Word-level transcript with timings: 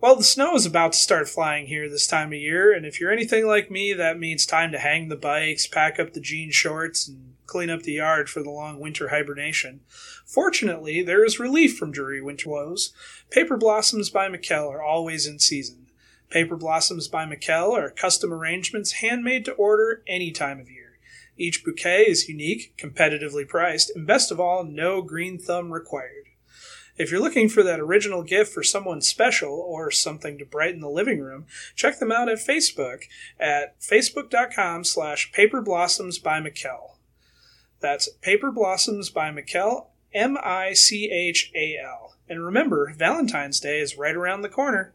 Well, 0.00 0.14
the 0.14 0.22
snow 0.22 0.54
is 0.54 0.64
about 0.64 0.92
to 0.92 0.98
start 0.98 1.28
flying 1.28 1.66
here 1.66 1.88
this 1.88 2.06
time 2.06 2.28
of 2.28 2.38
year, 2.38 2.72
and 2.72 2.86
if 2.86 3.00
you're 3.00 3.10
anything 3.10 3.48
like 3.48 3.68
me, 3.68 3.92
that 3.94 4.16
means 4.16 4.46
time 4.46 4.70
to 4.70 4.78
hang 4.78 5.08
the 5.08 5.16
bikes, 5.16 5.66
pack 5.66 5.98
up 5.98 6.12
the 6.12 6.20
jean 6.20 6.52
shorts, 6.52 7.08
and 7.08 7.34
clean 7.46 7.68
up 7.68 7.82
the 7.82 7.94
yard 7.94 8.30
for 8.30 8.40
the 8.40 8.50
long 8.50 8.78
winter 8.78 9.08
hibernation. 9.08 9.80
Fortunately, 10.24 11.02
there 11.02 11.24
is 11.24 11.40
relief 11.40 11.76
from 11.76 11.90
dreary 11.90 12.22
winter 12.22 12.48
woes. 12.48 12.92
Paper 13.30 13.56
Blossoms 13.56 14.08
by 14.08 14.28
Michal 14.28 14.68
are 14.68 14.82
always 14.82 15.26
in 15.26 15.40
season. 15.40 15.86
Paper 16.30 16.54
Blossoms 16.54 17.08
by 17.08 17.26
Michal 17.26 17.74
are 17.76 17.90
custom 17.90 18.32
arrangements 18.32 18.92
handmade 18.92 19.44
to 19.46 19.52
order 19.54 20.04
any 20.06 20.30
time 20.30 20.60
of 20.60 20.70
year. 20.70 21.00
Each 21.36 21.64
bouquet 21.64 22.04
is 22.04 22.28
unique, 22.28 22.72
competitively 22.78 23.48
priced, 23.48 23.90
and 23.96 24.06
best 24.06 24.30
of 24.30 24.38
all, 24.38 24.62
no 24.62 25.02
green 25.02 25.40
thumb 25.40 25.72
required. 25.72 26.27
If 26.98 27.12
you're 27.12 27.20
looking 27.20 27.48
for 27.48 27.62
that 27.62 27.78
original 27.78 28.24
gift 28.24 28.52
for 28.52 28.64
someone 28.64 29.00
special 29.00 29.52
or 29.52 29.92
something 29.92 30.36
to 30.38 30.44
brighten 30.44 30.80
the 30.80 30.90
living 30.90 31.20
room, 31.20 31.46
check 31.76 32.00
them 32.00 32.10
out 32.10 32.28
at 32.28 32.38
Facebook 32.38 33.04
at 33.38 33.80
facebook.com 33.80 34.82
slash 34.82 35.30
paperblossoms 35.32 36.20
by. 36.20 36.98
That's 37.80 38.08
Paper 38.20 38.50
Blossoms 38.50 39.10
by 39.10 39.30
Michal, 39.30 39.90
M 40.12 40.36
I 40.42 40.72
C 40.72 41.08
H 41.08 41.52
A 41.54 41.76
L. 41.80 42.16
And 42.28 42.44
remember, 42.44 42.92
Valentine's 42.92 43.60
Day 43.60 43.78
is 43.78 43.96
right 43.96 44.16
around 44.16 44.42
the 44.42 44.48
corner. 44.48 44.92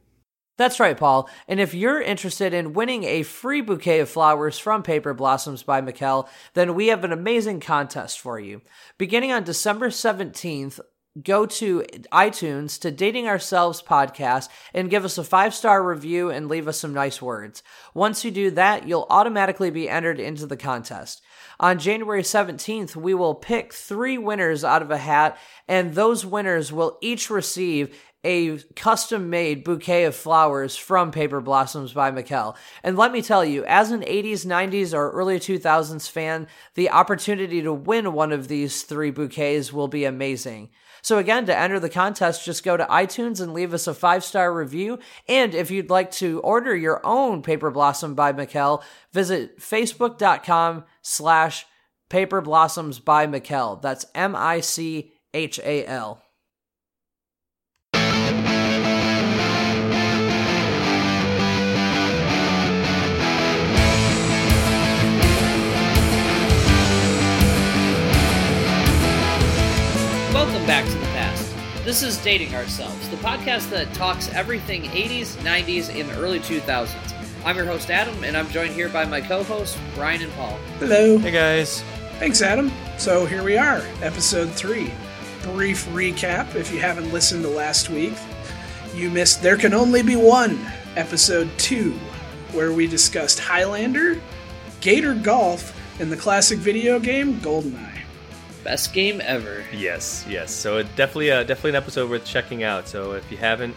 That's 0.56 0.80
right, 0.80 0.95
Paul. 0.98 1.28
And 1.48 1.59
if 1.59 1.73
you're 1.73 2.02
interested 2.02 2.54
in 2.54 2.73
winning 2.73 3.06
a 3.06 3.23
free 3.23 3.62
bouquet 3.62 4.02
of 4.02 4.09
flowers 4.09 4.59
from 4.59 4.84
Paper 4.84 5.14
Blossoms 5.14 5.64
by 5.64 5.81
Michal, 5.81 6.30
then 6.54 6.76
we 6.76 6.88
have 6.88 7.04
an 7.04 7.12
amazing 7.12 7.59
contest 7.59 8.20
for 8.20 8.40
you. 8.40 8.62
Beginning 9.00 9.31
on 9.31 9.44
December 9.44 9.90
17th, 9.90 10.80
go 11.22 11.45
to 11.45 11.84
iTunes 12.12 12.80
to 12.80 12.90
Dating 12.90 13.27
Ourselves 13.27 13.84
podcast 13.84 14.49
and 14.73 14.90
give 14.90 15.05
us 15.05 15.17
a 15.17 15.23
five 15.23 15.53
star 15.53 15.84
review 15.84 16.30
and 16.30 16.49
leave 16.49 16.67
us 16.67 16.80
some 16.80 16.94
nice 16.94 17.22
words. 17.22 17.62
Once 17.94 18.26
you 18.26 18.31
do 18.31 18.49
that, 18.52 18.88
you'll 18.88 19.08
automatically 19.09 19.70
be 19.70 19.88
entered 19.88 20.20
into 20.20 20.47
the 20.47 20.58
contest. 20.58 21.22
On 21.59 21.78
January 21.78 22.23
17th, 22.23 22.95
we 22.95 23.14
will 23.14 23.36
pick 23.36 23.73
three 23.73 24.17
winners 24.17 24.64
out 24.64 24.81
of 24.81 24.89
a 24.89 24.97
hat, 24.97 25.38
and 25.67 25.94
those 25.94 26.25
winners 26.25 26.73
will 26.73 26.97
each 27.00 27.30
receive 27.30 27.95
a 28.23 28.58
custom 28.75 29.30
made 29.30 29.64
bouquet 29.64 30.05
of 30.05 30.16
flowers 30.16 30.77
from 30.77 31.11
Paper 31.11 31.42
Blossoms 31.42 31.94
by 31.94 32.09
Michal. 32.09 32.55
And 32.81 32.98
let 32.98 33.11
me 33.11 33.22
tell 33.22 33.44
you, 33.44 33.66
as 33.66 33.92
an 33.92 34.02
80s, 34.02 34.45
90s, 34.45 34.94
or 34.94 35.11
early 35.11 35.39
2000s 35.39 36.09
fan, 36.09 36.48
the 36.75 36.89
opportunity 36.89 37.61
to 37.61 37.73
win 37.73 38.14
one 38.14 38.31
of 38.31 38.48
these 38.48 38.83
three 38.83 39.11
bouquets 39.11 39.73
will 39.73 39.89
be 39.89 40.05
amazing. 40.05 40.70
So 41.04 41.18
again, 41.18 41.46
to 41.48 41.58
enter 41.58 41.82
the 41.82 41.90
contest, 41.90 42.46
just 42.46 42.64
go 42.64 42.78
to 42.78 42.86
iTunes 42.86 43.42
and 43.42 43.54
leave 43.54 43.73
us 43.73 43.88
a 43.88 43.94
five 43.94 44.23
star 44.23 44.54
review. 44.54 45.00
And 45.28 45.54
if 45.54 45.70
you'd 45.70 45.90
like 45.90 46.12
to 46.12 46.40
order 46.40 46.76
your 46.76 47.06
own 47.06 47.42
Paper 47.44 47.70
Blossom 47.70 48.16
by 48.16 48.32
Michal, 48.32 48.82
visit 49.12 49.60
facebook.com 49.60 50.86
slash 51.02 51.66
Paper 52.10 52.40
Blossoms 52.40 53.00
by 53.00 53.28
Michal. 53.28 53.76
That's 53.76 54.06
M 54.16 54.34
I 54.36 54.62
C 54.62 55.12
H 55.34 55.60
A 55.60 55.86
L. 55.86 56.23
Welcome 70.64 70.86
back 70.86 70.94
to 70.94 70.97
the 70.97 71.11
past. 71.11 71.83
This 71.83 72.02
is 72.02 72.17
Dating 72.23 72.56
Ourselves, 72.56 73.09
the 73.09 73.17
podcast 73.17 73.69
that 73.72 73.94
talks 73.94 74.30
everything 74.30 74.83
80s, 74.83 75.36
90s, 75.39 75.89
and 75.89 76.09
early 76.11 76.39
2000s. 76.39 77.14
I'm 77.44 77.58
your 77.58 77.66
host, 77.66 77.89
Adam, 77.89 78.23
and 78.23 78.38
I'm 78.38 78.47
joined 78.47 78.72
here 78.72 78.88
by 78.88 79.03
my 79.03 79.20
co 79.20 79.44
hosts, 79.44 79.78
Brian 79.94 80.22
and 80.22 80.31
Paul. 80.36 80.58
Hello. 80.80 81.17
Hey 81.17 81.31
guys. 81.31 81.81
Thanks, 82.17 82.42
Adam. 82.42 82.72
So 82.98 83.26
here 83.26 83.43
we 83.43 83.58
are, 83.58 83.82
episode 84.02 84.52
three. 84.52 84.89
Brief 85.42 85.86
recap 85.88 86.55
if 86.55 86.71
you 86.71 86.80
haven't 86.80 87.11
listened 87.11 87.43
to 87.43 87.49
last 87.49 87.89
week. 87.89 88.14
You 88.95 89.09
missed 89.09 89.42
There 89.42 89.58
Can 89.58 89.73
Only 89.73 90.02
Be 90.02 90.15
One, 90.15 90.65
episode 90.95 91.49
two, 91.58 91.92
where 92.54 92.71
we 92.71 92.88
discussed 92.88 93.38
Highlander, 93.38 94.21
Gator 94.80 95.14
Golf, 95.14 95.77
and 95.99 96.09
the 96.09 96.15
classic 96.15 96.59
video 96.59 96.99
game 96.99 97.42
GoldenEye. 97.42 97.92
Best 98.64 98.94
game 98.94 99.22
ever. 99.24 99.64
Yes, 99.74 100.26
yes. 100.28 100.52
So 100.52 100.78
it 100.78 100.88
definitely, 100.96 101.32
uh, 101.32 101.44
definitely 101.44 101.72
an 101.72 101.76
episode 101.76 102.10
worth 102.10 102.26
checking 102.26 102.64
out. 102.64 102.88
So 102.88 103.14
if 103.14 103.30
you 103.30 103.38
haven't, 103.38 103.76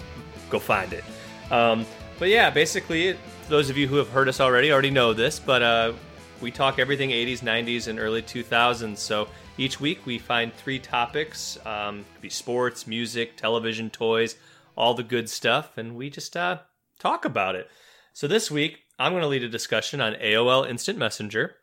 go 0.49 0.59
find 0.59 0.93
it. 0.93 1.05
Um, 1.51 1.85
but 2.19 2.29
yeah, 2.29 2.51
basically, 2.51 3.17
those 3.49 3.69
of 3.69 3.77
you 3.77 3.89
who 3.89 3.97
have 3.97 4.09
heard 4.09 4.29
us 4.29 4.41
already 4.41 4.71
already 4.71 4.91
know 4.91 5.13
this, 5.13 5.39
but 5.39 5.63
uh, 5.63 5.93
we 6.41 6.51
talk 6.51 6.79
everything 6.79 7.11
80s, 7.11 7.41
90s, 7.41 7.89
and 7.89 7.99
early 7.99 8.23
2000s. 8.23 8.99
So 8.99 9.29
each 9.59 9.81
week 9.81 10.07
we 10.07 10.19
find 10.19 10.55
three 10.55 10.79
topics. 10.79 11.59
Um, 11.67 12.05
be 12.21 12.31
sports, 12.31 12.87
music, 12.87 13.37
television, 13.37 13.91
toys, 13.91 14.37
all 14.77 14.95
the 14.95 15.03
good 15.03 15.29
stuff, 15.29 15.77
and 15.79 15.97
we 15.97 16.11
just 16.11 16.37
uh, 16.37 16.59
talk 16.99 17.25
about 17.25 17.55
it. 17.55 17.69
So 18.13 18.27
this 18.27 18.51
week 18.51 18.81
I'm 18.99 19.13
going 19.13 19.23
to 19.23 19.29
lead 19.29 19.43
a 19.43 19.49
discussion 19.49 20.01
on 20.01 20.15
AOL 20.15 20.69
Instant 20.69 20.99
Messenger. 20.99 21.57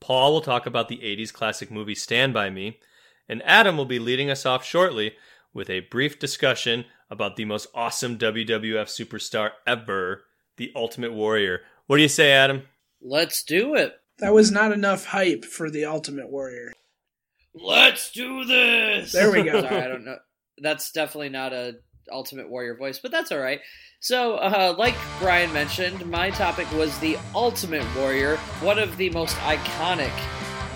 Paul 0.00 0.32
will 0.32 0.40
talk 0.40 0.66
about 0.66 0.88
the 0.88 0.98
80s 0.98 1.32
classic 1.32 1.70
movie 1.70 1.94
Stand 1.94 2.34
By 2.34 2.50
Me, 2.50 2.78
and 3.28 3.42
Adam 3.44 3.76
will 3.76 3.86
be 3.86 3.98
leading 3.98 4.30
us 4.30 4.46
off 4.46 4.64
shortly 4.64 5.14
with 5.52 5.70
a 5.70 5.80
brief 5.80 6.18
discussion 6.18 6.84
about 7.10 7.36
the 7.36 7.44
most 7.44 7.66
awesome 7.74 8.18
WWF 8.18 8.86
superstar 8.86 9.50
ever, 9.66 10.24
the 10.56 10.72
Ultimate 10.74 11.12
Warrior. 11.12 11.60
What 11.86 11.96
do 11.96 12.02
you 12.02 12.08
say, 12.08 12.32
Adam? 12.32 12.62
Let's 13.00 13.42
do 13.42 13.74
it. 13.74 13.94
That 14.18 14.34
was 14.34 14.50
not 14.50 14.72
enough 14.72 15.06
hype 15.06 15.44
for 15.44 15.70
the 15.70 15.84
Ultimate 15.84 16.30
Warrior. 16.30 16.72
Let's 17.54 18.10
do 18.10 18.44
this. 18.44 19.12
There 19.12 19.30
we 19.30 19.42
go. 19.42 19.60
Sorry, 19.62 19.80
I 19.82 19.88
don't 19.88 20.04
know. 20.04 20.18
That's 20.58 20.90
definitely 20.90 21.30
not 21.30 21.52
a 21.52 21.76
Ultimate 22.10 22.48
Warrior 22.48 22.76
voice, 22.76 22.98
but 22.98 23.10
that's 23.10 23.32
all 23.32 23.38
right. 23.38 23.60
So, 24.00 24.36
uh, 24.36 24.74
like 24.78 24.94
Brian 25.18 25.52
mentioned, 25.52 26.04
my 26.06 26.30
topic 26.30 26.70
was 26.72 26.98
the 26.98 27.18
Ultimate 27.34 27.84
Warrior, 27.96 28.36
one 28.60 28.78
of 28.78 28.96
the 28.96 29.10
most 29.10 29.36
iconic 29.38 30.12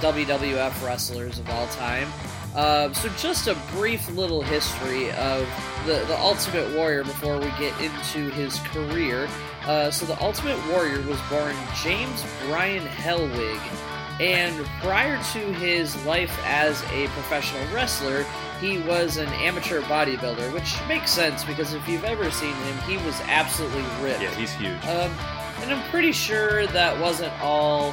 WWF 0.01 0.85
wrestlers 0.85 1.39
of 1.39 1.49
all 1.51 1.67
time. 1.69 2.09
Uh, 2.55 2.93
so, 2.93 3.09
just 3.19 3.47
a 3.47 3.55
brief 3.73 4.11
little 4.11 4.43
history 4.43 5.11
of 5.13 5.47
the, 5.87 6.05
the 6.09 6.19
Ultimate 6.19 6.75
Warrior 6.75 7.05
before 7.05 7.39
we 7.39 7.47
get 7.59 7.79
into 7.81 8.31
his 8.31 8.59
career. 8.61 9.29
Uh, 9.63 9.91
so, 9.91 10.07
the 10.07 10.21
Ultimate 10.21 10.59
Warrior 10.69 11.03
was 11.03 11.21
born 11.31 11.55
James 11.85 12.25
Brian 12.47 12.85
Hellwig, 12.87 13.61
and 14.21 14.67
prior 14.81 15.17
to 15.33 15.39
his 15.55 16.05
life 16.05 16.39
as 16.45 16.83
a 16.93 17.07
professional 17.09 17.67
wrestler, 17.75 18.27
he 18.61 18.79
was 18.81 19.17
an 19.17 19.29
amateur 19.29 19.81
bodybuilder, 19.83 20.53
which 20.53 20.77
makes 20.87 21.11
sense 21.11 21.43
because 21.43 21.73
if 21.73 21.89
you've 21.89 22.05
ever 22.05 22.31
seen 22.31 22.55
him, 22.55 22.79
he 22.81 22.99
was 22.99 23.19
absolutely 23.23 23.83
ripped. 24.03 24.21
Yeah, 24.21 24.35
he's 24.35 24.53
huge. 24.53 24.85
Um, 24.85 25.11
and 25.63 25.73
I'm 25.73 25.91
pretty 25.91 26.13
sure 26.13 26.67
that 26.69 27.01
wasn't 27.01 27.33
all 27.41 27.93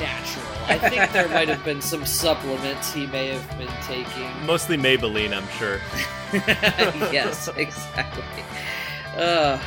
natural. 0.00 0.46
I 0.66 0.78
think 0.78 1.12
there 1.12 1.28
might 1.34 1.48
have 1.48 1.62
been 1.62 1.82
some 1.82 2.06
supplements 2.06 2.92
he 2.92 3.06
may 3.06 3.28
have 3.28 3.58
been 3.58 3.68
taking. 3.82 4.30
Mostly 4.46 4.78
Maybelline, 4.78 5.36
I'm 5.36 5.48
sure. 5.58 5.78
yes, 7.12 7.48
exactly. 7.54 8.24
Uh, 9.14 9.58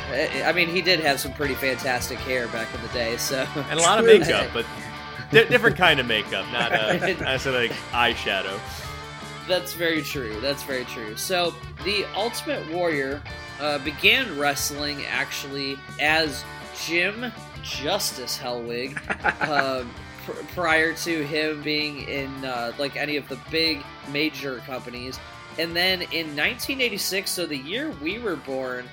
I 0.44 0.52
mean, 0.52 0.68
he 0.68 0.82
did 0.82 0.98
have 1.00 1.20
some 1.20 1.32
pretty 1.34 1.54
fantastic 1.54 2.18
hair 2.18 2.48
back 2.48 2.74
in 2.74 2.82
the 2.82 2.88
day, 2.88 3.16
so 3.16 3.46
And 3.70 3.78
a 3.78 3.82
lot 3.82 3.98
of 3.98 4.06
makeup, 4.06 4.48
but 4.54 4.64
di- 5.32 5.48
different 5.48 5.76
kind 5.76 5.98
of 5.98 6.06
makeup, 6.06 6.46
not 6.52 6.72
uh, 6.72 6.92
not 7.20 7.46
of 7.46 7.54
like 7.54 7.72
eyeshadow. 7.92 8.58
That's 9.48 9.72
very 9.72 10.02
true. 10.02 10.40
That's 10.40 10.62
very 10.62 10.84
true. 10.84 11.16
So, 11.16 11.52
the 11.84 12.04
Ultimate 12.14 12.70
Warrior 12.72 13.20
uh, 13.60 13.78
began 13.78 14.38
wrestling 14.38 15.04
actually 15.06 15.76
as 16.00 16.44
Jim 16.84 17.32
Justice 17.62 18.38
Hellwig 18.38 18.96
uh, 19.40 19.84
pr- 20.24 20.44
prior 20.54 20.92
to 20.94 21.24
him 21.24 21.62
being 21.62 22.08
in 22.08 22.44
uh, 22.44 22.72
like 22.78 22.96
any 22.96 23.16
of 23.16 23.28
the 23.28 23.38
big 23.50 23.82
major 24.12 24.58
companies. 24.58 25.18
And 25.58 25.76
then 25.76 26.02
in 26.02 26.28
1986, 26.28 27.30
so 27.30 27.44
the 27.44 27.56
year 27.56 27.90
we 28.00 28.18
were 28.18 28.36
born, 28.36 28.86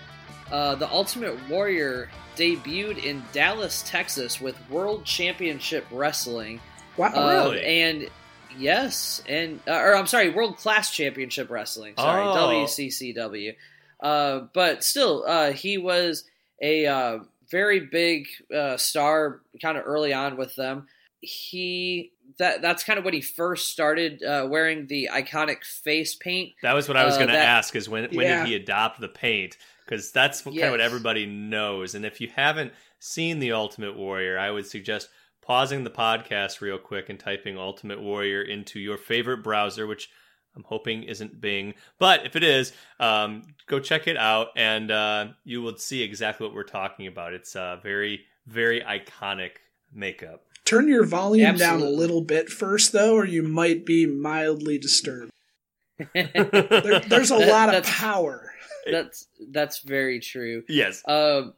uh, 0.52 0.76
the 0.76 0.90
Ultimate 0.90 1.38
Warrior 1.50 2.10
debuted 2.36 3.04
in 3.04 3.24
Dallas, 3.34 3.84
Texas 3.88 4.40
with 4.42 4.56
World 4.70 5.06
Championship 5.06 5.86
Wrestling. 5.92 6.60
Wow. 6.98 7.08
Uh, 7.14 7.50
really? 7.52 7.66
and 7.66 8.10
yes, 8.58 9.22
and 9.28 9.60
uh, 9.68 9.74
or 9.74 9.96
I'm 9.96 10.08
sorry, 10.08 10.30
World 10.30 10.58
Class 10.58 10.92
Championship 10.94 11.50
Wrestling. 11.50 11.94
Sorry, 11.98 12.24
Oh. 12.24 12.66
WCCW. 12.66 13.56
Uh, 14.02 14.42
but 14.54 14.84
still, 14.84 15.24
uh, 15.28 15.52
he 15.52 15.78
was 15.78 16.24
a 16.62 16.86
uh, 16.86 17.20
very 17.52 17.82
big 17.82 18.28
uh, 18.54 18.78
star, 18.78 19.42
kind 19.62 19.78
of 19.78 19.84
early 19.86 20.14
on 20.14 20.38
with 20.38 20.56
them. 20.56 20.88
He 21.22 22.14
that 22.38 22.62
that's 22.62 22.84
kind 22.86 22.98
of 22.98 23.04
when 23.04 23.14
he 23.14 23.20
first 23.22 23.70
started 23.74 24.24
uh, 24.24 24.48
wearing 24.50 24.88
the 24.88 25.10
iconic 25.12 25.66
face 25.66 26.16
paint. 26.16 26.54
That 26.62 26.74
was 26.74 26.88
what 26.88 26.96
I 26.96 27.04
was 27.06 27.16
Uh, 27.16 27.20
going 27.20 27.30
to 27.32 27.38
ask: 27.38 27.76
is 27.76 27.90
when 27.90 28.06
when 28.14 28.26
Yeah. 28.26 28.40
did 28.40 28.48
he 28.50 28.56
adopt 28.56 29.02
the 29.02 29.10
paint? 29.10 29.58
Because 29.90 30.12
that's 30.12 30.46
what, 30.46 30.54
kind 30.54 30.66
of 30.66 30.72
what 30.72 30.82
everybody 30.82 31.26
knows. 31.26 31.96
And 31.96 32.06
if 32.06 32.22
you 32.22 32.30
haven't 32.36 32.74
seen 33.00 33.40
the 33.40 33.54
Ultimate 33.54 33.98
Warrior, 33.98 34.38
I 34.38 34.52
would 34.52 34.68
suggest 34.68 35.10
pausing 35.42 35.84
the 35.84 35.90
podcast 35.90 36.62
real 36.62 36.78
quick 36.78 37.10
and 37.10 37.20
typing 37.20 37.58
Ultimate 37.58 38.00
Warrior 38.02 38.42
into 38.44 38.80
your 38.80 38.98
favorite 38.98 39.38
browser, 39.44 39.88
which 39.88 40.10
I'm 40.56 40.64
hoping 40.64 41.04
isn't 41.04 41.40
Bing, 41.42 41.74
but 42.00 42.26
if 42.26 42.36
it 42.36 42.44
is, 42.44 42.74
um, 43.00 43.44
go 43.68 43.80
check 43.80 44.08
it 44.08 44.18
out, 44.18 44.48
and 44.56 44.92
uh, 44.92 45.28
you 45.44 45.62
will 45.62 45.78
see 45.78 46.02
exactly 46.04 46.46
what 46.46 46.56
we're 46.56 46.64
talking 46.64 47.08
about. 47.08 47.34
It's 47.34 47.56
uh, 47.56 47.78
very, 47.82 48.22
very 48.48 48.82
iconic 48.82 49.52
makeup. 49.94 50.42
Turn 50.66 50.88
your 50.88 51.06
volume 51.06 51.56
down 51.56 51.82
a 51.82 51.90
little 51.90 52.22
bit 52.22 52.50
first, 52.50 52.92
though, 52.92 53.14
or 53.16 53.26
you 53.26 53.42
might 53.44 53.86
be 53.86 54.06
mildly 54.06 54.78
disturbed. 54.78 55.32
There, 56.14 57.00
there's 57.02 57.32
a 57.32 57.38
That- 57.38 57.50
lot 57.50 57.74
of 57.76 57.84
power. 57.86 58.49
That's 58.92 59.28
that's 59.52 59.80
very 59.80 60.20
true. 60.20 60.64
yes. 60.68 61.04
Um, 61.08 61.54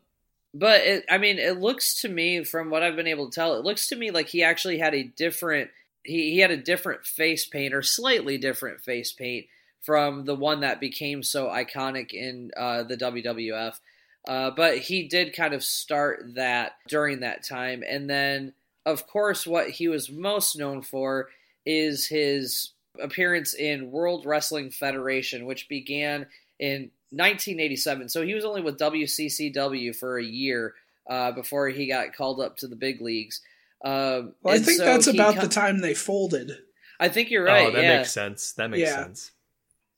but 0.53 0.81
it, 0.81 1.05
I 1.09 1.17
mean, 1.17 1.39
it 1.39 1.59
looks 1.59 2.01
to 2.01 2.09
me, 2.09 2.43
from 2.43 2.69
what 2.69 2.83
I've 2.83 2.95
been 2.95 3.07
able 3.07 3.29
to 3.29 3.35
tell, 3.35 3.55
it 3.55 3.63
looks 3.63 3.87
to 3.89 3.95
me 3.95 4.11
like 4.11 4.27
he 4.27 4.43
actually 4.43 4.79
had 4.79 4.93
a 4.93 5.03
different 5.03 5.69
he, 6.03 6.31
he 6.31 6.39
had 6.39 6.51
a 6.51 6.57
different 6.57 7.05
face 7.05 7.45
paint 7.45 7.73
or 7.73 7.81
slightly 7.81 8.37
different 8.37 8.81
face 8.81 9.11
paint 9.11 9.45
from 9.81 10.25
the 10.25 10.35
one 10.35 10.59
that 10.61 10.79
became 10.79 11.23
so 11.23 11.47
iconic 11.47 12.11
in 12.11 12.51
uh, 12.57 12.83
the 12.83 12.97
WWF. 12.97 13.79
Uh, 14.27 14.51
but 14.51 14.77
he 14.77 15.07
did 15.07 15.35
kind 15.35 15.53
of 15.53 15.63
start 15.63 16.35
that 16.35 16.73
during 16.87 17.21
that 17.21 17.43
time, 17.43 17.83
and 17.87 18.09
then 18.09 18.53
of 18.85 19.07
course, 19.07 19.45
what 19.45 19.69
he 19.69 19.87
was 19.87 20.09
most 20.09 20.57
known 20.57 20.81
for 20.81 21.29
is 21.65 22.07
his 22.07 22.71
appearance 22.99 23.53
in 23.53 23.91
World 23.91 24.25
Wrestling 24.25 24.71
Federation, 24.71 25.45
which 25.45 25.69
began 25.69 26.25
in 26.59 26.91
1987. 27.11 28.09
So 28.09 28.23
he 28.25 28.33
was 28.33 28.45
only 28.45 28.61
with 28.61 28.79
WCCW 28.79 29.95
for 29.95 30.17
a 30.17 30.23
year 30.23 30.73
uh, 31.09 31.31
before 31.31 31.69
he 31.69 31.87
got 31.87 32.15
called 32.15 32.39
up 32.41 32.57
to 32.57 32.67
the 32.67 32.75
big 32.75 33.01
leagues. 33.01 33.41
Um, 33.83 34.33
Well, 34.41 34.55
I 34.55 34.59
think 34.59 34.77
so 34.79 34.85
that's 34.85 35.07
about 35.07 35.35
com- 35.35 35.43
the 35.43 35.49
time 35.53 35.79
they 35.81 35.93
folded. 35.93 36.51
I 36.99 37.09
think 37.09 37.31
you're 37.31 37.43
right. 37.43 37.67
oh, 37.67 37.71
that 37.71 37.83
yeah. 37.83 37.97
makes 37.97 38.11
sense. 38.11 38.53
That 38.53 38.69
makes 38.69 38.81
Yeah. 38.89 39.03
sense. 39.03 39.31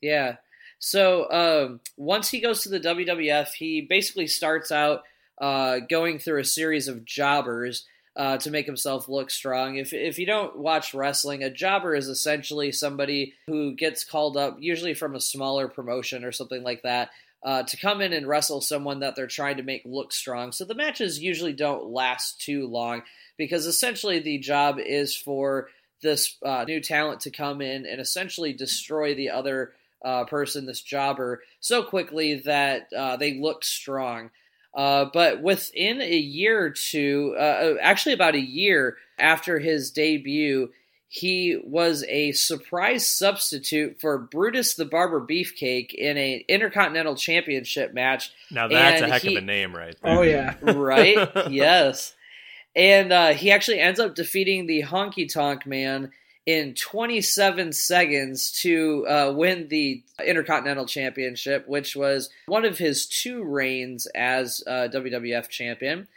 Yeah. 0.01 0.35
So 0.79 1.29
um, 1.31 1.79
once 1.97 2.29
he 2.29 2.39
goes 2.41 2.61
to 2.63 2.69
the 2.69 2.79
WWF, 2.79 3.53
he 3.53 3.81
basically 3.81 4.27
starts 4.27 4.71
out 4.71 5.03
uh, 5.39 5.79
going 5.89 6.19
through 6.19 6.39
a 6.41 6.45
series 6.45 6.87
of 6.87 7.05
jobbers 7.05 7.85
uh, 8.15 8.37
to 8.37 8.51
make 8.51 8.65
himself 8.65 9.09
look 9.09 9.29
strong. 9.29 9.75
If 9.75 9.93
if 9.93 10.19
you 10.19 10.25
don't 10.25 10.57
watch 10.57 10.93
wrestling, 10.93 11.43
a 11.43 11.49
jobber 11.49 11.95
is 11.95 12.07
essentially 12.07 12.71
somebody 12.71 13.33
who 13.47 13.73
gets 13.75 14.03
called 14.03 14.37
up, 14.37 14.57
usually 14.59 14.93
from 14.93 15.15
a 15.15 15.21
smaller 15.21 15.67
promotion 15.67 16.23
or 16.23 16.31
something 16.31 16.63
like 16.63 16.83
that. 16.83 17.09
Uh, 17.43 17.61
to 17.63 17.75
come 17.75 17.99
in 17.99 18.13
and 18.13 18.25
wrestle 18.25 18.61
someone 18.61 19.01
that 19.01 19.17
they're 19.17 19.27
trying 19.27 19.57
to 19.57 19.63
make 19.63 19.81
look 19.83 20.13
strong. 20.13 20.53
So 20.53 20.63
the 20.63 20.75
matches 20.75 21.19
usually 21.19 21.51
don't 21.51 21.87
last 21.87 22.39
too 22.39 22.67
long 22.67 23.01
because 23.37 23.65
essentially 23.65 24.19
the 24.19 24.37
job 24.37 24.77
is 24.79 25.13
for 25.13 25.67
this 26.01 26.37
uh, 26.45 26.63
new 26.65 26.79
talent 26.79 27.19
to 27.21 27.31
come 27.31 27.61
in 27.61 27.85
and 27.85 27.99
essentially 27.99 28.53
destroy 28.53 29.13
the 29.13 29.31
other 29.31 29.73
uh, 30.03 30.25
person, 30.25 30.65
this 30.65 30.81
jobber, 30.81 31.41
so 31.59 31.83
quickly 31.83 32.35
that 32.35 32.87
uh, 32.95 33.17
they 33.17 33.39
look 33.39 33.63
strong. 33.63 34.29
Uh, 34.73 35.05
but 35.13 35.41
within 35.41 36.01
a 36.01 36.17
year 36.17 36.63
or 36.63 36.69
two, 36.71 37.35
uh, 37.37 37.75
actually 37.81 38.13
about 38.13 38.35
a 38.35 38.39
year 38.39 38.97
after 39.19 39.59
his 39.59 39.91
debut, 39.91 40.69
he 41.07 41.59
was 41.63 42.03
a 42.09 42.31
surprise 42.31 43.07
substitute 43.07 44.01
for 44.01 44.17
Brutus 44.17 44.73
the 44.73 44.85
Barber 44.85 45.21
Beefcake 45.21 45.93
in 45.93 46.17
a 46.17 46.43
Intercontinental 46.47 47.15
Championship 47.15 47.93
match 47.93 48.31
Now 48.49 48.67
that's 48.67 49.01
a 49.03 49.07
heck 49.07 49.21
he- 49.21 49.35
of 49.35 49.43
a 49.43 49.45
name, 49.45 49.75
right? 49.75 49.95
there. 50.01 50.17
Oh, 50.17 50.21
yeah. 50.23 50.55
right? 50.61 51.29
yes. 51.51 52.15
And 52.75 53.13
uh, 53.13 53.33
he 53.33 53.51
actually 53.51 53.79
ends 53.79 53.99
up 53.99 54.15
defeating 54.15 54.65
the 54.65 54.81
Honky 54.81 55.31
Tonk 55.31 55.67
Man 55.67 56.11
in 56.45 56.73
27 56.73 57.71
seconds 57.71 58.51
to 58.61 59.05
uh, 59.07 59.33
win 59.35 59.67
the 59.69 60.03
Intercontinental 60.25 60.85
Championship, 60.85 61.67
which 61.67 61.95
was 61.95 62.29
one 62.47 62.65
of 62.65 62.77
his 62.77 63.07
two 63.07 63.43
reigns 63.43 64.05
as 64.07 64.61
uh, 64.67 64.87
WWF 64.91 65.47
champion. 65.49 66.07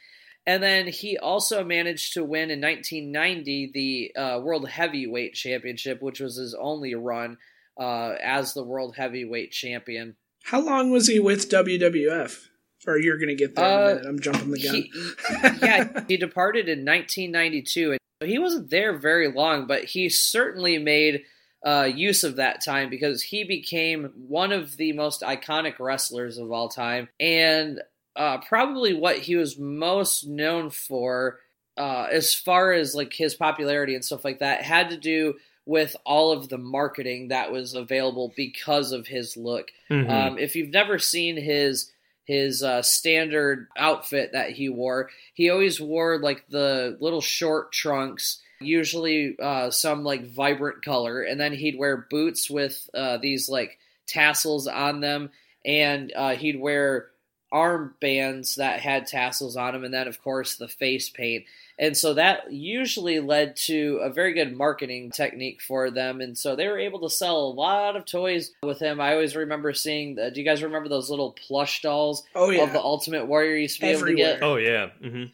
And 0.48 0.62
then 0.62 0.86
he 0.86 1.18
also 1.18 1.64
managed 1.64 2.14
to 2.14 2.22
win 2.24 2.50
in 2.50 2.60
1990 2.60 3.70
the 3.74 4.20
uh, 4.20 4.40
World 4.40 4.68
Heavyweight 4.68 5.34
Championship, 5.34 6.00
which 6.02 6.20
was 6.20 6.36
his 6.36 6.54
only 6.54 6.94
run 6.94 7.38
uh, 7.78 8.14
as 8.22 8.54
the 8.54 8.62
World 8.64 8.94
Heavyweight 8.96 9.50
Champion. 9.52 10.16
How 10.44 10.60
long 10.60 10.90
was 10.90 11.08
he 11.08 11.18
with 11.18 11.50
WWF? 11.50 12.46
Or 12.86 12.96
you're 12.98 13.18
going 13.18 13.28
to 13.30 13.34
get 13.34 13.56
there 13.56 13.64
in 13.66 13.72
Uh, 13.72 13.76
a 13.76 13.94
minute. 13.96 14.06
I'm 14.06 14.20
jumping 14.20 14.50
the 14.52 14.62
gun. 14.62 14.74
He, 14.74 15.66
yeah, 15.66 16.04
he 16.06 16.16
departed 16.16 16.68
in 16.68 16.84
1992, 16.84 17.90
and 17.92 18.00
he 18.24 18.38
wasn't 18.38 18.70
there 18.70 18.96
very 18.96 19.30
long, 19.30 19.66
but 19.66 19.84
he 19.84 20.08
certainly 20.08 20.78
made 20.78 21.24
uh, 21.64 21.88
use 21.92 22.24
of 22.24 22.36
that 22.36 22.64
time 22.64 22.88
because 22.88 23.22
he 23.22 23.44
became 23.44 24.12
one 24.28 24.52
of 24.52 24.76
the 24.76 24.92
most 24.92 25.22
iconic 25.22 25.78
wrestlers 25.78 26.38
of 26.38 26.52
all 26.52 26.68
time, 26.68 27.08
and 27.18 27.82
uh, 28.14 28.38
probably 28.38 28.94
what 28.94 29.18
he 29.18 29.36
was 29.36 29.58
most 29.58 30.26
known 30.26 30.70
for, 30.70 31.40
uh, 31.76 32.06
as 32.10 32.32
far 32.32 32.72
as 32.72 32.94
like 32.94 33.12
his 33.12 33.34
popularity 33.34 33.94
and 33.94 34.04
stuff 34.04 34.24
like 34.24 34.38
that, 34.38 34.62
had 34.62 34.90
to 34.90 34.96
do 34.96 35.34
with 35.66 35.96
all 36.06 36.30
of 36.32 36.48
the 36.48 36.58
marketing 36.58 37.28
that 37.28 37.50
was 37.50 37.74
available 37.74 38.32
because 38.36 38.92
of 38.92 39.08
his 39.08 39.36
look. 39.36 39.68
Mhm. 39.90 40.08
Um, 40.08 40.38
if 40.38 40.54
you've 40.54 40.70
never 40.70 40.98
seen 40.98 41.36
his 41.36 41.90
his 42.26 42.62
uh, 42.62 42.82
standard 42.82 43.68
outfit 43.76 44.32
that 44.32 44.50
he 44.50 44.68
wore, 44.68 45.10
he 45.32 45.48
always 45.48 45.80
wore 45.80 46.18
like 46.18 46.44
the 46.48 46.96
little 47.00 47.20
short 47.20 47.72
trunks, 47.72 48.42
usually 48.60 49.36
uh, 49.38 49.70
some 49.70 50.04
like 50.04 50.26
vibrant 50.26 50.84
color, 50.84 51.22
and 51.22 51.40
then 51.40 51.52
he'd 51.52 51.78
wear 51.78 52.06
boots 52.10 52.50
with 52.50 52.90
uh, 52.92 53.16
these 53.16 53.48
like 53.48 53.78
tassels 54.06 54.66
on 54.66 55.00
them, 55.00 55.30
and 55.64 56.12
uh, 56.14 56.34
he'd 56.34 56.60
wear 56.60 57.10
armbands 57.52 58.56
that 58.56 58.80
had 58.80 59.06
tassels 59.06 59.56
on 59.56 59.72
them, 59.72 59.84
and 59.84 59.94
then 59.94 60.08
of 60.08 60.20
course 60.20 60.56
the 60.56 60.68
face 60.68 61.08
paint. 61.08 61.44
And 61.78 61.96
so 61.96 62.14
that 62.14 62.50
usually 62.50 63.20
led 63.20 63.56
to 63.56 64.00
a 64.02 64.10
very 64.10 64.32
good 64.32 64.56
marketing 64.56 65.10
technique 65.10 65.60
for 65.60 65.90
them. 65.90 66.22
And 66.22 66.36
so 66.36 66.56
they 66.56 66.68
were 66.68 66.78
able 66.78 67.00
to 67.00 67.10
sell 67.10 67.36
a 67.36 67.52
lot 67.52 67.96
of 67.96 68.06
toys 68.06 68.52
with 68.62 68.78
him. 68.78 69.00
I 69.00 69.12
always 69.12 69.36
remember 69.36 69.74
seeing, 69.74 70.18
uh, 70.18 70.30
do 70.30 70.40
you 70.40 70.46
guys 70.46 70.62
remember 70.62 70.88
those 70.88 71.10
little 71.10 71.32
plush 71.32 71.82
dolls 71.82 72.24
oh, 72.34 72.48
yeah. 72.48 72.62
of 72.62 72.72
the 72.72 72.80
Ultimate 72.80 73.26
Warrior 73.26 73.56
you 73.56 73.62
used 73.62 73.76
to 73.76 73.82
be 73.82 73.88
able 73.88 74.06
to 74.06 74.14
get? 74.14 74.42
Oh 74.42 74.56
yeah. 74.56 74.88
hmm 75.02 75.24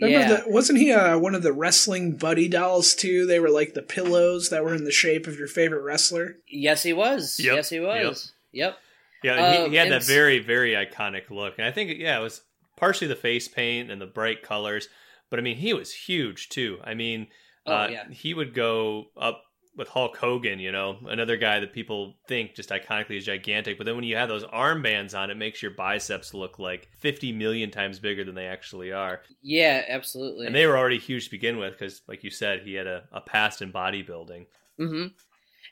Remember 0.00 0.34
yeah. 0.34 0.40
the, 0.40 0.50
wasn't 0.50 0.78
he 0.78 0.92
uh, 0.92 1.18
one 1.18 1.34
of 1.34 1.42
the 1.42 1.52
wrestling 1.52 2.16
buddy 2.16 2.48
dolls 2.48 2.94
too? 2.94 3.26
They 3.26 3.38
were 3.38 3.50
like 3.50 3.74
the 3.74 3.82
pillows 3.82 4.48
that 4.48 4.64
were 4.64 4.74
in 4.74 4.84
the 4.84 4.90
shape 4.90 5.26
of 5.26 5.38
your 5.38 5.46
favorite 5.46 5.82
wrestler. 5.82 6.38
Yes, 6.48 6.82
he 6.82 6.94
was. 6.94 7.38
Yep. 7.38 7.54
Yes, 7.54 7.68
he 7.68 7.80
was. 7.80 8.32
Yep. 8.52 8.78
Yeah, 9.22 9.34
Um, 9.34 9.64
he, 9.64 9.70
he 9.70 9.76
had 9.76 9.92
that 9.92 10.04
very, 10.04 10.38
very 10.38 10.72
iconic 10.72 11.28
look, 11.28 11.58
and 11.58 11.66
I 11.66 11.70
think 11.70 11.98
yeah, 11.98 12.18
it 12.18 12.22
was 12.22 12.40
partially 12.76 13.08
the 13.08 13.16
face 13.16 13.46
paint 13.46 13.90
and 13.90 14.00
the 14.00 14.06
bright 14.06 14.42
colors, 14.42 14.88
but 15.30 15.38
I 15.38 15.42
mean, 15.42 15.56
he 15.56 15.72
was 15.72 15.92
huge 15.92 16.48
too. 16.48 16.78
I 16.84 16.94
mean, 16.94 17.28
Oh, 17.66 17.72
uh, 17.74 17.88
yeah. 17.90 18.08
he 18.10 18.32
would 18.34 18.54
go 18.54 19.06
up 19.20 19.42
with 19.76 19.86
Hulk 19.88 20.16
Hogan, 20.16 20.58
you 20.58 20.72
know, 20.72 20.96
another 21.06 21.36
guy 21.36 21.60
that 21.60 21.72
people 21.74 22.14
think 22.26 22.54
just 22.54 22.70
iconically 22.70 23.16
is 23.18 23.24
gigantic, 23.24 23.76
but 23.78 23.84
then 23.84 23.94
when 23.96 24.04
you 24.04 24.16
have 24.16 24.28
those 24.28 24.44
armbands 24.44 25.16
on, 25.16 25.30
it 25.30 25.36
makes 25.36 25.62
your 25.62 25.70
biceps 25.70 26.34
look 26.34 26.58
like 26.58 26.88
fifty 26.98 27.32
million 27.32 27.70
times 27.70 27.98
bigger 27.98 28.24
than 28.24 28.34
they 28.34 28.46
actually 28.46 28.92
are, 28.92 29.20
Yeah, 29.42 29.84
absolutely. 29.88 30.46
and 30.46 30.54
they 30.54 30.66
were 30.66 30.76
already 30.76 30.98
huge 30.98 31.26
to 31.26 31.30
begin 31.30 31.58
with 31.58 31.72
because, 31.72 32.00
like 32.08 32.24
you 32.24 32.30
said, 32.30 32.62
he 32.64 32.74
had 32.74 32.86
a, 32.86 33.04
a 33.12 33.20
past 33.20 33.62
in 33.62 33.72
bodybuilding. 33.72 34.46
Mm-hmm. 34.80 35.06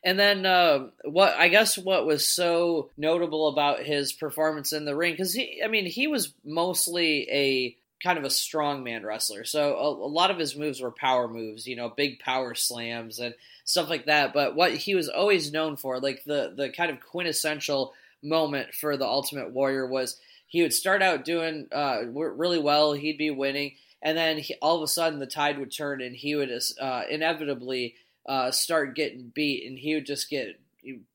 And 0.04 0.18
then 0.18 0.46
uh, 0.46 0.88
what 1.04 1.34
I 1.34 1.48
guess 1.48 1.76
what 1.76 2.06
was 2.06 2.24
so 2.26 2.90
notable 2.96 3.48
about 3.48 3.80
his 3.82 4.12
performance 4.12 4.72
in 4.72 4.84
the 4.84 4.94
ring 4.94 5.14
because 5.14 5.32
he, 5.34 5.60
I 5.64 5.68
mean, 5.68 5.86
he 5.86 6.06
was 6.06 6.32
mostly 6.44 7.26
a 7.32 7.76
kind 8.02 8.18
of 8.18 8.24
a 8.24 8.28
strongman 8.28 9.04
wrestler. 9.04 9.44
So 9.44 9.76
a, 9.76 9.88
a 9.88 10.10
lot 10.10 10.30
of 10.30 10.38
his 10.38 10.56
moves 10.56 10.80
were 10.80 10.90
power 10.90 11.28
moves, 11.28 11.66
you 11.66 11.76
know, 11.76 11.88
big 11.88 12.20
power 12.20 12.54
slams 12.54 13.18
and 13.18 13.34
stuff 13.64 13.90
like 13.90 14.06
that. 14.06 14.32
But 14.32 14.54
what 14.54 14.72
he 14.72 14.94
was 14.94 15.08
always 15.08 15.52
known 15.52 15.76
for, 15.76 16.00
like 16.00 16.24
the 16.24 16.52
the 16.56 16.70
kind 16.70 16.90
of 16.90 17.00
quintessential 17.00 17.94
moment 18.22 18.74
for 18.74 18.96
the 18.96 19.06
Ultimate 19.06 19.52
Warrior 19.52 19.86
was 19.86 20.18
he 20.46 20.62
would 20.62 20.72
start 20.72 21.02
out 21.02 21.24
doing 21.24 21.68
uh, 21.72 22.06
really 22.06 22.58
well, 22.58 22.94
he'd 22.94 23.18
be 23.18 23.30
winning, 23.30 23.74
and 24.00 24.16
then 24.16 24.38
he, 24.38 24.54
all 24.62 24.76
of 24.76 24.82
a 24.82 24.88
sudden 24.88 25.18
the 25.18 25.26
tide 25.26 25.58
would 25.58 25.70
turn 25.70 26.00
and 26.00 26.16
he 26.16 26.34
would 26.34 26.50
uh, 26.80 27.02
inevitably 27.10 27.94
uh, 28.26 28.50
start 28.50 28.96
getting 28.96 29.30
beat, 29.34 29.68
and 29.68 29.78
he 29.78 29.94
would 29.94 30.06
just 30.06 30.30
get 30.30 30.58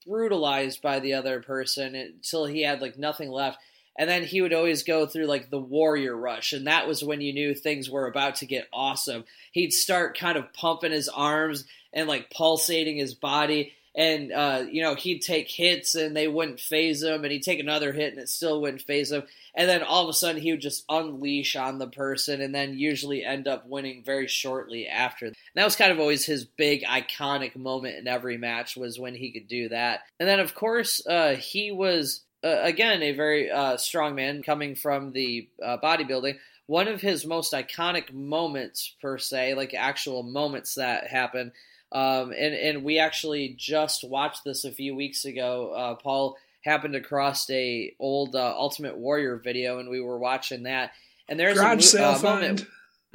brutalized 0.06 0.82
by 0.82 1.00
the 1.00 1.14
other 1.14 1.42
person 1.42 1.96
until 1.96 2.46
he 2.46 2.62
had 2.62 2.82
like 2.82 2.98
nothing 2.98 3.30
left. 3.30 3.58
And 3.96 4.10
then 4.10 4.24
he 4.24 4.42
would 4.42 4.54
always 4.54 4.84
go 4.84 5.06
through 5.06 5.28
like 5.28 5.50
the 5.50 5.60
warrior 5.60 6.16
rush, 6.16 6.52
and 6.54 6.66
that 6.68 6.88
was 6.88 7.04
when 7.04 7.22
you 7.22 7.32
knew 7.32 7.54
things 7.54 7.90
were 7.90 8.08
about 8.08 8.38
to 8.38 8.48
get 8.48 8.68
awesome. 8.74 9.24
He'd 9.52 9.72
start 9.72 10.18
kind 10.18 10.38
of 10.38 10.52
pumping 10.54 10.92
his 10.92 11.10
arms 11.10 11.66
and 11.94 12.08
like 12.08 12.32
pulsating 12.32 12.98
his 12.98 13.14
body, 13.14 13.74
and 13.96 14.32
uh, 14.32 14.64
you 14.68 14.82
know 14.82 14.96
he'd 14.96 15.20
take 15.20 15.48
hits 15.48 15.94
and 15.94 16.18
they 16.18 16.28
wouldn't 16.28 16.60
faze 16.60 17.04
him, 17.04 17.24
and 17.24 17.32
he'd 17.32 17.44
take 17.44 17.60
another 17.60 17.94
hit 17.94 18.14
and 18.14 18.22
it 18.22 18.30
still 18.30 18.62
wouldn't 18.62 18.82
faze 18.82 19.12
him, 19.12 19.24
and 19.54 19.70
then 19.70 19.84
all 19.84 20.02
of 20.02 20.10
a 20.10 20.14
sudden 20.14 20.42
he 20.42 20.50
would 20.50 20.62
just 20.62 20.86
unleash 20.90 21.56
on 21.56 21.78
the 21.78 21.88
person, 21.88 22.42
and 22.42 22.56
then 22.56 22.76
usually 22.76 23.24
end 23.24 23.48
up 23.48 23.68
winning 23.68 24.02
very 24.04 24.28
shortly 24.28 24.88
after. 24.88 25.28
And 25.28 25.36
that 25.54 25.66
was 25.66 25.76
kind 25.76 25.92
of 25.92 26.00
always 26.00 26.26
his 26.26 26.46
big 26.46 26.84
iconic 26.84 27.56
moment 27.56 27.98
in 27.98 28.08
every 28.08 28.38
match 28.38 28.76
was 28.76 28.98
when 28.98 29.14
he 29.14 29.32
could 29.32 29.48
do 29.48 29.70
that, 29.70 30.00
and 30.20 30.28
then 30.28 30.40
of 30.40 30.56
course 30.56 31.06
uh, 31.06 31.36
he 31.36 31.72
was. 31.72 32.22
Uh, 32.44 32.60
again, 32.62 33.02
a 33.02 33.14
very 33.14 33.50
uh, 33.50 33.78
strong 33.78 34.16
man 34.16 34.44
coming 34.44 34.76
from 34.76 35.14
the 35.14 35.48
uh, 35.64 35.78
bodybuilding. 35.82 36.38
One 36.66 36.88
of 36.88 37.02
his 37.02 37.26
most 37.26 37.54
iconic 37.54 38.12
moments, 38.14 38.96
per 39.02 39.18
se, 39.18 39.54
like 39.54 39.74
actual 39.74 40.24
moments 40.24 40.76
that 40.76 41.08
happen, 41.08 41.52
um, 41.92 42.32
and 42.32 42.54
and 42.54 42.84
we 42.84 43.00
actually 43.00 43.56
just 43.58 44.04
watched 44.04 44.44
this 44.44 44.66
a 44.66 44.72
few 44.72 44.96
weeks 44.96 45.26
ago. 45.26 45.74
Uh, 45.74 45.96
Paul 45.96 46.38
happened 46.64 46.96
across 46.96 47.50
a 47.50 47.94
old 48.00 48.36
uh, 48.36 48.54
Ultimate 48.58 48.98
Warrior 48.98 49.38
video, 49.38 49.80
and 49.80 49.90
we 49.90 50.02
were 50.02 50.18
watching 50.18 50.64
that. 50.64 50.92
And 51.30 51.40
there's 51.40 51.58
Garage 51.58 51.72
a 51.72 51.76
mo- 51.76 51.82
sale 51.82 52.10
uh, 52.10 52.16
find. 52.16 52.68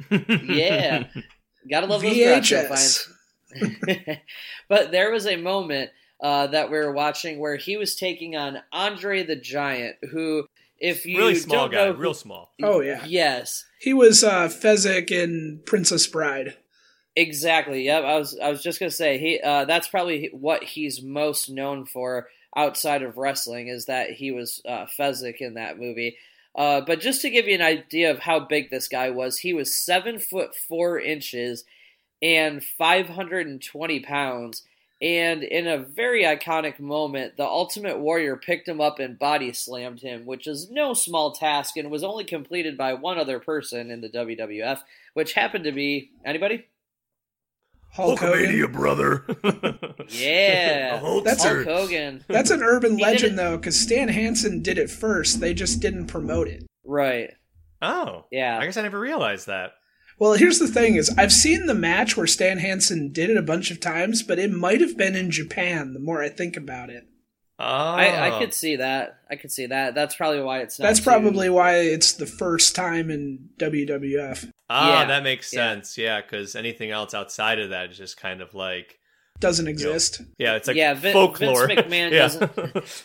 moment. 0.09 0.43
Yeah, 0.43 1.03
gotta 1.69 1.87
love 1.87 2.01
those 2.01 2.17
garage 2.17 2.49
sale 2.49 2.67
finds. 2.67 3.09
VHS. 3.55 4.19
but 4.69 4.91
there 4.91 5.11
was 5.11 5.27
a 5.27 5.35
moment 5.35 5.91
uh, 6.21 6.47
that 6.47 6.69
we 6.71 6.77
were 6.77 6.91
watching 6.91 7.39
where 7.39 7.55
he 7.55 7.77
was 7.77 7.95
taking 7.95 8.35
on 8.35 8.59
Andre 8.71 9.23
the 9.23 9.35
Giant, 9.35 9.95
who, 10.11 10.45
if 10.77 11.05
you 11.05 11.17
really 11.17 11.35
small 11.35 11.67
don't 11.67 11.71
guy, 11.71 11.85
know, 11.85 11.91
real 11.93 12.13
small. 12.13 12.53
Oh 12.61 12.81
yeah, 12.81 13.03
yes, 13.05 13.65
he 13.79 13.93
was 13.93 14.23
uh, 14.23 14.47
Fezzik 14.47 15.11
in 15.11 15.61
Princess 15.65 16.07
Bride. 16.07 16.55
exactly. 17.15 17.83
Yep, 17.83 18.03
I 18.03 18.15
was 18.17 18.37
I 18.41 18.49
was 18.49 18.61
just 18.63 18.79
gonna 18.79 18.91
say 18.91 19.17
he 19.17 19.39
uh, 19.39 19.65
that's 19.65 19.87
probably 19.87 20.29
what 20.33 20.63
he's 20.63 21.01
most 21.01 21.49
known 21.49 21.85
for 21.85 22.27
outside 22.55 23.03
of 23.03 23.17
wrestling 23.17 23.67
is 23.67 23.85
that 23.85 24.09
he 24.11 24.31
was 24.31 24.61
uh, 24.67 24.85
Fezzik 24.97 25.37
in 25.39 25.53
that 25.55 25.77
movie. 25.79 26.17
Uh, 26.55 26.81
but 26.81 26.99
just 26.99 27.21
to 27.21 27.29
give 27.29 27.47
you 27.47 27.53
an 27.55 27.61
idea 27.61 28.09
of 28.11 28.19
how 28.19 28.39
big 28.39 28.69
this 28.69 28.87
guy 28.87 29.09
was, 29.11 29.37
he 29.37 29.53
was 29.53 29.73
seven 29.73 30.17
foot 30.17 30.55
four 30.55 30.99
inches 30.99 31.63
and 32.21 32.63
520 32.63 33.99
pounds. 34.01 34.63
And 35.01 35.43
in 35.43 35.65
a 35.65 35.77
very 35.77 36.23
iconic 36.23 36.79
moment, 36.79 37.37
the 37.37 37.45
Ultimate 37.45 37.99
Warrior 37.99 38.35
picked 38.35 38.67
him 38.67 38.81
up 38.81 38.99
and 38.99 39.17
body 39.17 39.53
slammed 39.53 40.01
him, 40.01 40.25
which 40.25 40.45
is 40.45 40.69
no 40.69 40.93
small 40.93 41.31
task 41.31 41.77
and 41.77 41.89
was 41.89 42.03
only 42.03 42.25
completed 42.25 42.77
by 42.77 42.93
one 42.93 43.17
other 43.17 43.39
person 43.39 43.91
in 43.91 44.01
the 44.01 44.09
WWF, 44.09 44.81
which 45.13 45.33
happened 45.33 45.63
to 45.63 45.71
be 45.71 46.11
anybody? 46.25 46.65
Hulk 47.91 48.19
Hogan. 48.19 48.71
brother. 48.71 49.23
Yeah, 50.11 50.99
That's 51.23 51.43
Hulk 51.43 51.65
Hogan. 51.65 52.23
That's 52.27 52.49
an 52.49 52.63
urban 52.63 52.97
legend 52.97 53.37
though, 53.37 53.57
because 53.57 53.79
Stan 53.79 54.07
Hansen 54.07 54.63
did 54.63 54.79
it 54.79 54.89
first. 54.89 55.39
They 55.39 55.53
just 55.53 55.81
didn't 55.81 56.07
promote 56.07 56.47
it. 56.47 56.65
Right. 56.83 57.31
oh, 57.81 58.25
Yeah. 58.31 58.57
I 58.57 58.65
guess 58.65 58.75
I 58.77 58.81
never 58.81 58.99
realized 58.99 59.47
that. 59.47 59.73
Well, 60.19 60.33
here's 60.33 60.59
the 60.59 60.67
thing: 60.67 60.95
is 60.95 61.09
I've 61.17 61.31
seen 61.33 61.65
the 61.65 61.73
match 61.73 62.15
where 62.17 62.27
Stan 62.27 62.57
Hansen 62.59 63.11
did 63.11 63.29
it 63.29 63.37
a 63.37 63.41
bunch 63.41 63.71
of 63.71 63.79
times, 63.79 64.21
but 64.21 64.37
it 64.39 64.51
might 64.51 64.81
have 64.81 64.97
been 64.97 65.15
in 65.15 65.31
Japan. 65.31 65.93
The 65.93 65.99
more 65.99 66.21
I 66.21 66.29
think 66.29 66.57
about 66.57 66.89
it, 66.89 67.05
Oh, 67.57 67.65
I, 67.65 68.35
I 68.35 68.39
could 68.39 68.53
see 68.53 68.77
that. 68.77 69.19
I 69.29 69.35
could 69.35 69.51
see 69.51 69.65
that. 69.65 69.95
That's 69.95 70.15
probably 70.15 70.41
why 70.41 70.59
it's 70.59 70.79
not. 70.79 70.85
that's 70.87 70.99
too- 70.99 71.05
probably 71.05 71.49
why 71.49 71.77
it's 71.79 72.13
the 72.13 72.25
first 72.25 72.75
time 72.75 73.09
in 73.09 73.49
WWF. 73.57 74.49
Ah, 74.69 75.01
Yeah, 75.01 75.05
that 75.07 75.23
makes 75.23 75.49
sense. 75.49 75.97
Yeah, 75.97 76.21
because 76.21 76.55
anything 76.55 76.91
else 76.91 77.13
outside 77.13 77.59
of 77.59 77.71
that 77.71 77.91
is 77.91 77.97
just 77.97 78.17
kind 78.17 78.41
of 78.41 78.53
like, 78.53 78.97
Doesn't 79.39 79.67
exist. 79.67 80.21
yeah, 80.37 80.55
it's 80.55 80.67
like 80.67 80.77
Yeah, 80.77 80.93
Vin- 80.93 81.11
folklore. 81.13 81.67
Vince 81.67 81.81
McMahon 81.87 82.11
Yeah. 82.11 82.19
doesn't- 82.19 82.45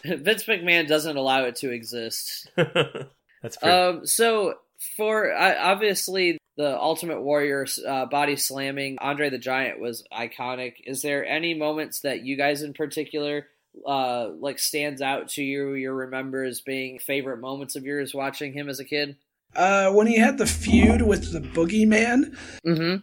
Vince 0.24 0.44
McMahon 0.44 0.86
doesn't 0.86 1.16
allow 1.16 1.44
it 1.44 1.56
to 1.56 1.70
exist. 1.72 2.48
That's 2.56 3.56
true. 3.60 3.70
Um, 3.70 4.06
so 4.06 4.54
for 4.96 5.32
uh, 5.34 5.54
obviously 5.58 6.38
the 6.56 6.78
Ultimate 6.78 7.20
Warrior 7.22 7.66
uh, 7.86 8.06
body 8.06 8.36
slamming 8.36 8.96
Andre 9.00 9.30
the 9.30 9.38
Giant 9.38 9.80
was 9.80 10.04
iconic. 10.12 10.74
Is 10.84 11.02
there 11.02 11.24
any 11.26 11.54
moments 11.54 12.00
that 12.00 12.24
you 12.24 12.36
guys 12.36 12.62
in 12.62 12.72
particular 12.74 13.46
uh 13.86 14.28
like 14.38 14.58
stands 14.60 15.02
out 15.02 15.28
to 15.30 15.42
you? 15.42 15.74
You 15.74 15.90
remember 15.92 16.44
as 16.44 16.60
being 16.60 16.98
favorite 17.00 17.40
moments 17.40 17.74
of 17.74 17.84
yours 17.84 18.14
watching 18.14 18.52
him 18.52 18.68
as 18.68 18.78
a 18.78 18.84
kid? 18.84 19.16
Uh, 19.56 19.90
when 19.92 20.06
he 20.06 20.18
had 20.18 20.38
the 20.38 20.46
feud 20.46 21.02
with 21.02 21.32
the 21.32 21.40
Boogeyman, 21.40 22.36
Mm-hmm. 22.66 22.96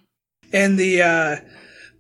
and 0.54 0.78
the 0.80 1.02
uh, 1.02 1.36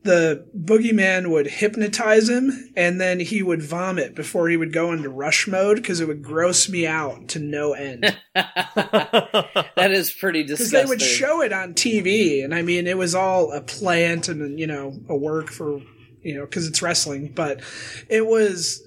the 0.04 0.46
Boogeyman 0.58 1.30
would 1.30 1.48
hypnotize 1.48 2.28
him, 2.28 2.72
and 2.76 3.00
then 3.00 3.20
he 3.20 3.44
would 3.44 3.62
vomit 3.62 4.16
before 4.16 4.50
he 4.50 4.58
would 4.58 4.74
go 4.74 4.92
into 4.92 5.10
rush 5.10 5.48
mode 5.48 5.78
because 5.78 6.00
it 6.02 6.08
would 6.08 6.24
gross 6.24 6.68
me 6.68 6.88
out 6.88 7.28
to 7.30 7.40
no 7.40 7.74
end. 7.74 8.18
that 9.82 9.92
is 9.92 10.12
pretty 10.12 10.44
disgusting. 10.46 10.80
because 10.80 10.90
they 10.90 10.90
would 10.90 11.02
show 11.02 11.42
it 11.42 11.54
on 11.54 11.74
TV, 11.74 12.44
and 12.44 12.54
I 12.54 12.62
mean, 12.62 12.88
it 12.88 12.98
was 12.98 13.16
all 13.16 13.52
a 13.52 13.62
plant 13.62 14.28
and 14.28 14.60
you 14.60 14.68
know 14.68 15.00
a 15.10 15.16
work 15.16 15.50
for 15.50 15.82
you 16.22 16.36
know 16.36 16.46
because 16.46 16.68
it's 16.68 16.82
wrestling, 16.82 17.32
but 17.34 17.62
it 18.10 18.26
was. 18.26 18.84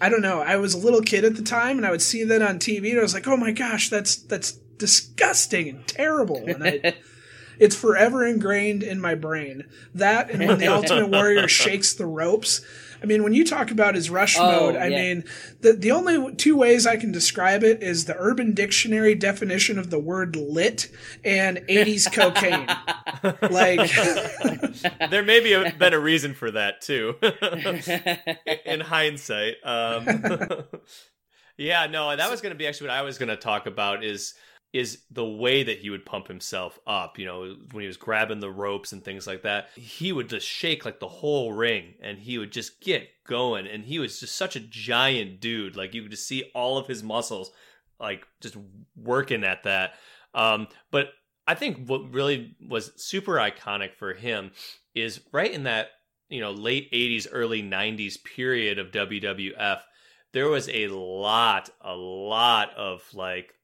I 0.00 0.08
don't 0.08 0.22
know. 0.22 0.40
I 0.40 0.56
was 0.56 0.74
a 0.74 0.78
little 0.78 1.00
kid 1.00 1.24
at 1.24 1.36
the 1.36 1.44
time, 1.44 1.76
and 1.76 1.86
I 1.86 1.92
would 1.92 2.02
see 2.02 2.24
that 2.24 2.42
on 2.42 2.58
TV, 2.58 2.90
and 2.90 2.98
I 2.98 3.02
was 3.02 3.14
like, 3.14 3.28
"Oh 3.28 3.36
my 3.36 3.52
gosh, 3.52 3.88
that's 3.88 4.16
that's 4.16 4.52
disgusting 4.76 5.68
and 5.68 5.86
terrible." 5.86 6.44
And 6.44 6.64
I, 6.64 6.94
it's 7.60 7.76
forever 7.76 8.26
ingrained 8.26 8.82
in 8.82 9.00
my 9.00 9.14
brain. 9.14 9.64
That 9.94 10.30
and 10.30 10.44
when 10.44 10.58
the 10.58 10.66
Ultimate 10.74 11.08
Warrior 11.08 11.46
shakes 11.46 11.94
the 11.94 12.06
ropes. 12.06 12.62
I 13.02 13.06
mean, 13.06 13.22
when 13.22 13.32
you 13.34 13.44
talk 13.44 13.70
about 13.70 13.94
his 13.94 14.08
rush 14.10 14.36
Oh, 14.38 14.44
mode, 14.46 14.76
I 14.76 14.86
yeah. 14.86 14.96
mean, 14.96 15.24
the 15.60 15.72
the 15.72 15.90
only 15.90 16.34
two 16.36 16.56
ways 16.56 16.86
I 16.86 16.96
can 16.96 17.10
describe 17.12 17.64
it 17.64 17.82
is 17.82 18.04
the 18.04 18.16
Urban 18.16 18.54
Dictionary 18.54 19.14
definition 19.14 19.78
of 19.78 19.90
the 19.90 19.98
word 19.98 20.36
lit 20.36 20.88
and 21.24 21.58
80s 21.68 22.12
cocaine. 22.12 22.68
Like, 23.50 23.90
there 25.10 25.22
may 25.22 25.38
be 25.40 25.52
a, 25.52 25.72
been 25.78 25.94
a 25.94 25.98
reason 25.98 26.34
for 26.34 26.50
that 26.50 26.80
too. 26.80 27.14
In 28.66 28.80
hindsight, 28.80 29.56
um, 29.64 30.04
yeah, 31.56 31.86
no, 31.86 32.16
that 32.16 32.30
was 32.30 32.40
going 32.40 32.52
to 32.52 32.58
be 32.58 32.66
actually 32.66 32.88
what 32.88 32.96
I 32.96 33.02
was 33.02 33.18
going 33.18 33.28
to 33.28 33.36
talk 33.36 33.66
about 33.66 34.02
is 34.02 34.34
is 34.72 35.02
the 35.10 35.24
way 35.24 35.62
that 35.62 35.78
he 35.78 35.90
would 35.90 36.06
pump 36.06 36.28
himself 36.28 36.78
up. 36.86 37.18
You 37.18 37.26
know, 37.26 37.56
when 37.72 37.82
he 37.82 37.86
was 37.86 37.96
grabbing 37.96 38.40
the 38.40 38.50
ropes 38.50 38.92
and 38.92 39.04
things 39.04 39.26
like 39.26 39.42
that, 39.42 39.68
he 39.74 40.12
would 40.12 40.28
just 40.28 40.46
shake 40.46 40.84
like 40.84 40.98
the 40.98 41.08
whole 41.08 41.52
ring, 41.52 41.94
and 42.00 42.18
he 42.18 42.38
would 42.38 42.52
just 42.52 42.80
get 42.80 43.08
going. 43.26 43.66
And 43.66 43.84
he 43.84 43.98
was 43.98 44.20
just 44.20 44.34
such 44.34 44.56
a 44.56 44.60
giant 44.60 45.40
dude; 45.40 45.76
like 45.76 45.94
you 45.94 46.02
could 46.02 46.10
just 46.10 46.26
see 46.26 46.50
all 46.54 46.78
of 46.78 46.86
his 46.86 47.02
muscles, 47.02 47.50
like 48.00 48.26
just 48.40 48.56
working 48.96 49.44
at 49.44 49.64
that. 49.64 49.94
Um, 50.34 50.68
but 50.90 51.08
I 51.46 51.54
think 51.54 51.86
what 51.86 52.12
really 52.12 52.56
was 52.66 52.92
super 52.96 53.34
iconic 53.34 53.94
for 53.96 54.14
him 54.14 54.52
is 54.94 55.20
right 55.32 55.52
in 55.52 55.64
that 55.64 55.88
you 56.28 56.40
know 56.40 56.52
late 56.52 56.90
80s 56.92 57.26
early 57.30 57.62
90s 57.62 58.22
period 58.24 58.78
of 58.78 58.90
WWF 58.90 59.80
there 60.32 60.48
was 60.48 60.68
a 60.68 60.88
lot 60.88 61.70
a 61.80 61.94
lot 61.94 62.74
of 62.74 63.02
like 63.12 63.54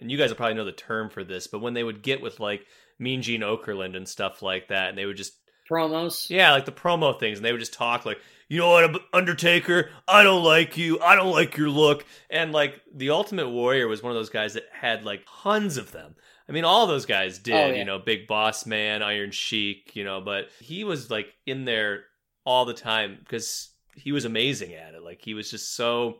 and 0.00 0.10
you 0.10 0.18
guys 0.18 0.30
will 0.30 0.36
probably 0.36 0.54
know 0.54 0.64
the 0.64 0.72
term 0.72 1.08
for 1.10 1.24
this 1.24 1.46
but 1.46 1.60
when 1.60 1.74
they 1.74 1.84
would 1.84 2.02
get 2.02 2.20
with 2.20 2.38
like 2.40 2.66
Mean 2.98 3.22
Gene 3.22 3.40
Okerlund 3.42 3.96
and 3.96 4.08
stuff 4.08 4.42
like 4.42 4.68
that 4.68 4.88
and 4.90 4.98
they 4.98 5.06
would 5.06 5.16
just 5.16 5.34
Promos. 5.68 6.30
yeah, 6.30 6.52
like 6.52 6.64
the 6.64 6.70
promo 6.70 7.18
things, 7.18 7.38
and 7.38 7.44
they 7.44 7.50
would 7.50 7.58
just 7.58 7.72
talk 7.74 8.06
like, 8.06 8.20
you 8.48 8.58
know 8.60 8.70
what, 8.70 9.02
Undertaker, 9.12 9.90
I 10.06 10.22
don't 10.22 10.44
like 10.44 10.76
you, 10.76 11.00
I 11.00 11.16
don't 11.16 11.32
like 11.32 11.56
your 11.56 11.68
look, 11.70 12.04
and 12.30 12.52
like 12.52 12.80
the 12.94 13.10
Ultimate 13.10 13.48
Warrior 13.50 13.88
was 13.88 14.00
one 14.00 14.12
of 14.12 14.16
those 14.16 14.30
guys 14.30 14.54
that 14.54 14.62
had 14.72 15.02
like 15.04 15.26
tons 15.42 15.76
of 15.76 15.90
them. 15.90 16.14
I 16.48 16.52
mean, 16.52 16.64
all 16.64 16.86
those 16.86 17.04
guys 17.04 17.38
oh, 17.38 17.42
did, 17.42 17.54
Oh, 17.54 17.66
yeah. 17.66 17.74
you 17.74 17.84
know, 17.84 17.98
Big 17.98 18.28
Boss 18.28 18.64
Man, 18.64 19.02
Iron 19.02 19.32
Sheik, 19.32 19.96
you 19.96 20.04
know, 20.04 20.20
but 20.20 20.50
he 20.60 20.84
was 20.84 21.10
like 21.10 21.26
in 21.46 21.64
there 21.64 22.04
all 22.44 22.64
the 22.64 22.72
time 22.72 23.16
because 23.18 23.70
he 23.96 24.12
was 24.12 24.24
amazing 24.24 24.72
at 24.74 24.94
it. 24.94 25.02
Like 25.02 25.20
he 25.20 25.34
was 25.34 25.50
just 25.50 25.74
so 25.74 26.18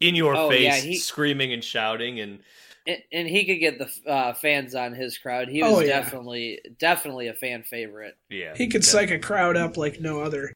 in 0.00 0.16
your 0.16 0.34
Oh, 0.34 0.48
face, 0.50 0.62
yeah, 0.64 0.74
he- 0.74 0.96
screaming 0.96 1.52
and 1.52 1.62
shouting, 1.62 2.18
and 2.18 2.40
and, 2.88 2.98
and 3.12 3.28
he 3.28 3.44
could 3.44 3.60
get 3.60 3.78
the 3.78 4.10
uh, 4.10 4.34
fans 4.34 4.74
on 4.74 4.94
his 4.94 5.16
crowd. 5.18 5.48
He 5.48 5.62
was 5.62 5.72
Oh, 5.72 5.80
yeah. 5.80 6.00
definitely 6.00 6.58
definitely 6.80 7.28
a 7.28 7.34
fan 7.34 7.62
favorite. 7.62 8.16
yeah, 8.30 8.54
he 8.56 8.66
could 8.66 8.84
psych 8.84 9.10
a 9.12 9.18
crowd 9.20 9.56
up 9.56 9.76
like 9.76 10.00
no 10.00 10.20
other. 10.22 10.52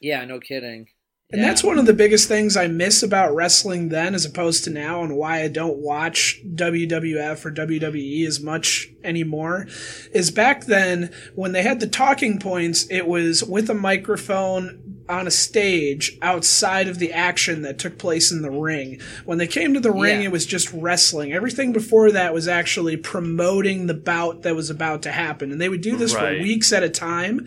Yeah, 0.00 0.24
no 0.24 0.40
kidding. 0.40 0.88
And 1.32 1.40
Yeah. 1.42 1.48
that's 1.48 1.64
one 1.64 1.76
of 1.78 1.86
the 1.86 1.92
biggest 1.92 2.28
things 2.28 2.56
I 2.56 2.68
miss 2.68 3.02
about 3.02 3.34
wrestling 3.34 3.88
then 3.88 4.14
as 4.14 4.24
opposed 4.24 4.62
to 4.64 4.70
now 4.70 5.02
and 5.02 5.16
why 5.16 5.42
I 5.42 5.48
don't 5.48 5.78
watch 5.78 6.40
WWF 6.54 7.44
or 7.44 7.50
WWE 7.50 8.24
as 8.26 8.40
much 8.40 8.88
anymore 9.02 9.66
is 10.12 10.30
back 10.30 10.66
then 10.66 11.12
when 11.34 11.50
they 11.50 11.62
had 11.64 11.80
the 11.80 11.88
talking 11.88 12.38
points, 12.38 12.86
it 12.90 13.08
was 13.08 13.42
with 13.42 13.68
a 13.68 13.74
microphone 13.74 14.85
on 15.08 15.26
a 15.26 15.30
stage 15.30 16.16
outside 16.22 16.88
of 16.88 16.98
the 16.98 17.12
action 17.12 17.62
that 17.62 17.78
took 17.78 17.98
place 17.98 18.30
in 18.32 18.42
the 18.42 18.50
ring. 18.50 19.00
When 19.24 19.38
they 19.38 19.46
came 19.46 19.74
to 19.74 19.80
the 19.80 19.92
ring, 19.92 20.20
Yeah. 20.20 20.26
it 20.28 20.32
was 20.32 20.46
just 20.46 20.72
wrestling. 20.72 21.32
Everything 21.32 21.72
before 21.72 22.10
that 22.12 22.34
was 22.34 22.48
actually 22.48 22.96
promoting 22.96 23.86
the 23.86 23.94
bout 23.94 24.42
that 24.42 24.54
was 24.56 24.70
about 24.70 25.02
to 25.02 25.12
happen. 25.12 25.52
And 25.52 25.60
they 25.60 25.68
would 25.68 25.80
do 25.80 25.96
this 25.96 26.14
Right. 26.14 26.36
for 26.38 26.42
weeks 26.42 26.72
at 26.72 26.82
a 26.82 26.88
time. 26.88 27.46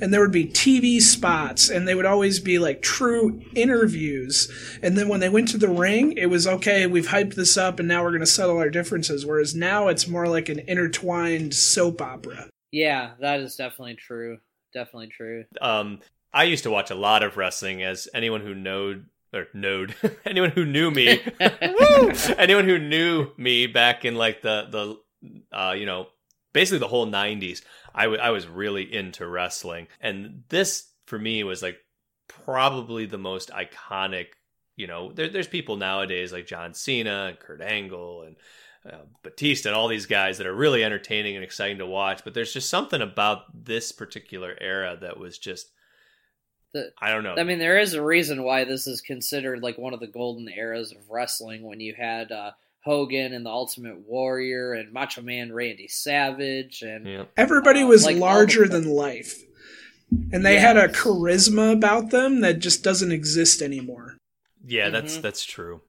And 0.00 0.12
there 0.12 0.20
would 0.20 0.32
be 0.32 0.46
TV 0.46 1.00
spots, 1.00 1.68
and 1.70 1.86
they 1.86 1.94
would 1.94 2.06
always 2.06 2.40
be 2.40 2.58
like 2.58 2.82
true 2.82 3.40
interviews. 3.54 4.48
And 4.82 4.96
then 4.96 5.08
when 5.08 5.20
they 5.20 5.28
went 5.28 5.48
to 5.48 5.58
the 5.58 5.68
ring, 5.68 6.12
it 6.16 6.26
was 6.26 6.46
okay, 6.46 6.86
we've 6.86 7.08
hyped 7.08 7.34
this 7.34 7.56
up, 7.56 7.78
and 7.78 7.88
now 7.88 8.02
we're 8.02 8.10
going 8.10 8.20
to 8.20 8.26
settle 8.26 8.58
our 8.58 8.70
differences. 8.70 9.26
Whereas 9.26 9.54
now 9.54 9.88
it's 9.88 10.06
more 10.08 10.28
like 10.28 10.48
an 10.48 10.60
intertwined 10.68 11.54
soap 11.54 12.00
opera. 12.02 12.48
Yeah, 12.72 13.10
that 13.20 13.40
is 13.40 13.56
definitely 13.56 13.96
true. 13.96 14.38
Definitely 14.72 15.08
true. 15.08 15.44
Um, 15.60 15.98
I 16.32 16.44
used 16.44 16.64
to 16.64 16.70
watch 16.70 16.90
a 16.90 16.94
lot 16.94 17.22
of 17.22 17.36
wrestling. 17.36 17.82
As 17.82 18.08
anyone 18.14 18.40
who 18.40 18.54
knowed 18.54 19.06
or 19.32 19.46
knowed 19.54 19.94
anyone 20.24 20.50
who 20.50 20.64
knew 20.64 20.90
me, 20.90 21.20
anyone 21.40 22.64
who 22.64 22.78
knew 22.78 23.30
me 23.36 23.66
back 23.66 24.04
in 24.04 24.14
like 24.14 24.42
the 24.42 24.66
the 25.22 25.56
uh, 25.56 25.72
you 25.72 25.86
know 25.86 26.08
basically 26.52 26.78
the 26.78 26.88
whole 26.88 27.06
'90s, 27.06 27.62
I 27.94 28.06
wa- 28.08 28.16
I 28.16 28.30
was 28.30 28.46
really 28.46 28.92
into 28.92 29.26
wrestling, 29.26 29.88
and 30.00 30.44
this 30.48 30.88
for 31.06 31.18
me 31.18 31.42
was 31.44 31.62
like 31.62 31.78
probably 32.28 33.06
the 33.06 33.18
most 33.18 33.50
iconic. 33.50 34.26
You 34.76 34.86
know, 34.86 35.12
there, 35.12 35.28
there's 35.28 35.48
people 35.48 35.76
nowadays 35.76 36.32
like 36.32 36.46
John 36.46 36.72
Cena 36.72 37.26
and 37.28 37.38
Kurt 37.38 37.60
Angle 37.60 38.22
and 38.22 38.36
uh, 38.90 39.04
Batista 39.22 39.68
and 39.68 39.76
all 39.76 39.88
these 39.88 40.06
guys 40.06 40.38
that 40.38 40.46
are 40.46 40.54
really 40.54 40.82
entertaining 40.82 41.34
and 41.34 41.44
exciting 41.44 41.78
to 41.78 41.86
watch. 41.86 42.24
But 42.24 42.32
there's 42.32 42.52
just 42.52 42.70
something 42.70 43.02
about 43.02 43.42
this 43.52 43.92
particular 43.92 44.56
era 44.58 44.96
that 45.00 45.18
was 45.18 45.36
just, 45.36 45.70
The- 46.72 46.92
I 47.00 47.10
don't 47.10 47.24
know. 47.24 47.34
I 47.36 47.42
mean, 47.44 47.58
there 47.58 47.78
is 47.78 47.94
a 47.94 48.02
reason 48.02 48.42
why 48.42 48.64
this 48.64 48.86
is 48.86 49.00
considered 49.00 49.62
like 49.62 49.76
one 49.78 49.92
of 49.94 50.00
the 50.00 50.06
golden 50.06 50.48
eras 50.48 50.92
of 50.92 50.98
wrestling 51.10 51.62
when 51.64 51.80
you 51.80 51.94
had 51.94 52.30
uh, 52.30 52.52
Hogan 52.84 53.32
and 53.32 53.44
the 53.44 53.50
Ultimate 53.50 53.98
Warrior 54.06 54.74
and 54.74 54.92
Macho 54.92 55.22
Man 55.22 55.52
Randy 55.52 55.88
Savage 55.88 56.82
and 56.82 57.06
yeah. 57.06 57.24
Everybody 57.36 57.82
Uh, 57.82 57.86
was 57.88 58.04
like 58.04 58.16
larger 58.18 58.66
the- 58.68 58.78
than 58.80 58.88
life. 58.90 59.42
And 60.32 60.44
they 60.44 60.58
had 60.58 60.76
a 60.76 60.88
charisma 60.88 61.72
about 61.72 62.10
them 62.10 62.40
that 62.40 62.58
just 62.58 62.82
doesn't 62.82 63.12
exist 63.12 63.62
anymore. 63.62 64.16
Yeah, 64.66 64.90
that's 64.90 65.18
Mhm. 65.18 65.22
that's 65.22 65.44
true. 65.44 65.82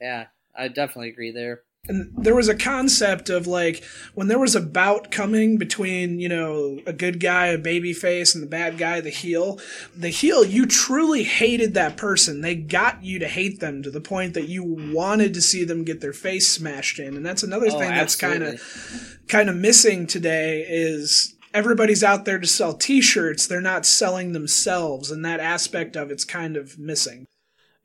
yeah, 0.00 0.26
I 0.54 0.68
definitely 0.68 1.10
agree 1.10 1.30
there. 1.30 1.62
And 1.88 2.12
there 2.16 2.34
was 2.34 2.48
a 2.48 2.54
concept 2.54 3.30
of 3.30 3.46
like 3.46 3.84
when 4.14 4.28
there 4.28 4.38
was 4.38 4.54
a 4.56 4.60
bout 4.60 5.10
coming 5.10 5.56
between, 5.58 6.18
you 6.18 6.28
know, 6.28 6.80
a 6.86 6.92
good 6.92 7.20
guy, 7.20 7.46
a 7.46 7.58
baby 7.58 7.92
face, 7.92 8.34
and 8.34 8.42
the 8.42 8.48
bad 8.48 8.78
guy, 8.78 9.00
the 9.00 9.10
heel. 9.10 9.60
The 9.96 10.08
heel, 10.08 10.44
you 10.44 10.66
truly 10.66 11.22
hated 11.24 11.74
that 11.74 11.96
person. 11.96 12.40
They 12.40 12.54
got 12.54 13.02
you 13.04 13.18
to 13.20 13.28
hate 13.28 13.60
them 13.60 13.82
to 13.82 13.90
the 13.90 14.00
point 14.00 14.34
that 14.34 14.48
you 14.48 14.64
wanted 14.64 15.34
to 15.34 15.40
see 15.40 15.64
them 15.64 15.84
get 15.84 16.00
their 16.00 16.12
face 16.12 16.48
smashed 16.52 16.98
in. 16.98 17.16
And 17.16 17.24
that's 17.24 17.42
another 17.42 17.66
Oh, 17.70 17.78
thing 17.78 17.90
that's 17.90 18.16
kind 18.16 18.42
of 18.42 18.60
kind 19.28 19.48
of 19.48 19.56
missing 19.56 20.06
today 20.06 20.64
is 20.68 21.34
everybody's 21.54 22.04
out 22.04 22.24
there 22.24 22.38
to 22.38 22.46
sell 22.46 22.74
t-shirts 22.74 23.46
they're 23.46 23.60
not 23.60 23.86
selling 23.86 24.32
themselves 24.32 25.10
and 25.10 25.24
that 25.24 25.40
aspect 25.40 25.96
of 25.96 26.10
it's 26.10 26.24
kind 26.24 26.56
of 26.56 26.78
missing 26.78 27.26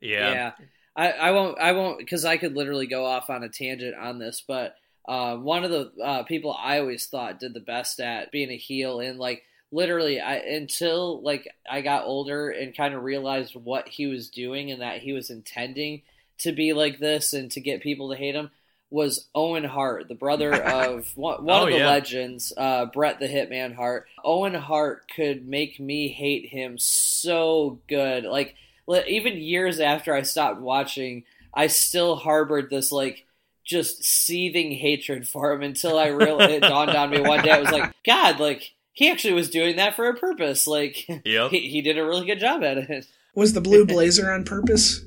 Yeah. 0.00 0.32
Yeah. 0.32 0.50
I, 0.94 1.10
I 1.12 1.30
won't 1.32 1.58
I 1.58 1.72
won't 1.72 1.98
because 1.98 2.24
I 2.24 2.36
could 2.36 2.54
literally 2.54 2.86
go 2.86 3.04
off 3.06 3.30
on 3.30 3.42
a 3.42 3.48
tangent 3.48 3.94
on 3.96 4.18
this, 4.18 4.42
but 4.46 4.76
uh, 5.08 5.36
one 5.36 5.64
of 5.64 5.70
the 5.70 5.92
uh, 6.02 6.22
people 6.24 6.54
I 6.58 6.78
always 6.78 7.06
thought 7.06 7.40
did 7.40 7.54
the 7.54 7.60
best 7.60 7.98
at 8.00 8.30
being 8.30 8.50
a 8.50 8.56
heel 8.56 9.00
and 9.00 9.18
like 9.18 9.42
literally 9.70 10.20
I 10.20 10.36
until 10.36 11.22
like 11.22 11.48
I 11.70 11.80
got 11.80 12.04
older 12.04 12.50
and 12.50 12.76
kind 12.76 12.94
of 12.94 13.02
realized 13.02 13.54
what 13.56 13.88
he 13.88 14.06
was 14.06 14.28
doing 14.30 14.70
and 14.70 14.82
that 14.82 15.00
he 15.00 15.12
was 15.12 15.30
intending 15.30 16.02
to 16.38 16.52
be 16.52 16.72
like 16.72 16.98
this 16.98 17.32
and 17.32 17.50
to 17.52 17.60
get 17.60 17.82
people 17.82 18.10
to 18.10 18.16
hate 18.16 18.34
him 18.34 18.50
was 18.90 19.26
Owen 19.34 19.64
Hart, 19.64 20.08
the 20.08 20.14
brother 20.14 20.52
of 20.62 21.06
one, 21.16 21.44
one 21.44 21.62
Oh, 21.62 21.64
of 21.64 21.70
the 21.70 21.78
yeah. 21.78 21.86
legends, 21.86 22.52
uh, 22.56 22.86
Bret 22.86 23.18
the 23.20 23.26
Hitman 23.28 23.74
Hart. 23.74 24.06
Owen 24.22 24.54
Hart 24.54 25.10
could 25.14 25.46
make 25.48 25.80
me 25.80 26.08
hate 26.08 26.46
him 26.50 26.76
so 26.78 27.80
good. 27.88 28.24
Like 28.24 28.48
li- 28.48 28.54
even 28.88 29.38
years 29.38 29.80
after 29.80 30.14
I 30.14 30.22
stopped 30.22 30.60
watching, 30.60 31.24
I 31.54 31.66
still 31.66 32.16
harbored 32.16 32.70
this 32.70 32.92
like 32.92 33.26
just 33.64 34.02
seething 34.04 34.72
hatred 34.72 35.28
for 35.28 35.52
him 35.52 35.62
until 35.62 35.98
I 35.98 36.08
really 36.08 36.54
it 36.54 36.60
dawned 36.62 36.90
on 36.90 37.10
me 37.10 37.20
one 37.20 37.42
day. 37.42 37.50
I 37.50 37.60
was 37.60 37.70
like, 37.70 37.92
God, 38.04 38.40
like 38.40 38.72
he 38.92 39.10
actually 39.10 39.34
was 39.34 39.50
doing 39.50 39.76
that 39.76 39.94
for 39.94 40.06
a 40.08 40.14
purpose. 40.14 40.66
Like 40.66 41.06
Yep. 41.24 41.50
he, 41.50 41.68
he 41.68 41.82
did 41.82 41.98
a 41.98 42.04
really 42.04 42.26
good 42.26 42.40
job 42.40 42.62
at 42.62 42.78
it. 42.78 43.06
was 43.34 43.52
the 43.52 43.60
blue 43.60 43.86
blazer 43.86 44.30
on 44.30 44.44
purpose 44.44 45.04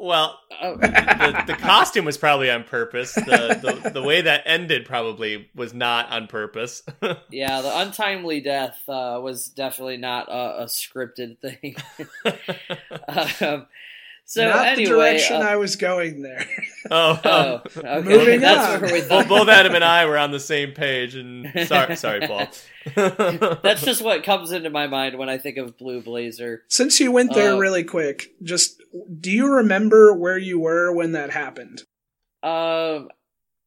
Well, 0.00 0.40
Oh, 0.62 0.76
the, 0.76 1.44
the 1.46 1.54
costume 1.58 2.04
was 2.04 2.18
probably 2.18 2.50
on 2.50 2.64
purpose. 2.64 3.14
The, 3.14 3.80
the 3.82 3.90
the 3.90 4.02
way 4.02 4.20
that 4.22 4.42
ended 4.44 4.84
probably 4.84 5.48
was 5.54 5.72
not 5.72 6.10
on 6.10 6.26
purpose. 6.26 6.82
yeah, 7.30 7.62
the 7.62 7.78
untimely 7.78 8.40
death 8.40 8.82
uh, 8.88 9.18
was 9.22 9.46
definitely 9.46 9.96
not 9.96 10.28
a, 10.28 10.62
a 10.62 10.64
scripted 10.66 11.38
thing. 11.38 11.76
um, 13.40 13.66
so 14.30 14.48
not 14.48 14.66
anyway, 14.66 14.84
the 14.84 14.90
direction 14.90 15.36
uh, 15.36 15.40
i 15.40 15.56
was 15.56 15.74
going 15.76 16.22
there 16.22 16.46
oh, 16.90 17.20
oh, 17.24 17.62
okay. 17.76 18.02
Moving 18.02 18.40
That's 18.40 18.74
on. 18.76 18.80
where 18.80 18.92
we 18.92 19.06
both, 19.06 19.28
both 19.28 19.48
Adam 19.48 19.74
and 19.74 19.84
I 19.84 20.06
were 20.06 20.16
on 20.16 20.30
the 20.30 20.40
same 20.40 20.72
page, 20.72 21.14
and 21.14 21.46
sorry, 21.68 21.94
sorry, 22.04 22.26
Paul. 22.26 22.48
That's 23.62 23.82
just 23.82 24.02
what 24.02 24.24
comes 24.24 24.50
into 24.50 24.70
my 24.70 24.86
mind 24.86 25.18
when 25.18 25.28
I 25.28 25.36
think 25.36 25.58
of 25.58 25.76
Blue 25.76 26.00
Blazer. 26.00 26.62
since 26.68 26.98
you 26.98 27.12
went 27.12 27.34
there 27.34 27.52
Uh, 27.54 27.58
really 27.58 27.84
quick 27.84 28.32
just 28.42 28.82
do 29.20 29.30
you 29.30 29.46
remember 29.52 30.14
where 30.14 30.38
you 30.38 30.58
were 30.58 30.90
when 30.92 31.12
that 31.12 31.30
happened 31.30 31.82
Um, 32.42 33.10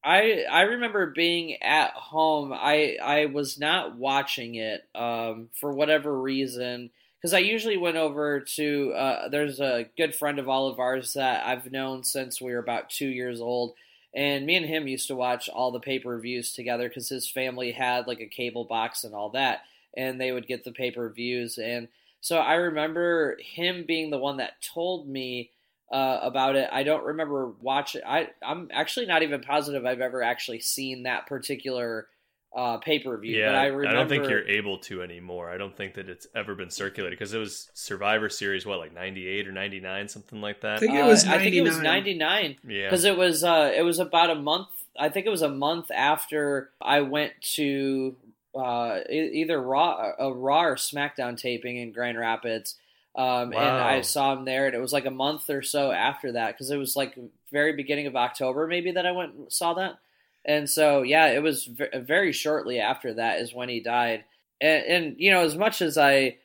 I 0.03 0.45
I 0.51 0.61
remember 0.61 1.13
being 1.15 1.61
at 1.61 1.91
home. 1.91 2.51
I 2.51 2.97
I 3.01 3.27
was 3.27 3.59
not 3.59 3.95
watching 3.95 4.55
it. 4.55 4.81
Um, 4.95 5.49
for 5.61 5.71
whatever 5.71 6.19
reason, 6.19 6.89
because 7.23 7.33
I 7.33 7.39
usually 7.39 7.77
went 7.77 7.97
over 7.97 8.41
to. 8.41 8.91
Uh, 8.93 9.29
there's 9.29 9.61
a 9.61 9.87
good 9.95 10.13
friend 10.13 10.39
of 10.39 10.49
all 10.49 10.67
of 10.67 10.79
ours 10.79 11.13
that 11.13 11.47
I've 11.47 11.71
known 11.71 12.03
since 12.03 12.41
we 12.41 12.51
were 12.51 12.59
about 12.59 12.89
two 12.89 13.07
years 13.07 13.39
old, 13.39 13.75
and 14.13 14.45
me 14.45 14.57
and 14.57 14.65
him 14.65 14.87
used 14.89 15.07
to 15.07 15.15
watch 15.15 15.47
all 15.47 15.71
the 15.71 15.79
pay 15.79 15.99
per 15.99 16.19
views 16.19 16.53
together 16.53 16.89
because 16.89 17.07
his 17.09 17.29
family 17.29 17.71
had 17.71 18.07
like 18.07 18.19
a 18.19 18.27
cable 18.27 18.65
box 18.65 19.05
and 19.05 19.15
all 19.15 19.29
that, 19.29 19.61
and 19.95 20.19
they 20.19 20.33
would 20.33 20.47
get 20.47 20.65
the 20.65 20.73
pay 20.73 20.91
per 20.91 21.07
views. 21.09 21.57
And 21.57 21.87
so 22.19 22.39
I 22.39 22.55
remember 22.55 23.37
him 23.41 23.85
being 23.87 24.09
the 24.09 24.17
one 24.17 24.37
that 24.37 24.61
told 24.61 25.07
me 25.07 25.51
uh, 25.93 26.19
about 26.23 26.55
it. 26.57 26.69
I 26.73 26.83
don't 26.83 27.05
remember 27.05 27.53
watching. 27.61 28.01
I 28.05 28.31
I'm 28.45 28.69
actually 28.73 29.05
not 29.05 29.23
even 29.23 29.41
positive 29.41 29.85
I've 29.85 30.01
ever 30.01 30.23
actually 30.23 30.59
seen 30.59 31.03
that 31.03 31.27
particular 31.27 32.07
uh, 32.55 32.77
pay 32.77 32.99
per 32.99 33.17
view. 33.17 33.37
yeah, 33.37 33.47
but 33.47 33.55
I 33.55 33.89
I, 33.89 33.93
don't 33.93 34.07
think 34.07 34.29
you're 34.29 34.47
able 34.47 34.77
to 34.79 35.01
anymore. 35.01 35.49
I 35.49 35.57
don't 35.57 35.75
think 35.75 35.95
that 35.95 36.07
it's 36.07 36.27
ever 36.35 36.53
been 36.55 36.69
circulated 36.69 37.17
because 37.17 37.33
it 37.33 37.39
was 37.39 37.69
Survivor 37.73 38.29
Series, 38.29 38.65
what 38.65 38.79
like 38.79 38.93
'98 38.93 39.47
or 39.47 39.51
'99, 39.51 40.07
something 40.07 40.41
like 40.41 40.61
that. 40.61 40.75
I 40.75 40.79
think 40.79 40.93
it 40.93 41.01
uh, 41.01 41.07
was 41.07 41.25
I 41.25 41.39
think 41.39 41.55
it 41.55 41.61
was 41.61 41.79
99. 41.79 42.57
yeah, 42.67 42.85
because 42.85 43.05
it 43.05 43.17
was 43.17 43.43
uh, 43.43 43.71
it 43.75 43.81
was 43.81 43.99
about 43.99 44.29
a 44.29 44.35
month. 44.35 44.67
I 44.97 45.09
think 45.09 45.25
it 45.25 45.29
was 45.29 45.41
a 45.41 45.49
month 45.49 45.89
after 45.89 46.69
I 46.79 47.01
went 47.01 47.33
to 47.55 48.15
uh, 48.55 48.99
either 49.09 49.59
Raw, 49.59 50.11
a 50.19 50.31
Raw 50.31 50.63
or 50.63 50.75
SmackDown 50.75 51.37
taping 51.37 51.77
in 51.77 51.91
Grand 51.91 52.19
Rapids. 52.19 52.75
Um, 53.15 53.53
And 53.53 53.59
I 53.59 54.01
saw 54.01 54.33
him 54.33 54.45
there, 54.45 54.65
and 54.65 54.75
it 54.75 54.79
was 54.79 54.93
like 54.93 55.05
a 55.05 55.11
month 55.11 55.49
or 55.49 55.61
so 55.61 55.91
after 55.91 56.31
that 56.31 56.53
because 56.53 56.71
it 56.71 56.77
was 56.77 56.95
like 56.95 57.17
very 57.51 57.73
beginning 57.73 58.07
of 58.07 58.15
October, 58.15 58.65
maybe 58.67 58.91
that 58.91 59.05
I 59.05 59.11
went 59.11 59.33
and 59.33 59.51
saw 59.51 59.75
that. 59.75 59.99
And 60.45 60.69
so, 60.69 61.01
yeah, 61.03 61.27
it 61.27 61.41
was 61.41 61.69
very 61.95 62.33
shortly 62.33 62.79
after 62.79 63.13
that 63.13 63.39
is 63.39 63.53
when 63.53 63.69
he 63.69 63.79
died. 63.79 64.25
And, 64.59 64.83
and 64.85 65.15
you 65.17 65.31
know, 65.31 65.41
as 65.41 65.55
much 65.55 65.81
as 65.81 65.97
I 65.97 66.37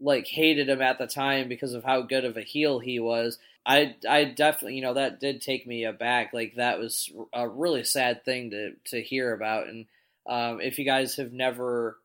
like 0.00 0.26
hated 0.26 0.68
him 0.68 0.82
at 0.82 0.98
the 0.98 1.06
time 1.06 1.48
because 1.48 1.74
of 1.74 1.84
how 1.84 2.02
good 2.02 2.24
of 2.24 2.36
a 2.36 2.42
heel 2.42 2.78
he 2.78 3.00
was, 3.00 3.38
I 3.66 3.96
I 4.08 4.24
definitely 4.24 4.76
you 4.76 4.82
know 4.82 4.94
that 4.94 5.20
did 5.20 5.42
take 5.42 5.66
me 5.66 5.84
aback. 5.84 6.32
Like 6.32 6.54
that 6.56 6.78
was 6.78 7.10
a 7.32 7.48
really 7.48 7.84
sad 7.84 8.24
thing 8.24 8.50
to 8.50 8.72
to 8.86 9.02
hear 9.02 9.32
about. 9.32 9.68
And 9.68 9.86
um, 10.26 10.60
if 10.60 10.78
you 10.78 10.84
guys 10.84 11.16
have 11.16 11.32
never 11.32 11.98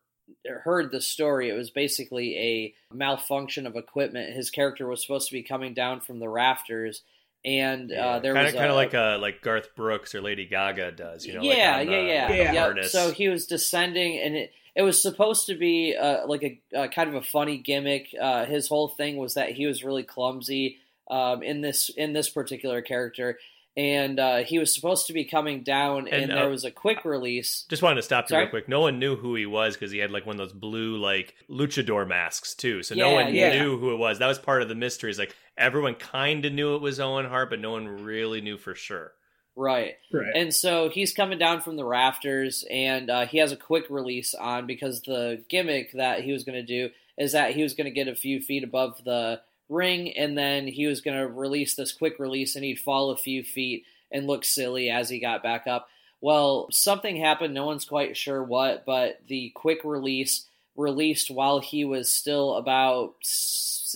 heard 0.63 0.91
the 0.91 1.01
story, 1.01 1.49
it 1.49 1.53
was 1.53 1.69
basically 1.69 2.37
a 2.37 2.73
malfunction 2.93 3.67
of 3.67 3.75
equipment. 3.75 4.33
His 4.33 4.49
character 4.49 4.87
was 4.87 5.01
supposed 5.01 5.27
to 5.27 5.33
be 5.33 5.43
coming 5.43 5.73
down 5.73 5.99
from 5.99 6.19
the 6.19 6.29
rafters, 6.29 7.01
and 7.45 7.91
uh, 7.91 8.19
there 8.19 8.33
kind 8.33 8.45
was 8.45 8.53
of 8.53 8.59
kind 8.59 8.69
of 8.69 8.75
like 8.75 8.93
uh 8.93 9.17
like 9.19 9.41
Garth 9.41 9.75
Brooks 9.75 10.15
or 10.15 10.21
Lady 10.21 10.45
Gaga 10.45 10.93
does. 10.93 11.25
You 11.25 11.35
know, 11.35 11.41
yeah, 11.41 11.77
like 11.77 11.87
on 11.87 11.93
yeah, 11.93 11.99
the- 12.01 12.07
yeah, 12.07 12.27
the 12.27 12.35
Yeah. 12.53 12.73
Yep. 12.75 12.85
So 12.85 13.11
he 13.11 13.27
was 13.29 13.45
descending, 13.47 14.19
and 14.19 14.35
it 14.35 14.53
it 14.75 14.81
was 14.81 15.01
supposed 15.01 15.47
to 15.47 15.55
be 15.55 15.95
uh, 15.95 16.25
like 16.25 16.43
a 16.43 16.77
uh, 16.77 16.87
kind 16.87 17.09
of 17.09 17.15
a 17.15 17.21
funny 17.21 17.57
gimmick. 17.57 18.07
Uh, 18.19 18.45
his 18.45 18.67
whole 18.67 18.87
thing 18.87 19.17
was 19.17 19.35
that 19.35 19.51
he 19.51 19.65
was 19.65 19.83
really 19.83 20.03
clumsy 20.03 20.77
um, 21.09 21.43
in 21.43 21.61
this 21.61 21.89
in 21.89 22.13
this 22.13 22.29
particular 22.29 22.81
character, 22.81 23.37
and 23.75 24.19
uh, 24.19 24.37
he 24.43 24.59
was 24.59 24.73
supposed 24.73 25.07
to 25.07 25.13
be 25.13 25.25
coming 25.25 25.63
down, 25.63 26.07
and, 26.07 26.23
And, 26.23 26.31
uh, 26.31 26.35
there 26.35 26.49
was 26.49 26.63
a 26.63 26.71
quick 26.71 27.05
release. 27.05 27.65
Just 27.69 27.81
wanted 27.81 27.95
to 27.95 28.01
stop 28.03 28.25
you 28.25 28.29
Sorry? 28.29 28.43
real 28.43 28.51
quick. 28.51 28.69
No 28.69 28.81
one 28.81 28.99
knew 28.99 29.15
who 29.15 29.35
he 29.35 29.45
was 29.45 29.73
because 29.75 29.91
he 29.91 29.97
had 29.97 30.11
like 30.11 30.25
one 30.25 30.39
of 30.39 30.47
those 30.47 30.53
blue 30.53 30.97
like 30.97 31.35
luchador 31.49 32.07
masks 32.07 32.53
too. 32.53 32.83
So 32.83 32.93
no 32.95 33.11
one 33.11 33.33
yeah. 33.33 33.61
knew 33.61 33.77
who 33.77 33.91
it 33.91 33.97
was. 33.97 34.19
That 34.19 34.27
was 34.27 34.39
part 34.39 34.61
of 34.61 34.69
the 34.69 34.75
mystery. 34.75 35.09
Is 35.09 35.17
like 35.17 35.35
everyone 35.57 35.95
kind 35.95 36.45
of 36.45 36.53
knew 36.53 36.75
it 36.75 36.81
was 36.81 36.99
Owen 36.99 37.25
Hart, 37.25 37.49
but 37.49 37.59
no 37.59 37.71
one 37.71 38.03
really 38.03 38.41
knew 38.41 38.57
for 38.57 38.75
sure. 38.75 39.13
Right. 39.55 39.95
Right. 40.11 40.35
And 40.35 40.53
so 40.53 40.89
he's 40.89 41.13
coming 41.13 41.37
down 41.37 41.61
from 41.61 41.75
the 41.75 41.85
rafters, 41.85 42.65
and 42.69 43.09
uh, 43.09 43.25
he 43.25 43.37
has 43.37 43.51
a 43.51 43.57
quick 43.57 43.85
release 43.89 44.33
on 44.33 44.65
because 44.65 45.01
the 45.01 45.43
gimmick 45.47 45.91
that 45.93 46.23
he 46.23 46.31
was 46.31 46.43
going 46.43 46.55
to 46.55 46.65
do 46.65 46.89
is 47.17 47.33
that 47.33 47.55
he 47.55 47.61
was 47.61 47.73
going 47.73 47.85
to 47.85 47.91
get 47.91 48.07
a 48.07 48.15
few 48.15 48.39
feet 48.39 48.63
above 48.63 49.03
the 49.03 49.41
ring, 49.73 50.15
and 50.17 50.37
then 50.37 50.67
he 50.67 50.87
was 50.87 51.01
going 51.01 51.17
to 51.17 51.27
release 51.27 51.75
this 51.75 51.91
quick 51.91 52.19
release, 52.19 52.55
and 52.55 52.63
he'd 52.63 52.79
fall 52.79 53.11
a 53.11 53.17
few 53.17 53.43
feet 53.43 53.85
and 54.11 54.27
look 54.27 54.45
silly 54.45 54.89
as 54.89 55.09
he 55.09 55.19
got 55.19 55.43
back 55.43 55.67
up. 55.67 55.87
Well, 56.21 56.67
something 56.71 57.17
happened. 57.17 57.53
No 57.53 57.65
one's 57.65 57.85
quite 57.85 58.15
sure 58.15 58.43
what, 58.43 58.85
but 58.85 59.21
the 59.27 59.51
quick 59.55 59.79
release 59.83 60.45
released 60.75 61.29
while 61.29 61.59
he 61.59 61.85
was 61.85 62.11
still 62.11 62.55
about, 62.55 63.15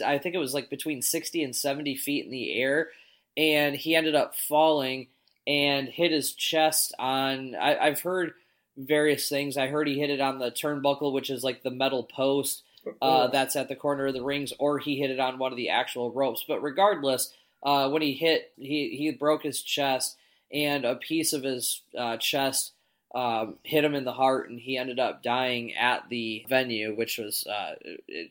I 0.05 0.17
think 0.17 0.35
it 0.35 0.39
was 0.39 0.53
like 0.53 0.69
between 0.69 1.01
60 1.01 1.43
and 1.43 1.55
70 1.55 1.95
feet 1.95 2.25
in 2.25 2.31
the 2.31 2.53
air, 2.53 2.89
and 3.35 3.75
he 3.75 3.95
ended 3.95 4.15
up 4.15 4.35
falling 4.35 5.07
and 5.45 5.87
hit 5.87 6.11
his 6.11 6.33
chest 6.33 6.93
on. 6.99 7.55
I, 7.55 7.77
I've 7.77 8.01
heard 8.01 8.33
various 8.75 9.29
things. 9.29 9.57
I 9.57 9.67
heard 9.67 9.87
he 9.87 9.99
hit 9.99 10.09
it 10.09 10.19
on 10.19 10.39
the 10.39 10.51
turnbuckle, 10.51 11.13
which 11.13 11.29
is 11.29 11.43
like 11.43 11.63
the 11.63 11.71
metal 11.71 12.03
post 12.03 12.63
uh, 13.01 13.27
that's 13.27 13.55
at 13.55 13.67
the 13.69 13.75
corner 13.75 14.07
of 14.07 14.13
the 14.13 14.23
rings, 14.23 14.53
or 14.59 14.79
he 14.79 14.97
hit 14.99 15.11
it 15.11 15.19
on 15.19 15.37
one 15.39 15.51
of 15.51 15.57
the 15.57 15.69
actual 15.69 16.11
ropes. 16.11 16.43
But 16.47 16.61
regardless, 16.61 17.33
uh, 17.63 17.89
when 17.89 18.01
he 18.01 18.13
hit, 18.13 18.51
he 18.57 18.95
he 18.97 19.11
broke 19.11 19.43
his 19.43 19.61
chest, 19.61 20.17
and 20.51 20.85
a 20.85 20.95
piece 20.95 21.33
of 21.33 21.43
his 21.43 21.81
uh, 21.97 22.17
chest 22.17 22.73
um, 23.15 23.55
hit 23.63 23.83
him 23.83 23.95
in 23.95 24.03
the 24.05 24.13
heart, 24.13 24.49
and 24.49 24.59
he 24.59 24.77
ended 24.77 24.99
up 24.99 25.23
dying 25.23 25.73
at 25.75 26.07
the 26.09 26.45
venue, 26.49 26.95
which 26.95 27.17
was 27.17 27.45
uh, 27.47 27.75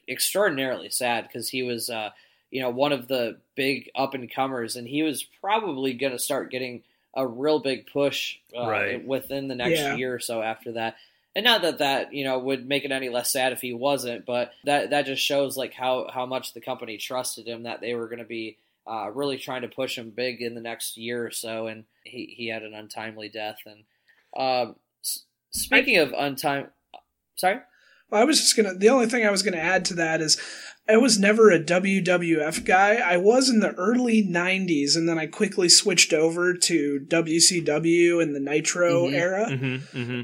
extraordinarily 0.08 0.90
sad 0.90 1.26
because 1.26 1.48
he 1.48 1.62
was, 1.62 1.90
uh, 1.90 2.10
you 2.50 2.60
know, 2.60 2.70
one 2.70 2.92
of 2.92 3.08
the 3.08 3.38
big 3.54 3.90
up 3.94 4.14
and 4.14 4.30
comers, 4.30 4.76
and 4.76 4.86
he 4.86 5.02
was 5.02 5.24
probably 5.40 5.92
going 5.94 6.12
to 6.12 6.18
start 6.18 6.50
getting 6.50 6.82
a 7.14 7.26
real 7.26 7.58
big 7.58 7.86
push 7.86 8.36
uh, 8.56 8.66
Right. 8.66 9.04
within 9.04 9.48
the 9.48 9.54
next 9.54 9.78
Yeah. 9.78 9.96
year 9.96 10.14
or 10.14 10.18
so 10.18 10.42
after 10.42 10.72
that. 10.72 10.96
And 11.36 11.44
not 11.44 11.60
that 11.62 11.78
that 11.78 12.12
you 12.14 12.24
know 12.24 12.38
would 12.38 12.66
make 12.66 12.84
it 12.84 12.90
any 12.90 13.10
less 13.10 13.30
sad 13.30 13.52
if 13.52 13.60
he 13.60 13.72
wasn't, 13.74 14.24
but 14.26 14.52
that 14.64 14.90
that 14.90 15.06
just 15.06 15.22
shows 15.22 15.56
like 15.56 15.74
how 15.74 16.08
how 16.12 16.24
much 16.26 16.54
the 16.54 16.60
company 16.62 16.96
trusted 16.96 17.46
him 17.46 17.62
that 17.64 17.80
they 17.82 17.94
were 17.94 18.08
going 18.08 18.20
to 18.20 18.24
be 18.24 18.56
uh, 18.90 19.10
really 19.12 19.36
trying 19.36 19.60
to 19.62 19.68
push 19.68 19.98
him 19.98 20.10
big 20.10 20.40
in 20.40 20.54
the 20.54 20.60
next 20.62 20.96
year 20.96 21.26
or 21.26 21.30
so, 21.30 21.66
and 21.66 21.84
he 22.04 22.34
he 22.36 22.48
had 22.48 22.62
an 22.62 22.72
untimely 22.72 23.28
death. 23.28 23.58
And 23.66 23.84
um, 24.36 24.76
s- 25.04 25.24
speaking 25.50 25.98
of 25.98 26.08
untime, 26.10 26.68
sorry, 27.34 27.58
Well, 28.10 28.22
I 28.22 28.24
was 28.24 28.38
just 28.40 28.56
gonna. 28.56 28.72
The 28.74 28.88
only 28.88 29.06
thing 29.06 29.26
I 29.26 29.30
was 29.30 29.42
gonna 29.42 29.56
add 29.58 29.84
to 29.86 29.94
that 29.94 30.22
is, 30.22 30.40
I 30.88 30.96
was 30.96 31.18
never 31.18 31.50
a 31.50 31.62
WWF 31.62 32.64
guy. 32.64 32.94
I 32.94 33.18
was 33.18 33.50
in 33.50 33.60
the 33.60 33.72
early 33.74 34.22
'90s, 34.26 34.96
and 34.96 35.06
then 35.06 35.18
I 35.18 35.26
quickly 35.26 35.68
switched 35.68 36.14
over 36.14 36.54
to 36.54 37.00
WCW 37.08 38.22
in 38.22 38.32
the 38.32 38.40
Nitro 38.40 39.06
Mhm. 39.08 39.12
era, 39.14 39.46
Mm-hmm, 39.50 39.98
mm-hmm. 39.98 40.20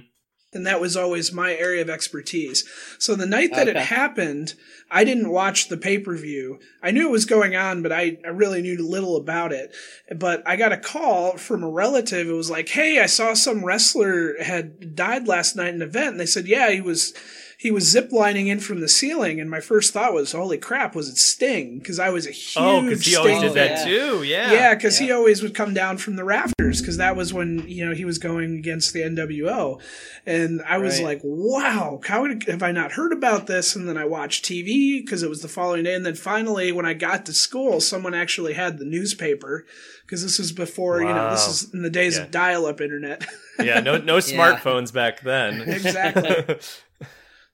And 0.53 0.67
that 0.67 0.81
was 0.81 0.97
always 0.97 1.33
my 1.33 1.55
area 1.55 1.81
of 1.81 1.89
expertise. 1.89 2.65
So 2.99 3.15
the 3.15 3.27
night 3.27 3.53
that 3.55 3.69
it 3.69 3.77
happened, 3.77 4.55
I 4.91 5.05
didn't 5.05 5.31
watch 5.31 5.69
the 5.69 5.79
pay 5.79 5.99
per 5.99 6.15
view. 6.17 6.61
I 6.83 6.91
knew 6.91 7.09
it 7.09 7.13
was 7.13 7.25
going 7.25 7.57
on, 7.57 7.83
but 7.83 7.93
I, 7.93 8.19
I 8.25 8.29
really 8.29 8.61
knew 8.61 8.77
little 8.87 9.17
about 9.17 9.53
it. 9.53 9.75
But 10.15 10.43
I 10.47 10.57
got 10.57 10.73
a 10.73 10.77
call 10.77 11.39
from 11.39 11.63
a 11.63 11.71
relative. 11.71 12.29
It 12.29 12.33
was 12.33 12.51
like, 12.51 12.69
"Hey, 12.69 13.01
I 13.01 13.07
saw 13.07 13.33
some 13.33 13.65
wrestler 13.65 14.35
had 14.43 14.95
died 14.95 15.27
last 15.27 15.57
night 15.57 15.71
in 15.71 15.77
an 15.77 15.89
event." 15.89 16.13
And 16.13 16.21
they 16.21 16.27
said, 16.27 16.47
"Yeah, 16.47 16.71
he 16.71 16.81
was." 16.81 17.15
He 17.63 17.71
was 17.71 17.95
ziplining 17.95 18.49
in 18.49 18.59
from 18.59 18.81
the 18.81 18.89
ceiling, 18.89 19.41
and 19.41 19.49
my 19.49 19.61
first 19.61 19.93
thought 19.93 20.13
was, 20.13 20.33
"Holy 20.33 20.59
crap! 20.59 20.97
Was 20.97 21.09
it 21.09 21.17
Sting?" 21.17 21.79
Because 21.79 22.01
I 22.01 22.11
was 22.11 22.27
a 22.27 22.31
oh, 22.31 22.33
huge 22.33 22.57
Oh, 22.57 22.83
because 22.83 23.07
he 23.07 23.15
always 23.15 23.37
Sting 23.39 23.49
did 23.49 23.55
that 23.57 23.79
yeah. 23.79 23.85
too. 23.85 24.23
Yeah. 24.25 24.53
yeah, 24.53 24.75
because 24.75 24.99
he 24.99 25.13
always 25.13 25.43
would 25.43 25.55
come 25.55 25.73
down 25.73 25.99
from 25.99 26.17
the 26.17 26.25
rafters 26.25 26.81
because 26.81 26.97
that 26.97 27.15
was 27.15 27.33
when 27.33 27.65
you 27.69 27.87
know 27.87 27.95
he 27.95 28.05
was 28.05 28.19
going 28.19 28.57
against 28.59 28.93
the 28.93 29.03
NWO, 29.03 29.81
and 30.27 30.61
I 30.67 30.79
was 30.79 30.97
Right. 30.99 31.05
like, 31.05 31.21
"Wow, 31.23 32.01
how 32.05 32.27
have 32.49 32.65
I 32.65 32.73
not 32.73 32.93
heard 32.93 33.13
about 33.13 33.47
this?" 33.47 33.77
And 33.77 33.89
then 33.89 33.97
I 33.97 34.07
watched 34.07 34.45
TV 34.45 35.01
because 35.01 35.23
it 35.23 35.31
was 35.31 35.41
the 35.43 35.47
following 35.49 35.85
day, 35.85 35.95
and 35.95 36.05
then 36.05 36.17
finally, 36.17 36.73
when 36.73 36.85
I 36.85 36.95
got 36.95 37.25
to 37.27 37.33
school, 37.33 37.81
someone 37.81 38.13
actually 38.13 38.55
had 38.55 38.79
the 38.79 38.85
newspaper 38.85 39.65
because 40.05 40.25
this 40.25 40.41
was 40.41 40.51
before 40.51 41.01
you 41.01 41.07
know 41.15 41.31
this 41.31 41.47
is 41.47 41.73
in 41.73 41.83
the 41.83 41.91
days 41.91 42.17
Yeah. 42.17 42.25
of 42.25 42.33
dial-up 42.33 42.81
internet. 42.81 43.25
Yeah. 43.61 43.79
No, 43.79 43.99
no 43.99 44.15
Yeah. 44.17 44.21
smartphones 44.21 44.93
back 44.93 45.21
then. 45.21 45.61
Exactly. 45.63 46.57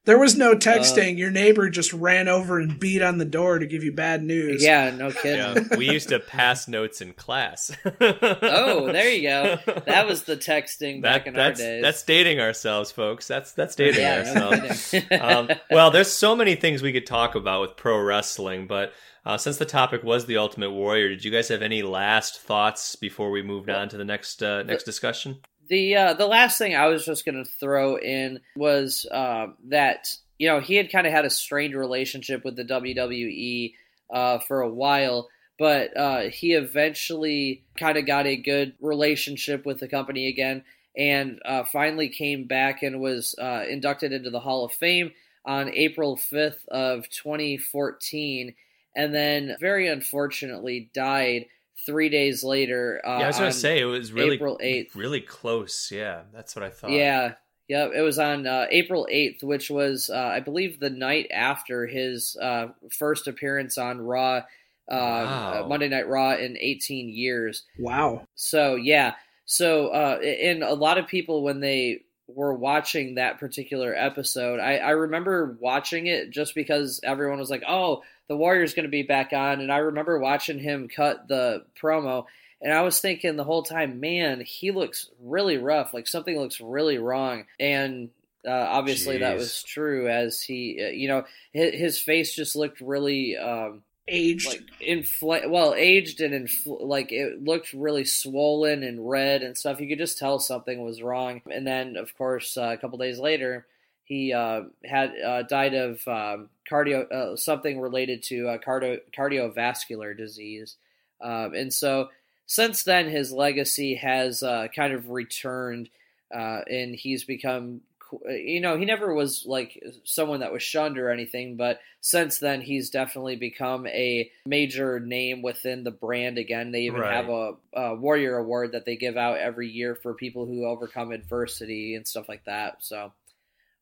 there 0.09 0.19
was 0.19 0.39
no 0.39 0.53
Uh, 0.53 0.55
texting. 0.55 1.19
Your 1.19 1.31
neighbor 1.31 1.69
just 1.69 1.93
ran 1.93 2.29
over 2.29 2.59
and 2.59 2.81
beat 2.81 3.03
on 3.03 3.19
the 3.19 3.27
door 3.27 3.59
to 3.59 3.67
give 3.67 3.85
you 3.85 3.93
bad 3.93 4.23
news. 4.23 4.65
yeah, 4.65 4.89
no 4.89 5.11
kidding. 5.11 5.67
yeah. 5.71 5.77
We 5.77 5.91
used 5.91 6.09
to 6.09 6.19
pass 6.19 6.67
notes 6.67 7.03
in 7.03 7.13
class. 7.13 7.71
Oh, 8.01 8.91
there 8.91 9.11
you 9.11 9.23
go. 9.29 9.59
That 9.87 10.07
was 10.07 10.23
the 10.23 10.37
texting 10.37 11.03
back 11.03 11.27
in 11.27 11.35
that's, 11.35 11.61
our 11.61 11.67
days. 11.67 11.83
That's 11.83 12.03
dating 12.05 12.41
ourselves, 12.41 12.91
folks. 12.91 13.29
That's 13.29 13.53
that's 13.53 13.75
dating 13.75 14.01
yeah, 14.01 14.19
ourselves. 14.21 14.91
kidding. 14.91 15.21
um, 15.21 15.51
well, 15.71 15.91
there's 15.91 16.11
so 16.11 16.35
many 16.35 16.55
things 16.55 16.81
we 16.81 16.93
could 16.95 17.07
talk 17.07 17.35
about 17.35 17.61
with 17.61 17.77
pro 17.77 18.01
wrestling, 18.01 18.67
but 18.67 18.95
uh, 19.27 19.37
since 19.37 19.59
the 19.59 19.67
topic 19.67 20.03
was 20.03 20.25
the 20.25 20.39
Ultimate 20.39 20.71
Warrior, 20.71 21.11
did 21.11 21.23
you 21.23 21.31
guys 21.31 21.49
have 21.49 21.61
any 21.61 21.83
last 21.83 22.41
thoughts 22.41 22.97
before 22.97 23.31
we 23.31 23.43
moved 23.43 23.69
on 23.69 23.91
to 23.91 23.99
the 23.99 24.05
next 24.07 24.43
uh, 24.43 24.63
next 24.63 24.85
discussion? 24.85 25.41
The 25.69 25.97
uh, 25.97 26.15
the 26.15 26.27
last 26.27 26.57
thing 26.59 26.75
I 26.75 26.87
was 26.87 27.05
just 27.05 27.25
going 27.25 27.43
to 27.43 27.51
throw 27.51 27.97
in 27.97 28.41
was 28.57 29.07
uh, 29.11 29.49
that 29.69 30.09
you 30.39 30.49
know 30.49 30.61
he 30.61 30.77
had 30.77 30.91
kind 30.91 31.07
of 31.07 31.13
had 31.13 31.25
a 31.25 31.31
strained 31.31 31.75
relationship 31.75 32.45
with 32.45 32.57
the 32.57 32.65
WWE 32.65 33.75
uh, 34.13 34.39
for 34.39 34.63
a 34.63 34.69
while, 34.69 35.29
but 35.59 35.95
uh, 35.97 36.21
he 36.31 36.55
eventually 36.55 37.65
kind 37.77 37.99
of 37.99 38.07
got 38.07 38.27
a 38.27 38.37
good 38.37 38.75
relationship 38.81 39.67
with 39.67 39.81
the 39.81 39.89
company 39.89 40.29
again, 40.29 40.65
and 40.97 41.39
uh, 41.45 41.65
finally 41.65 42.09
came 42.09 42.47
back 42.47 42.83
and 42.83 43.01
was 43.01 43.35
uh, 43.39 43.65
inducted 43.69 44.13
into 44.13 44.31
the 44.31 44.41
Hall 44.41 44.65
of 44.65 44.73
Fame 44.73 45.13
on 45.45 45.69
April 45.75 46.17
fifth 46.17 46.67
of 46.69 47.09
2014, 47.11 48.55
and 48.97 49.15
then 49.15 49.55
very 49.61 49.89
unfortunately 49.89 50.91
died 50.95 51.47
three 51.87 52.09
days 52.09 52.43
later. 52.45 53.01
Uh, 53.07 53.19
yeah, 53.19 53.25
I 53.25 53.27
was 53.29 53.39
gonna 53.39 53.53
say 53.53 53.81
it 53.81 53.85
was 53.85 54.13
really 54.13 54.37
April 54.37 54.59
8th. 54.63 54.95
really 54.95 55.21
close. 55.21 55.91
Yeah, 55.93 56.23
that's 56.33 56.55
what 56.57 56.65
I 56.65 56.71
thought. 56.71 56.91
Yeah, 56.91 57.35
yeah. 57.69 57.89
It 57.95 58.01
was 58.03 58.19
on 58.19 58.47
uh, 58.47 58.67
April 58.71 59.07
eighth, 59.11 59.43
which 59.43 59.71
was, 59.71 60.11
uh, 60.11 60.17
I 60.17 60.41
believe, 60.41 60.81
the 60.81 60.91
night 60.91 61.29
after 61.33 61.87
his 61.87 62.37
uh, 62.41 62.69
first 62.91 63.27
appearance 63.29 63.79
on 63.79 64.01
Raw, 64.01 64.37
uh, 64.37 64.43
Wow. 64.91 65.67
Monday 65.69 65.89
Night 65.89 66.09
Raw 66.09 66.35
in 66.35 66.57
eighteen 66.59 67.09
years. 67.11 67.65
Wow. 67.79 68.27
So 68.35 68.75
yeah, 68.77 69.15
so 69.45 69.89
uh, 69.89 70.19
and 70.23 70.63
a 70.63 70.75
lot 70.75 70.99
of 70.99 71.07
people 71.07 71.43
when 71.43 71.61
they 71.61 72.03
were 72.27 72.53
watching 72.53 73.15
that 73.15 73.39
particular 73.39 73.95
episode, 73.95 74.61
I, 74.61 74.77
I 74.77 74.91
remember 74.91 75.57
watching 75.61 76.09
it 76.09 76.31
just 76.31 76.55
because 76.55 77.01
everyone 77.03 77.39
was 77.39 77.49
like, 77.51 77.63
"Oh, 77.67 78.03
the 78.29 78.37
Warrior's 78.37 78.75
going 78.75 78.85
to 78.85 78.91
be 78.91 79.03
back 79.03 79.33
on," 79.33 79.61
and 79.61 79.73
I 79.73 79.79
remember 79.79 80.19
watching 80.19 80.59
him 80.59 80.89
cut 80.89 81.29
the 81.29 81.65
promo. 81.81 82.27
And 82.61 82.73
I 82.73 82.83
was 82.83 83.01
thinking 83.01 83.37
the 83.37 83.45
whole 83.45 83.63
time, 83.63 84.01
man, 84.01 84.41
he 84.41 84.73
looks 84.73 85.09
really 85.23 85.59
rough. 85.59 85.95
Like 85.95 86.09
something 86.09 86.37
looks 86.37 86.61
really 86.61 86.99
wrong. 86.99 87.45
And 87.61 88.11
uh, 88.45 88.51
obviously 88.51 89.19
that 89.19 89.37
was 89.37 89.63
true, 89.63 90.09
as 90.09 90.41
he, 90.41 90.83
uh, 90.85 90.89
you 90.89 91.07
know, 91.07 91.25
his, 91.53 91.75
his 91.75 91.99
face 92.01 92.35
just 92.35 92.57
looked 92.57 92.81
really 92.81 93.37
um, 93.37 93.83
Aged. 94.11 94.49
like 94.49 94.63
infl- 94.81 95.51
well 95.51 95.75
aged 95.77 96.21
and 96.21 96.33
infl- 96.49 96.81
like 96.81 97.13
it 97.13 97.45
looked 97.45 97.75
really 97.75 98.05
swollen 98.05 98.83
and 98.83 99.09
red 99.09 99.43
and 99.43 99.57
stuff 99.57 99.81
you 99.81 99.89
could 99.89 99.99
just 99.99 100.19
tell 100.19 100.39
something 100.39 100.83
was 100.83 101.03
wrong 101.03 101.43
and 101.53 101.67
then 101.67 101.97
of 101.97 102.17
course 102.17 102.57
uh, 102.57 102.71
a 102.73 102.79
couple 102.79 102.97
days 102.97 103.19
later 103.19 103.67
he 104.09 104.33
uh, 104.33 104.63
had 104.85 105.13
uh, 105.21 105.43
died 105.43 105.75
of 105.75 106.09
um, 106.09 106.49
cardio 106.69 107.11
uh, 107.13 107.37
something 107.37 107.79
related 107.79 108.23
to 108.25 108.49
uh, 108.49 108.59
cardio 108.59 108.99
cardiovascular 109.17 110.17
disease. 110.17 110.77
Um, 111.21 111.53
and 111.55 111.73
so 111.73 112.09
since 112.47 112.83
then 112.85 113.09
his 113.11 113.33
legacy 113.33 113.97
has 113.97 114.43
uh, 114.43 114.69
kind 114.75 114.95
of 114.95 115.11
returned 115.11 115.91
uh, 116.35 116.61
and 116.71 116.95
he's 116.95 117.25
become 117.25 117.83
you 118.27 118.61
know 118.63 118.79
he 118.79 118.87
never 118.87 119.13
was 119.13 119.45
like 119.45 119.83
someone 120.05 120.41
that 120.41 120.51
was 120.53 120.63
shunned 120.63 120.97
or 120.97 121.11
anything 121.11 121.57
but 121.57 121.79
since 122.01 122.39
then 122.39 122.63
he's 122.63 122.89
definitely 122.89 123.37
become 123.37 123.87
a 123.87 124.31
major 124.47 124.99
name 124.99 125.43
within 125.43 125.85
the 125.85 125.91
brand 125.91 126.39
again. 126.39 126.71
They 126.73 126.83
even 126.83 127.01
Right. 127.01 127.13
have 127.13 127.29
a, 127.29 127.53
a 127.75 127.95
warrior 127.97 128.39
award 128.39 128.73
that 128.73 128.87
they 128.87 128.97
give 128.97 129.19
out 129.19 129.37
every 129.39 129.69
year 129.69 129.95
for 129.95 130.15
people 130.15 130.47
who 130.47 130.65
overcome 130.65 131.13
adversity 131.13 131.95
and 131.97 132.07
stuff 132.07 132.29
like 132.31 132.45
that 132.47 132.77
so 132.81 133.13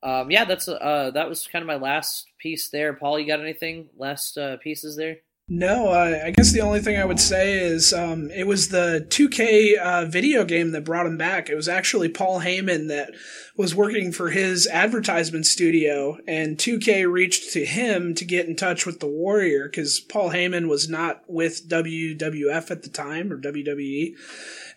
um, 0.03 0.31
yeah 0.31 0.45
that's 0.45 0.69
uh, 0.69 1.11
that 1.15 1.29
was 1.29 1.47
kind 1.47 1.63
of 1.63 1.67
my 1.67 1.77
last 1.77 2.27
piece 2.39 2.69
there 2.69 2.93
paul 2.95 3.19
you 3.19 3.27
got 3.27 3.41
anything 3.41 3.89
last 3.97 4.37
uh, 4.39 4.57
pieces 4.59 4.97
there 4.97 5.19
No, 5.49 5.91
uh, 5.91 6.23
I 6.25 6.33
guess 6.33 6.51
the 6.51 6.61
only 6.61 6.81
thing 6.81 6.97
I 6.97 7.05
would 7.05 7.21
say 7.21 7.55
is 7.55 7.93
um, 7.93 8.33
it 8.33 8.49
was 8.49 8.71
the 8.71 9.07
2K 9.09 9.79
uh, 9.79 10.05
video 10.07 10.45
game 10.45 10.73
that 10.73 10.85
brought 10.85 11.07
him 11.07 11.17
back. 11.17 11.49
It 11.49 11.55
was 11.55 11.69
actually 11.69 12.09
Paul 12.09 12.41
Heyman 12.41 12.89
that 12.89 13.13
was 13.57 13.73
working 13.73 14.11
for 14.11 14.31
his 14.31 14.67
advertisement 14.67 15.47
studio, 15.47 16.19
and 16.27 16.59
2K 16.59 17.09
reached 17.09 17.53
to 17.53 17.65
him 17.65 18.13
to 18.17 18.25
get 18.25 18.49
in 18.49 18.57
touch 18.57 18.87
with 18.87 18.99
the 18.99 19.07
Warrior 19.07 19.69
because 19.69 20.01
Paul 20.01 20.31
Heyman 20.31 20.67
was 20.67 20.89
not 20.89 21.23
with 21.29 21.69
WWF 21.69 22.73
at 22.73 22.83
the 22.83 22.91
time 22.91 23.33
or 23.33 23.41
WWE. 23.41 24.17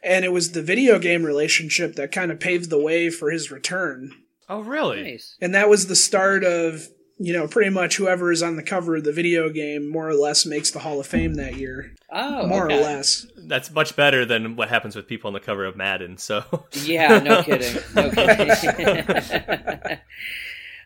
And 0.03 0.23
it 0.23 0.31
was 0.31 0.51
the 0.51 0.61
video 0.61 0.99
game 0.99 1.23
relationship 1.23 1.95
that 1.95 2.11
kind 2.11 2.31
of 2.31 2.39
paved 2.39 2.69
the 2.69 2.79
way 2.79 3.09
for 3.09 3.31
his 3.31 3.49
return. 3.49 4.11
Oh, 4.49 4.61
really? 4.61 5.03
Nice. 5.03 5.37
And 5.39 5.53
that 5.55 5.69
was 5.69 5.87
the 5.87 5.95
start 5.95 6.43
of 6.43 6.87
you 7.21 7.33
know, 7.33 7.49
pretty 7.49 7.69
much 7.69 7.97
whoever 7.97 8.31
is 8.31 8.41
on 8.41 8.55
the 8.55 8.63
cover 8.63 8.95
of 8.95 9.03
the 9.03 9.11
video 9.11 9.49
game 9.49 9.89
more 9.91 10.07
or 10.07 10.13
less 10.13 10.45
makes 10.45 10.71
the 10.71 10.79
Hall 10.79 11.01
of 11.01 11.05
Fame 11.05 11.33
that 11.33 11.55
year. 11.57 11.93
Oh, 12.09 12.47
more 12.47 12.65
okay. 12.67 12.79
or 12.79 12.81
less. 12.81 13.27
That's 13.35 13.69
much 13.71 13.97
better 13.97 14.25
than 14.25 14.55
what 14.55 14.69
happens 14.69 14.95
with 14.95 15.05
people 15.05 15.27
on 15.27 15.33
the 15.33 15.41
cover 15.41 15.65
of 15.65 15.75
Madden. 15.75 16.17
So 16.17 16.45
Yeah, 16.85 17.19
no 17.19 17.43
kidding. 17.43 17.75
No 17.93 18.09
kidding. 18.09 19.03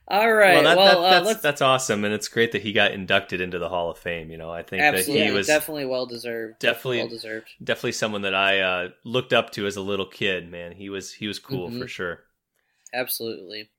All 0.07 0.33
right. 0.33 0.55
well, 0.55 0.63
that, 0.63 0.77
Well, 0.77 0.85
that- 0.87 0.97
uh, 0.97 1.09
that's 1.11 1.25
let's 1.27 1.41
that's 1.41 1.61
awesome, 1.61 2.03
and 2.03 2.13
it's 2.13 2.27
great 2.27 2.51
that 2.51 2.61
he 2.63 2.73
got 2.73 2.91
inducted 2.93 3.39
into 3.39 3.57
the 3.59 3.69
Hall 3.69 3.89
of 3.91 3.97
Fame. 3.97 4.31
You 4.31 4.37
know, 4.37 4.51
I 4.51 4.61
think 4.63 4.81
absolutely 4.81 5.19
that 5.25 5.29
he 5.29 5.35
was 5.37 5.47
definitely 5.47 5.85
well 5.85 6.05
deserved. 6.07 6.59
definitely- 6.59 6.97
well 6.97 7.07
deserved. 7.09 7.47
definitely 7.63 7.93
someone 7.93 8.23
that 8.23 8.35
I 8.35 8.59
uh, 8.59 8.89
looked 9.05 9.33
up 9.33 9.51
to 9.51 9.65
as 9.67 9.75
a 9.77 9.81
little 9.81 10.05
kid. 10.07 10.49
Man, 10.51 10.71
he 10.73 10.89
was 10.89 11.13
he 11.13 11.27
was 11.27 11.39
cool 11.39 11.69
Mhm. 11.69 11.79
for 11.79 11.87
sure. 11.87 12.19
Absolutely. 12.93 13.69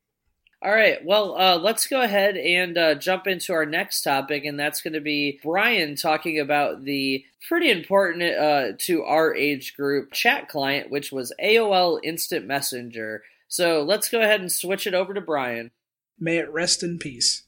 All 0.65 0.73
right. 0.73 1.05
Well, 1.05 1.37
uh, 1.39 1.59
let's 1.59 1.87
go 1.87 2.01
ahead 2.01 2.39
and 2.39 2.79
uh, 2.79 2.95
jump 2.95 3.27
into 3.27 3.53
our 3.53 3.67
next 3.67 4.01
topic, 4.01 4.47
and 4.47 4.59
that's 4.59 4.81
going 4.81 4.95
to 4.95 5.01
be 5.01 5.39
Brian 5.43 5.95
talking 5.95 6.41
about 6.41 6.85
the 6.85 7.23
pretty 7.47 7.71
important 7.71 8.23
uh, 8.23 8.73
to 8.79 9.03
our 9.03 9.35
age 9.35 9.77
group 9.77 10.13
chat 10.13 10.49
client, 10.49 10.91
which 10.91 11.13
was 11.13 11.35
AOL 11.43 12.01
Instant 12.03 12.47
Messenger. 12.47 13.25
So 13.47 13.83
let's 13.83 14.09
go 14.09 14.23
ahead 14.23 14.41
and 14.41 14.51
switch 14.51 14.87
it 14.87 14.95
over 14.95 15.13
to 15.13 15.21
Brian. 15.21 15.71
May 16.19 16.39
it 16.39 16.51
rest 16.51 16.83
in 16.83 16.99
peace. 16.99 17.43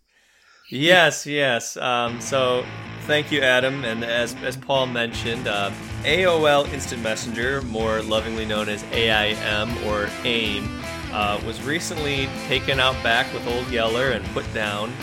yes, 0.71 1.27
yes. 1.27 1.79
Um, 1.79 2.21
so 2.21 2.67
thank 3.07 3.33
you, 3.33 3.41
Adam. 3.41 3.83
And 3.87 4.05
as 4.05 4.35
as 4.43 4.59
Paul 4.59 4.89
mentioned, 4.89 5.49
uh, 5.49 5.71
AOL 6.03 6.71
Instant 6.71 7.03
Messenger, 7.03 7.63
more 7.63 8.03
lovingly 8.03 8.45
known 8.45 8.69
as 8.69 8.85
AIM 8.93 9.75
or 9.87 10.11
AIM. 10.25 10.69
Uh, 11.17 11.41
was 11.47 11.63
recently 11.63 12.29
taken 12.47 12.79
out 12.79 12.93
back 13.03 13.33
with 13.33 13.47
Old 13.49 13.67
Yeller 13.71 14.11
and 14.11 14.23
put 14.35 14.45
down. 14.53 14.93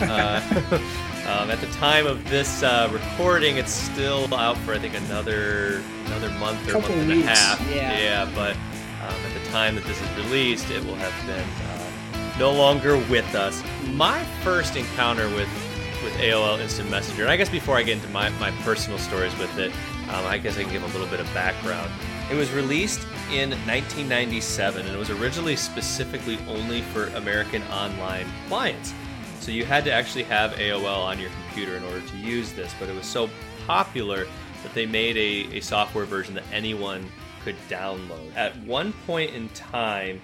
Uh, 1.24 1.40
um, 1.40 1.50
at 1.50 1.58
the 1.60 1.66
time 1.68 2.06
of 2.06 2.22
this 2.28 2.62
uh, 2.62 2.88
recording, 2.92 3.56
it's 3.56 3.72
still 3.72 4.32
out 4.34 4.56
for 4.58 4.74
I 4.74 4.78
think 4.78 4.94
another 4.94 5.82
another 6.04 6.30
month 6.38 6.68
or 6.68 6.72
Couple 6.72 6.94
month 6.94 7.10
and 7.10 7.22
a 7.22 7.26
half. 7.26 7.60
Yeah. 7.74 7.98
yeah. 7.98 8.30
But 8.34 8.54
um, 9.02 9.18
at 9.26 9.42
the 9.42 9.50
time 9.50 9.74
that 9.74 9.84
this 9.84 10.00
is 10.00 10.08
released, 10.16 10.70
it 10.70 10.84
will 10.84 10.94
have 10.96 11.14
been 11.26 11.40
uh, 11.40 12.38
no 12.38 12.52
longer 12.52 12.96
with 13.08 13.34
us. 13.34 13.62
My 13.94 14.22
first 14.44 14.76
encounter 14.76 15.26
with 15.30 15.48
with 16.04 16.12
AOL 16.18 16.60
Instant 16.60 16.90
Messenger, 16.90 17.22
and 17.22 17.30
I 17.32 17.36
guess 17.36 17.48
before 17.48 17.76
I 17.76 17.82
get 17.82 17.96
into 17.96 18.08
my, 18.10 18.28
my 18.38 18.50
personal 18.62 18.98
stories 18.98 19.36
with 19.38 19.58
it, 19.58 19.72
um, 20.10 20.26
I 20.26 20.38
guess 20.38 20.58
I 20.58 20.62
can 20.62 20.72
give 20.72 20.84
a 20.84 20.98
little 20.98 21.08
bit 21.08 21.18
of 21.18 21.26
background. 21.34 21.90
It 22.30 22.34
was 22.36 22.50
released 22.52 23.00
in 23.30 23.50
1997 23.50 24.86
and 24.86 24.94
it 24.94 24.98
was 24.98 25.10
originally 25.10 25.56
specifically 25.56 26.38
only 26.48 26.80
for 26.80 27.06
American 27.08 27.62
online 27.64 28.26
clients. 28.48 28.94
So 29.40 29.50
you 29.52 29.64
had 29.64 29.84
to 29.84 29.92
actually 29.92 30.24
have 30.24 30.52
AOL 30.52 31.04
on 31.04 31.20
your 31.20 31.30
computer 31.44 31.76
in 31.76 31.84
order 31.84 32.00
to 32.00 32.16
use 32.16 32.52
this, 32.52 32.74
but 32.80 32.88
it 32.88 32.94
was 32.94 33.06
so 33.06 33.28
popular 33.66 34.26
that 34.62 34.72
they 34.72 34.86
made 34.86 35.16
a, 35.18 35.58
a 35.58 35.60
software 35.60 36.06
version 36.06 36.34
that 36.34 36.44
anyone 36.50 37.06
could 37.44 37.56
download. 37.68 38.34
At 38.34 38.56
one 38.62 38.94
point 39.06 39.34
in 39.34 39.50
time, 39.50 40.20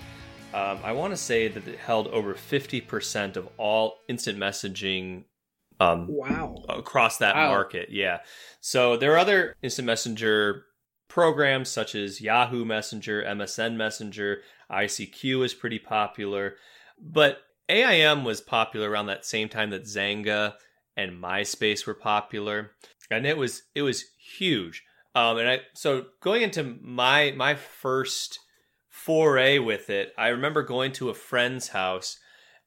um, 0.55 0.79
I 0.83 0.93
want 0.93 1.13
to 1.13 1.17
say 1.19 1.49
that 1.49 1.69
it 1.69 1.79
held 1.79 2.09
over 2.09 2.35
50% 2.35 3.37
of 3.37 3.47
all 3.59 3.99
instant 4.09 4.39
messaging 4.39 5.25
um, 5.79 6.07
Wow. 6.09 6.63
across 6.69 7.19
that 7.19 7.35
Wow. 7.37 7.49
market. 7.51 7.91
Yeah. 7.91 8.21
So 8.61 8.97
there 8.97 9.13
are 9.13 9.19
other 9.19 9.55
instant 9.63 9.85
messenger 9.87 10.65
programs 11.11 11.69
such 11.69 11.95
as 11.95 12.23
Yahoo 12.23 12.65
Messenger, 12.65 13.23
MSN 13.25 13.77
Messenger, 13.77 14.41
ICQ 14.71 15.45
is 15.45 15.53
pretty 15.53 15.79
popular, 15.79 16.55
but 16.99 17.43
AIM 17.69 18.25
was 18.25 18.41
popular 18.41 18.89
around 18.89 19.07
that 19.07 19.27
same 19.27 19.49
time 19.49 19.71
that 19.71 19.85
Xanga 19.85 20.55
and 20.97 21.23
MySpace 21.23 21.87
were 21.87 21.95
popular, 21.95 22.71
and 23.11 23.27
it 23.27 23.37
was 23.37 23.65
it 23.75 23.83
was 23.83 24.05
huge. 24.17 24.85
Um, 25.15 25.39
and 25.39 25.49
I 25.49 25.61
so 25.75 26.07
going 26.21 26.43
into 26.43 26.79
my 26.81 27.35
my 27.37 27.55
first 27.57 28.39
foray 28.89 29.59
with 29.59 29.91
it, 29.91 30.13
I 30.17 30.29
remember 30.29 30.63
going 30.63 30.93
to 30.93 31.11
a 31.11 31.15
friend's 31.15 31.69
house 31.69 32.19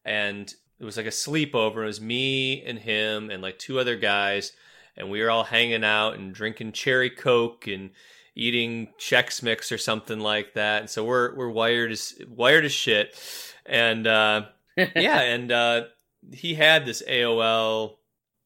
and 0.06 0.54
it 0.80 0.86
was 0.86 0.98
like 0.98 1.06
a 1.06 1.10
sleepover. 1.10 1.84
It 1.84 1.86
was 1.86 2.02
me 2.02 2.62
and 2.64 2.78
him 2.78 3.30
and 3.30 3.42
like 3.42 3.58
two 3.58 3.80
other 3.80 3.96
guys, 3.96 4.52
and 4.98 5.10
we 5.10 5.22
were 5.22 5.32
all 5.32 5.46
hanging 5.46 5.84
out 5.84 6.16
and 6.16 6.34
drinking 6.34 6.74
cherry 6.74 7.10
coke 7.10 7.68
and 7.68 7.92
eating 8.36 8.90
Chex 9.00 9.44
Mix 9.44 9.72
or 9.72 9.78
something 9.78 10.20
like 10.20 10.54
that. 10.54 10.82
And 10.82 10.90
so 10.90 11.04
we're 11.04 11.36
we're 11.36 11.50
wired 11.50 11.92
as 11.92 12.16
wired 12.28 12.66
as 12.66 12.72
shit. 12.72 13.20
And 13.66 14.08
uh, 14.08 14.46
yeah, 14.78 15.22
and 15.22 15.52
uh, 15.52 15.84
he 16.32 16.56
had 16.56 16.86
this 16.86 17.04
AOL 17.08 17.96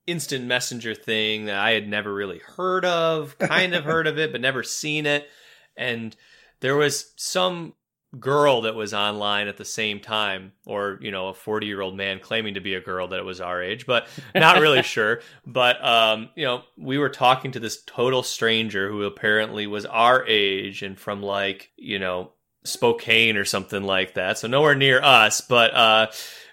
instant 0.06 0.45
messenger 0.45 0.95
thing 0.95 1.45
that 1.45 1.60
I 1.60 1.71
had 1.71 1.88
never 1.88 2.13
really 2.13 2.39
heard 2.39 2.86
of, 2.86 3.38
kind 3.39 3.76
of 3.76 3.84
heard 3.84 4.08
of 4.08 4.17
it, 4.17 4.32
but 4.32 4.41
never 4.41 4.63
seen 4.63 5.06
it. 5.06 5.28
And 5.76 6.15
there 6.62 6.76
was 6.76 7.13
some 7.17 7.73
girl 8.20 8.62
that 8.62 8.76
was 8.76 8.93
online 8.93 9.48
at 9.48 9.58
the 9.58 9.65
same 9.65 10.00
time, 10.00 10.54
or, 10.65 10.98
you 11.02 11.12
know, 11.12 11.28
a 11.28 11.34
40 11.34 11.67
year 11.67 11.82
old 11.82 11.96
man 11.96 12.20
claiming 12.20 12.54
to 12.54 12.62
be 12.62 12.74
a 12.76 12.82
girl 12.82 13.10
that 13.10 13.20
it 13.20 13.26
was 13.26 13.41
our 13.41 13.62
age, 13.62 13.86
but 13.86 14.08
not 14.34 14.60
really 14.60 14.82
sure. 14.84 15.22
But, 15.46 15.84
um, 15.84 16.30
you 16.36 16.46
know, 16.46 16.63
we 16.78 16.98
were 16.98 17.10
talking 17.10 17.52
to 17.52 17.60
this 17.60 17.84
total 17.86 18.24
stranger 18.24 18.89
who 18.89 19.04
apparently 19.04 19.67
was 19.67 19.86
our 19.86 20.26
age 20.26 20.84
and 20.84 20.98
from 20.98 21.22
like, 21.22 21.72
you 21.76 22.00
know, 22.00 22.32
Spokane 22.63 23.38
or 23.38 23.46
something 23.46 23.84
like 23.84 24.15
that. 24.15 24.38
So 24.38 24.48
nowhere 24.48 24.76
near 24.76 25.02
us, 25.02 25.41
but, 25.41 25.74
uh, 25.74 26.08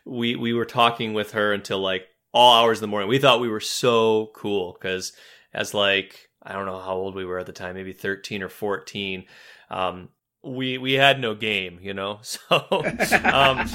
we, 0.05 0.37
we 0.37 0.53
were 0.53 0.67
talking 0.67 1.14
with 1.14 1.33
her 1.33 1.53
until 1.53 1.81
like 1.81 2.07
all 2.33 2.61
hours 2.61 2.79
of 2.79 2.83
the 2.83 2.88
morning. 2.88 3.09
We 3.09 3.19
thought 3.19 3.40
we 3.40 3.49
were 3.49 3.61
so 3.61 4.31
cool 4.35 4.73
because 4.73 5.12
as 5.55 5.73
like, 5.73 6.29
I 6.43 6.53
don't 6.53 6.67
know 6.67 6.81
how 6.81 6.95
old 6.95 7.14
we 7.14 7.25
were 7.25 7.38
at 7.38 7.47
the 7.47 7.53
time, 7.53 7.75
maybe 7.75 7.93
13 7.93 8.43
or 8.43 8.49
14. 8.51 9.25
Um, 9.71 10.11
we 10.44 10.78
we 10.78 10.92
had 10.92 11.20
no 11.20 11.35
game, 11.35 11.78
you 11.83 11.94
know. 11.94 12.20
So 12.35 12.40
um, 12.50 13.68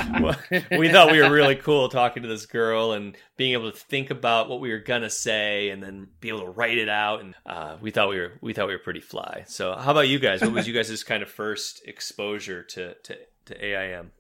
we 0.78 0.90
thought 0.90 1.12
we 1.12 1.22
were 1.22 1.32
really 1.32 1.56
cool 1.56 1.90
talking 1.90 2.24
to 2.24 2.30
this 2.30 2.46
girl 2.46 2.92
and 2.92 3.16
being 3.38 3.54
able 3.54 3.72
to 3.72 3.78
think 3.78 4.10
about 4.10 4.50
what 4.50 4.60
we 4.60 4.72
were 4.72 4.80
gonna 4.80 5.10
say 5.10 5.70
and 5.70 5.82
then 5.82 6.08
be 6.20 6.30
able 6.30 6.42
to 6.42 6.50
write 6.50 6.78
it 6.78 6.90
out. 6.90 7.22
And 7.22 7.36
uh, 7.46 7.78
we 7.82 7.92
thought 7.92 8.10
we 8.10 8.20
were 8.20 8.34
we 8.42 8.54
thought 8.54 8.68
we 8.68 8.74
were 8.74 8.80
pretty 8.80 9.00
fly. 9.00 9.46
So 9.48 9.76
how 9.76 9.92
about 9.92 10.08
you 10.08 10.20
guys? 10.20 10.42
What 10.42 10.52
was 10.52 10.68
you 10.68 10.74
guys' 10.74 11.04
kind 11.04 11.24
of 11.24 11.30
first 11.30 11.82
exposure 11.86 12.64
to 12.64 12.96
to, 12.96 13.18
to 13.46 13.66
AIM? 13.66 14.12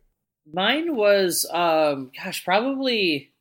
Mine 0.51 0.95
was, 0.95 1.45
um, 1.51 2.11
gosh, 2.15 2.43
probably. 2.43 3.31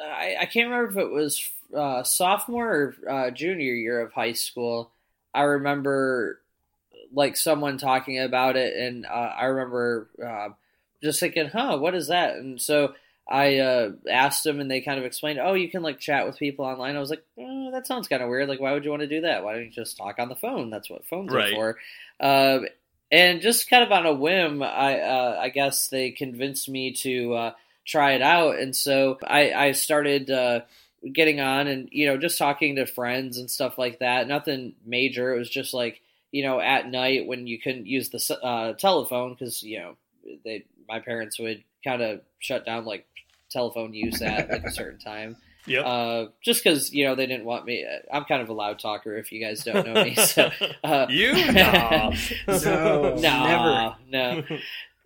I, 0.00 0.36
I 0.40 0.46
can't 0.46 0.70
remember 0.70 0.90
if 0.90 0.96
it 0.96 1.12
was 1.12 1.50
uh, 1.76 2.02
sophomore 2.02 2.94
or 3.04 3.10
uh, 3.10 3.30
junior 3.30 3.74
year 3.74 4.00
of 4.00 4.12
high 4.12 4.32
school. 4.32 4.92
I 5.34 5.42
remember 5.42 6.40
like 7.12 7.36
someone 7.36 7.78
talking 7.78 8.18
about 8.18 8.56
it, 8.56 8.76
and 8.76 9.06
uh, 9.06 9.08
I 9.38 9.44
remember 9.46 10.10
uh, 10.24 10.48
just 11.02 11.20
thinking, 11.20 11.48
"Huh, 11.48 11.78
what 11.78 11.94
is 11.94 12.08
that?" 12.08 12.36
And 12.36 12.60
so 12.60 12.94
I 13.28 13.58
uh, 13.58 13.90
asked 14.10 14.44
them, 14.44 14.60
and 14.60 14.70
they 14.70 14.80
kind 14.80 14.98
of 14.98 15.04
explained, 15.04 15.38
"Oh, 15.42 15.54
you 15.54 15.70
can 15.70 15.82
like 15.82 15.98
chat 15.98 16.26
with 16.26 16.38
people 16.38 16.64
online." 16.64 16.96
I 16.96 17.00
was 17.00 17.10
like, 17.10 17.24
oh, 17.38 17.70
"That 17.72 17.86
sounds 17.86 18.08
kind 18.08 18.22
of 18.22 18.28
weird. 18.28 18.48
Like, 18.48 18.60
why 18.60 18.72
would 18.72 18.84
you 18.84 18.90
want 18.90 19.02
to 19.02 19.08
do 19.08 19.22
that? 19.22 19.44
Why 19.44 19.54
don't 19.54 19.64
you 19.64 19.70
just 19.70 19.96
talk 19.96 20.18
on 20.18 20.28
the 20.28 20.36
phone? 20.36 20.70
That's 20.70 20.90
what 20.90 21.06
phones 21.06 21.32
Right. 21.32 21.52
are 21.52 21.54
for." 21.54 21.76
Um, 22.20 22.66
and 23.10 23.40
just 23.40 23.70
kind 23.70 23.82
of 23.84 23.92
on 23.92 24.06
a 24.06 24.12
whim, 24.12 24.62
I 24.62 25.00
uh, 25.00 25.38
I 25.40 25.48
guess 25.50 25.88
they 25.88 26.10
convinced 26.10 26.68
me 26.68 26.92
to 26.94 27.34
uh, 27.34 27.52
try 27.86 28.12
it 28.12 28.22
out, 28.22 28.58
and 28.58 28.74
so 28.74 29.18
I 29.26 29.52
I 29.52 29.72
started 29.72 30.30
uh, 30.30 30.60
getting 31.12 31.40
on 31.40 31.66
and 31.68 31.88
you 31.92 32.06
know 32.06 32.18
just 32.18 32.38
talking 32.38 32.76
to 32.76 32.86
friends 32.86 33.38
and 33.38 33.50
stuff 33.50 33.78
like 33.78 34.00
that. 34.00 34.28
Nothing 34.28 34.74
major. 34.84 35.34
It 35.34 35.38
was 35.38 35.50
just 35.50 35.72
like 35.72 36.02
you 36.30 36.42
know 36.42 36.60
at 36.60 36.88
night 36.90 37.26
when 37.26 37.46
you 37.46 37.58
couldn't 37.58 37.86
use 37.86 38.10
the 38.10 38.38
uh, 38.42 38.72
telephone 38.74 39.34
because 39.34 39.62
you 39.62 39.78
know 39.78 39.96
they 40.44 40.64
my 40.88 41.00
parents 41.00 41.38
would 41.38 41.62
kind 41.84 42.02
of 42.02 42.20
shut 42.38 42.64
down 42.64 42.84
like 42.84 43.06
telephone 43.50 43.94
use 43.94 44.20
at 44.22 44.50
like 44.50 44.64
a 44.64 44.70
certain 44.70 44.98
time. 44.98 45.36
Yep. 45.66 45.84
Uh, 45.84 46.26
just 46.42 46.64
because 46.64 46.94
you 46.94 47.04
know 47.04 47.14
they 47.14 47.26
didn't 47.26 47.44
want 47.44 47.66
me. 47.66 47.86
I'm 48.10 48.24
kind 48.24 48.40
of 48.40 48.48
a 48.48 48.54
loud 48.54 48.78
talker 48.78 49.18
if 49.18 49.30
you 49.32 49.44
guys 49.44 49.64
don't 49.64 49.86
know 49.86 50.02
me. 50.02 50.14
So 50.16 50.50
uh, 50.82 51.06
you 51.10 51.34
no. 51.52 52.12
No, 52.46 53.16
no, 53.16 53.94
no. 54.08 54.42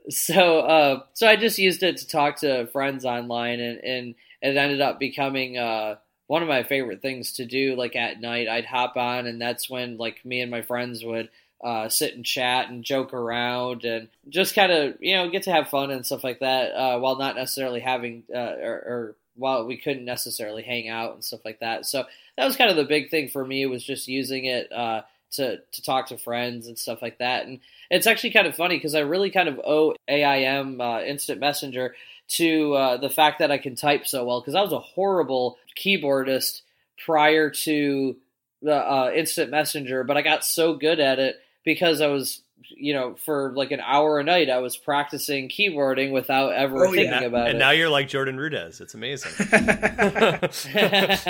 So, 0.09 0.61
uh, 0.61 1.01
so 1.15 1.27
I 1.27 1.35
just 1.35 1.59
used 1.59 1.83
it 1.83 1.97
to 1.97 2.07
talk 2.07 2.41
to 2.41 2.67
friends 2.69 3.05
online, 3.05 3.59
and 3.59 3.79
and 3.79 4.15
it 4.41 4.57
ended 4.57 4.81
up 4.81 5.01
becoming 5.01 5.59
uh, 5.59 5.97
one 6.33 6.41
of 6.41 6.49
my 6.49 6.63
favorite 6.63 7.03
things 7.03 7.33
to 7.33 7.45
do. 7.45 7.77
Like 7.77 7.95
at 7.95 8.19
night, 8.19 8.49
I'd 8.49 8.65
hop 8.65 8.97
on, 8.97 9.27
and 9.27 9.39
that's 9.39 9.69
when 9.69 9.99
like 9.99 10.25
me 10.25 10.41
and 10.41 10.51
my 10.51 10.63
friends 10.63 11.05
would 11.05 11.29
uh, 11.63 11.91
sit 11.91 12.15
and 12.15 12.25
chat 12.25 12.71
and 12.71 12.83
joke 12.83 13.13
around 13.13 13.85
and 13.85 14.09
just 14.31 14.55
kind 14.55 14.73
of 14.73 14.95
you 15.01 15.15
know 15.15 15.29
get 15.29 15.43
to 15.43 15.53
have 15.53 15.69
fun 15.69 15.91
and 15.91 16.07
stuff 16.07 16.25
like 16.25 16.41
that 16.41 16.73
uh, 16.73 16.99
while 16.99 17.19
not 17.19 17.37
necessarily 17.37 17.81
having 17.81 18.23
uh, 18.35 18.57
or, 18.63 18.73
or 18.73 19.17
while 19.35 19.67
we 19.67 19.77
couldn't 19.77 20.07
necessarily 20.07 20.63
hang 20.63 20.89
out 20.89 21.13
and 21.13 21.23
stuff 21.23 21.45
like 21.45 21.61
that. 21.61 21.85
So 21.85 22.07
that 22.39 22.47
was 22.47 22.57
kind 22.57 22.71
of 22.71 22.77
the 22.79 22.85
big 22.85 23.11
thing 23.11 23.29
for 23.29 23.45
me 23.45 23.67
was 23.67 23.85
just 23.85 24.09
using 24.09 24.47
it 24.47 24.73
uh, 24.73 25.03
to 25.33 25.59
to 25.59 25.83
talk 25.83 26.07
to 26.07 26.17
friends 26.17 26.67
and 26.67 26.79
stuff 26.79 27.03
like 27.03 27.19
that. 27.19 27.45
And 27.45 27.61
it's 27.91 28.07
actually 28.07 28.31
kind 28.31 28.47
of 28.47 28.57
funny 28.57 28.79
because 28.79 28.95
I 28.95 29.01
really 29.01 29.31
kind 29.31 29.51
of 29.51 29.61
owe 29.63 29.97
AIM 30.09 30.81
uh, 30.81 31.03
Instant 31.03 31.41
Messenger 31.41 31.95
to 32.37 32.75
uh, 32.75 32.97
the 32.99 33.11
fact 33.11 33.39
that 33.41 33.51
I 33.51 33.59
can 33.59 33.75
type 33.75 34.07
so 34.07 34.25
well 34.25 34.41
because 34.41 34.55
I 34.55 34.63
was 34.63 34.73
a 34.73 34.79
horrible 34.79 35.59
keyboardist 35.77 36.63
prior 37.05 37.51
to 37.51 38.17
the 38.63 38.75
uh, 38.75 39.11
Instant 39.15 39.51
Messenger, 39.51 40.05
but 40.05 40.17
I 40.17 40.23
got 40.23 40.45
so 40.45 40.75
good 40.75 41.01
at 41.01 41.19
it 41.19 41.37
because 41.65 42.01
I 42.01 42.07
was 42.09 42.43
you 42.77 42.95
know, 42.95 43.15
for 43.17 43.53
like 43.55 43.71
an 43.71 43.81
hour 43.81 44.19
a 44.19 44.25
night, 44.25 44.51
I 44.51 44.59
was 44.59 44.77
practicing 44.77 45.49
keyboarding 45.49 46.13
without 46.13 46.51
ever 46.53 46.87
Oh, 46.87 46.91
thinking 46.93 47.11
yeah. 47.11 47.21
about 47.23 47.41
and 47.41 47.49
it. 47.49 47.51
And 47.51 47.59
now 47.59 47.71
you're 47.71 47.89
like 47.89 48.09
Jordan 48.09 48.37
Rudess. 48.37 48.81
It's 48.81 48.95
amazing. 48.95 49.33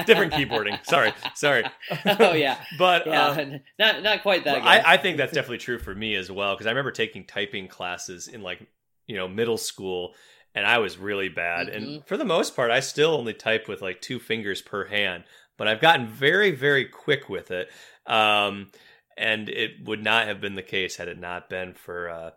Different 0.06 0.32
keyboarding. 0.32 0.84
Sorry, 0.84 1.12
sorry. 1.34 1.64
oh 2.20 2.32
yeah, 2.32 2.58
But 2.78 3.06
yeah, 3.06 3.28
uh, 3.28 3.58
not 3.78 4.02
not 4.02 4.22
quite 4.22 4.44
that. 4.44 4.62
Well, 4.62 4.62
good. 4.62 4.68
I, 4.86 4.94
I 4.94 4.96
think 4.96 5.16
that's 5.16 5.32
definitely 5.32 5.58
true 5.58 5.78
for 5.78 5.94
me 5.94 6.14
as 6.16 6.30
well 6.30 6.54
because 6.54 6.66
I 6.66 6.70
remember 6.70 6.90
taking 6.90 7.24
typing 7.24 7.68
classes 7.68 8.28
in 8.28 8.42
like 8.42 8.66
you 9.06 9.16
know 9.16 9.28
middle 9.28 9.58
school 9.58 10.14
and 10.54 10.66
I 10.66 10.78
was 10.78 10.98
really 10.98 11.28
bad 11.28 11.68
and 11.68 11.86
Mhm. 11.86 12.06
for 12.06 12.16
the 12.16 12.24
most 12.24 12.54
part 12.56 12.70
I 12.70 12.80
still 12.80 13.14
only 13.14 13.34
type 13.34 13.68
with 13.68 13.82
like 13.82 14.00
two 14.00 14.18
fingers 14.18 14.60
per 14.62 14.86
hand 14.86 15.24
but 15.58 15.68
I've 15.68 15.80
gotten 15.80 16.06
very 16.06 16.50
very 16.50 16.84
quick 16.86 17.28
with 17.28 17.50
it 17.50 17.70
um, 18.06 18.70
and 19.16 19.48
it 19.48 19.84
would 19.84 20.02
not 20.02 20.26
have 20.26 20.40
been 20.40 20.54
the 20.54 20.62
case 20.62 20.96
had 20.96 21.08
it 21.08 21.18
not 21.18 21.48
been 21.48 21.74
for 21.74 22.08
uh, 22.10 22.30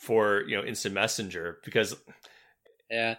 for 0.00 0.42
you 0.46 0.56
know 0.56 0.64
instant 0.64 0.94
messenger 0.94 1.58
because 1.64 1.96
Yeah. 2.90 3.16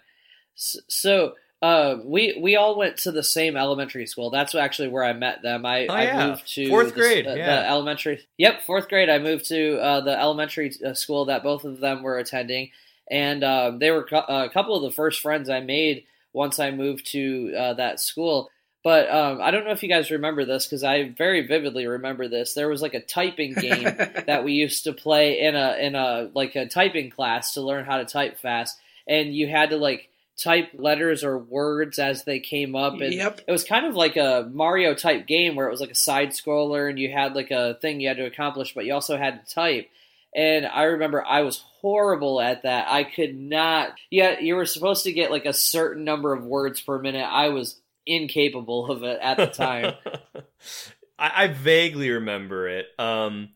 So 0.56 1.36
uh, 1.62 1.98
we 2.04 2.38
we 2.40 2.56
all 2.58 2.78
went 2.78 2.98
to 2.98 3.12
the 3.12 3.24
same 3.24 3.56
elementary 3.56 4.06
school. 4.06 4.30
That's 4.30 4.54
actually 4.54 4.90
where 4.90 5.04
I 5.04 5.14
met 5.14 5.42
them. 5.42 5.66
I, 5.66 5.88
Oh, 5.88 5.94
I 5.94 6.04
yeah. 6.04 6.28
moved 6.28 6.54
to 6.56 6.68
Fourth 6.68 6.94
the, 6.94 7.00
grade, 7.00 7.26
uh, 7.26 7.36
yeah. 7.36 7.62
the 7.62 7.68
elementary. 7.70 8.28
Yep, 8.38 8.64
fourth 8.66 8.90
grade. 8.90 9.10
I 9.10 9.18
moved 9.20 9.46
to 9.46 9.78
uh, 9.80 10.02
the 10.02 10.20
elementary 10.20 10.74
uh, 10.86 10.94
school 10.94 11.26
that 11.26 11.42
both 11.42 11.64
of 11.64 11.80
them 11.80 12.04
were 12.04 12.18
attending, 12.20 12.70
and 13.10 13.44
um, 13.44 13.80
they 13.80 13.92
were 13.92 14.04
cou- 14.04 14.18
a 14.28 14.50
couple 14.50 14.76
of 14.76 14.84
the 14.84 14.92
first 14.96 15.22
friends 15.22 15.50
I 15.50 15.60
made 15.60 16.06
once 16.34 16.60
I 16.60 16.72
moved 16.72 17.08
to 17.12 17.54
uh, 17.58 17.74
that 17.76 18.00
school. 18.00 18.50
But 18.84 19.10
um, 19.10 19.40
I 19.42 19.52
don't 19.52 19.64
know 19.64 19.72
if 19.72 19.82
you 19.82 19.88
guys 19.88 20.12
remember 20.12 20.44
this 20.44 20.66
because 20.66 20.84
I 20.84 21.10
very 21.18 21.48
vividly 21.48 21.88
remember 21.88 22.28
this. 22.28 22.54
There 22.54 22.68
was 22.68 22.82
like 22.82 22.94
a 22.94 23.00
typing 23.00 23.54
game 23.54 23.84
that 24.28 24.44
we 24.44 24.54
used 24.54 24.84
to 24.84 24.92
play 24.94 25.40
in 25.40 25.56
a 25.56 25.78
in 25.80 25.96
a 25.96 26.30
like 26.34 26.56
a 26.56 26.68
typing 26.68 27.10
class 27.10 27.54
to 27.54 27.62
learn 27.62 27.86
how 27.86 27.98
to 28.00 28.06
type 28.06 28.40
fast, 28.40 28.78
and 29.08 29.34
you 29.34 29.48
had 29.48 29.70
to 29.70 29.78
like 29.78 30.10
type 30.36 30.70
letters 30.74 31.24
or 31.24 31.38
words 31.38 32.00
as 32.00 32.24
they 32.24 32.40
came 32.40 32.76
up 32.76 32.94
and 33.00 33.14
Yep. 33.14 33.42
it 33.48 33.52
was 33.52 33.64
kind 33.64 33.86
of 33.86 33.94
like 33.96 34.18
a 34.18 34.50
mario 34.52 34.96
type 34.96 35.28
game 35.28 35.56
where 35.56 35.68
it 35.68 35.70
was 35.72 35.80
like 35.80 35.92
a 35.92 35.96
side 35.96 36.30
scroller 36.30 36.90
and 36.90 36.98
you 36.98 37.12
had 37.12 37.36
like 37.36 37.52
a 37.52 37.76
thing 37.76 38.02
you 38.02 38.08
had 38.08 38.18
to 38.18 38.26
accomplish 38.26 38.74
but 38.74 38.84
you 38.84 38.96
also 38.96 39.16
had 39.16 39.46
to 39.46 39.54
type 39.54 39.92
and 40.36 40.66
i 40.66 40.84
remember 40.84 41.24
i 41.26 41.42
was 41.42 41.64
horrible 41.82 42.42
at 42.42 42.64
that 42.64 42.88
i 42.90 43.04
could 43.04 43.36
not 43.36 43.90
yeah 44.10 44.40
you 44.40 44.56
were 44.56 44.66
supposed 44.66 45.04
to 45.04 45.12
get 45.12 45.32
like 45.32 45.46
a 45.46 45.54
certain 45.54 46.04
number 46.04 46.34
of 46.34 46.44
words 46.44 46.82
per 46.82 47.00
minute 47.00 47.28
i 47.30 47.50
was 47.50 47.80
incapable 48.06 48.92
of 48.92 49.04
it 49.04 49.20
at 49.22 49.38
the 49.38 49.48
time 49.48 49.94
I, 51.24 51.44
I 51.44 51.48
vaguely 51.48 52.10
remember 52.10 52.68
it. 52.68 52.88
Um, 53.00 53.50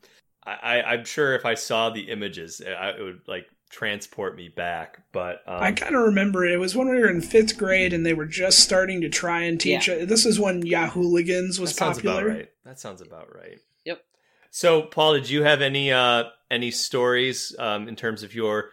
I, 0.45 0.51
I, 0.51 0.83
I'm 0.93 1.05
sure 1.05 1.35
if 1.35 1.45
I 1.45 1.55
saw 1.55 1.89
the 1.89 2.09
images, 2.09 2.61
I, 2.65 2.89
it 2.91 3.01
would 3.01 3.21
like 3.27 3.47
transport 3.69 4.35
me 4.35 4.47
back. 4.47 5.01
But 5.11 5.41
um, 5.45 5.61
I 5.61 5.71
kind 5.73 5.95
of 5.95 6.03
remember 6.03 6.45
it. 6.45 6.53
It 6.53 6.57
was 6.57 6.75
when 6.75 6.87
we 6.89 6.99
were 6.99 7.09
in 7.09 7.21
fifth 7.21 7.57
grade 7.57 7.93
and 7.93 8.05
they 8.05 8.13
were 8.13 8.25
just 8.25 8.59
starting 8.59 9.01
to 9.01 9.09
try 9.09 9.41
and 9.41 9.59
teach 9.59 9.89
it. 9.89 10.07
This 10.07 10.25
is 10.25 10.39
when 10.39 10.65
Yahooligans 10.65 11.59
was 11.59 11.75
that 11.75 11.95
popular. 11.95 12.21
about 12.21 12.37
right. 12.37 12.49
That 12.63 12.79
sounds 12.79 13.01
about 13.01 13.35
right. 13.35 13.59
Yep. 13.85 14.01
So, 14.49 14.83
Paul, 14.83 15.15
did 15.15 15.29
you 15.29 15.43
have 15.43 15.61
any 15.61 15.91
uh, 15.91 16.25
any 16.49 16.71
stories 16.71 17.55
um, 17.59 17.87
in 17.87 17.95
terms 17.95 18.23
of 18.23 18.33
your 18.33 18.71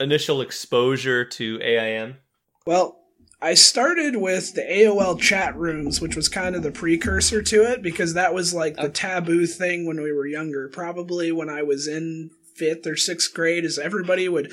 initial 0.00 0.40
exposure 0.40 1.24
to 1.24 1.60
AIM? 1.62 2.16
Well, 2.66 2.98
I 3.40 3.54
started 3.54 4.16
with 4.16 4.54
the 4.54 4.62
AOL 4.62 5.20
chat 5.20 5.56
rooms, 5.56 6.00
which 6.00 6.14
was 6.14 6.28
kind 6.28 6.54
of 6.54 6.62
the 6.62 6.70
precursor 6.70 7.42
to 7.42 7.62
it 7.72 7.82
because 7.82 8.14
that 8.14 8.34
was 8.34 8.54
like 8.54 8.76
the 8.76 8.88
taboo 8.88 9.46
thing 9.46 9.84
when 9.84 10.00
we 10.00 10.12
were 10.12 10.26
younger. 10.26 10.68
Probably 10.68 11.32
when 11.32 11.50
I 11.50 11.62
was 11.62 11.88
in 11.88 12.30
fifth 12.54 12.86
or 12.86 12.96
sixth 12.96 13.34
grade, 13.34 13.64
is 13.64 13.78
everybody 13.78 14.28
would 14.28 14.52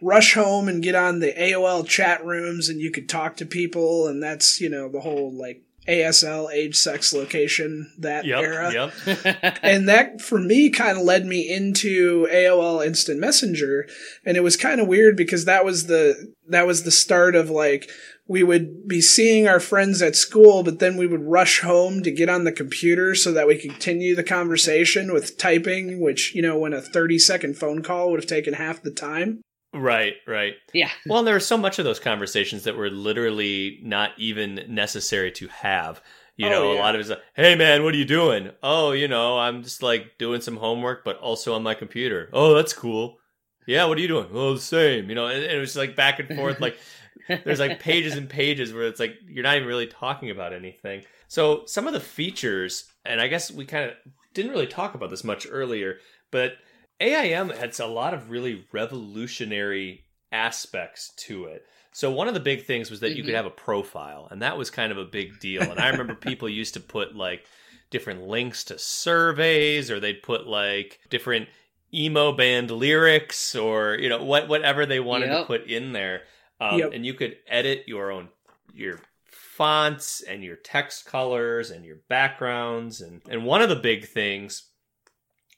rush 0.00 0.34
home 0.34 0.66
and 0.66 0.82
get 0.82 0.94
on 0.94 1.20
the 1.20 1.32
AOL 1.34 1.86
chat 1.86 2.24
rooms 2.24 2.70
and 2.70 2.80
you 2.80 2.90
could 2.90 3.08
talk 3.08 3.36
to 3.36 3.46
people, 3.46 4.06
and 4.06 4.22
that's, 4.22 4.62
you 4.62 4.70
know, 4.70 4.88
the 4.88 5.00
whole 5.00 5.30
like 5.30 5.62
ASL 5.88 6.52
age, 6.52 6.76
sex, 6.76 7.12
location, 7.12 7.90
that 7.98 8.24
Yep. 8.24 8.42
era 8.42 8.72
Yep. 8.72 9.58
and 9.62 9.88
that 9.88 10.20
for 10.20 10.38
me 10.38 10.70
kind 10.70 10.96
of 10.98 11.04
led 11.04 11.26
me 11.26 11.52
into 11.52 12.26
AOL 12.30 12.84
Instant 12.86 13.18
Messenger 13.18 13.86
and 14.24 14.36
it 14.36 14.42
was 14.42 14.56
kind 14.56 14.80
of 14.80 14.86
weird 14.86 15.16
because 15.16 15.44
that 15.44 15.64
was 15.64 15.86
the 15.86 16.32
that 16.48 16.66
was 16.66 16.84
the 16.84 16.90
start 16.90 17.34
of 17.34 17.50
like 17.50 17.90
we 18.28 18.42
would 18.44 18.86
be 18.86 19.00
seeing 19.00 19.48
our 19.48 19.58
friends 19.60 20.00
at 20.00 20.14
school 20.14 20.62
but 20.62 20.78
then 20.78 20.96
we 20.96 21.06
would 21.06 21.22
rush 21.24 21.60
home 21.60 22.02
to 22.02 22.10
get 22.10 22.28
on 22.28 22.44
the 22.44 22.52
computer 22.52 23.14
so 23.14 23.32
that 23.32 23.46
we 23.48 23.58
could 23.58 23.70
continue 23.72 24.14
the 24.14 24.22
conversation 24.22 25.12
with 25.12 25.36
typing 25.36 26.00
which 26.00 26.32
you 26.34 26.42
know 26.42 26.56
when 26.56 26.72
a 26.72 26.80
30 26.80 27.18
second 27.18 27.56
phone 27.58 27.82
call 27.82 28.10
would 28.10 28.20
have 28.20 28.28
taken 28.28 28.54
half 28.54 28.82
the 28.82 28.90
time 28.92 29.42
Right. 29.72 30.14
Right. 30.26 30.54
yeah 30.72 30.90
Well, 31.06 31.18
and 31.20 31.26
there 31.26 31.34
were 31.34 31.40
so 31.40 31.56
much 31.56 31.78
of 31.78 31.84
those 31.84 31.98
conversations 32.00 32.64
that 32.64 32.76
were 32.76 32.90
literally 32.90 33.80
not 33.82 34.10
even 34.18 34.64
necessary 34.68 35.32
to 35.32 35.48
have. 35.48 36.02
You 36.36 36.46
Oh, 36.46 36.50
know, 36.50 36.72
a 36.72 36.78
lot 36.78 36.94
of 36.94 37.00
it's 37.00 37.10
like, 37.10 37.20
"Hey, 37.34 37.54
man, 37.56 37.84
what 37.84 37.94
are 37.94 37.98
you 37.98 38.04
doing?" 38.06 38.50
Oh, 38.62 38.92
you 38.92 39.06
know, 39.06 39.38
I'm 39.38 39.62
just 39.62 39.82
like 39.82 40.16
doing 40.18 40.40
some 40.40 40.56
homework, 40.56 41.04
but 41.04 41.18
also 41.18 41.54
on 41.54 41.62
my 41.62 41.74
computer. 41.74 42.30
Oh, 42.32 42.54
that's 42.54 42.72
cool. 42.72 43.18
Yeah, 43.66 43.84
what 43.84 43.98
are 43.98 44.00
you 44.00 44.08
doing? 44.08 44.28
Oh, 44.32 44.54
the 44.54 44.60
same. 44.60 45.08
You 45.08 45.14
know, 45.14 45.26
and, 45.26 45.42
and 45.42 45.52
it 45.52 45.60
was 45.60 45.76
like 45.76 45.94
back 45.94 46.18
and 46.18 46.28
forth. 46.34 46.58
Like 46.60 46.78
there's 47.28 47.60
like 47.60 47.80
pages 47.80 48.16
and 48.16 48.28
pages 48.28 48.72
where 48.72 48.84
it's 48.84 48.98
like 48.98 49.14
you're 49.26 49.44
not 49.44 49.56
even 49.56 49.68
really 49.68 49.86
talking 49.86 50.30
about 50.30 50.52
anything. 50.52 51.04
So 51.28 51.64
some 51.66 51.86
of 51.86 51.92
the 51.92 52.00
features, 52.00 52.84
and 53.04 53.20
I 53.20 53.28
guess 53.28 53.50
we 53.50 53.64
kind 53.64 53.90
of 53.90 53.96
didn't 54.34 54.50
really 54.52 54.66
talk 54.66 54.94
about 54.94 55.10
this 55.10 55.24
much 55.24 55.46
earlier, 55.48 55.98
but 56.30 56.54
AIM 57.02 57.50
had 57.50 57.78
a 57.80 57.86
lot 57.86 58.14
of 58.14 58.30
really 58.30 58.64
revolutionary 58.72 60.04
aspects 60.30 61.12
to 61.16 61.46
it. 61.46 61.66
So 61.92 62.10
one 62.10 62.28
of 62.28 62.34
the 62.34 62.40
big 62.40 62.64
things 62.64 62.90
was 62.90 63.00
that 63.00 63.16
you 63.16 63.22
could 63.22 63.32
Mhm. 63.34 63.36
have 63.36 63.46
a 63.46 63.50
profile, 63.50 64.28
and 64.30 64.40
that 64.40 64.56
was 64.56 64.70
kind 64.70 64.92
of 64.92 64.98
a 64.98 65.04
big 65.04 65.38
deal. 65.40 65.62
And 65.70 65.78
I 65.80 65.88
remember 65.88 66.14
people 66.30 66.48
used 66.48 66.74
to 66.74 66.80
put 66.80 67.14
like 67.14 67.44
different 67.90 68.26
links 68.26 68.64
to 68.64 68.78
surveys, 68.78 69.90
or 69.90 70.00
they'd 70.00 70.22
put 70.22 70.46
like 70.46 71.00
different 71.10 71.48
emo 71.92 72.32
band 72.32 72.70
lyrics, 72.70 73.54
or 73.54 73.98
you 74.00 74.08
know 74.08 74.24
what 74.24 74.48
whatever 74.48 74.86
they 74.86 75.00
wanted 75.00 75.26
to 75.40 75.44
put 75.44 75.66
in 75.66 75.92
there. 75.92 76.22
Um, 76.60 76.78
Yep. 76.78 76.92
And 76.94 77.04
you 77.04 77.12
could 77.14 77.36
edit 77.46 77.84
your 77.86 78.10
own 78.10 78.30
your 78.72 79.00
fonts 79.26 80.22
and 80.22 80.42
your 80.42 80.56
text 80.56 81.04
colors 81.04 81.70
and 81.70 81.84
your 81.84 81.96
backgrounds 82.08 83.02
and 83.02 83.20
and 83.28 83.44
one 83.44 83.60
of 83.60 83.68
the 83.68 83.76
big 83.76 84.06
things 84.08 84.70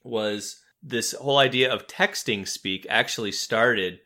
was 0.03 0.61
this 0.85 1.13
whole 1.13 1.39
idea 1.39 1.73
of 1.73 1.87
texting 1.87 2.47
speak 2.47 2.87
actually 2.91 3.33
started 3.33 4.01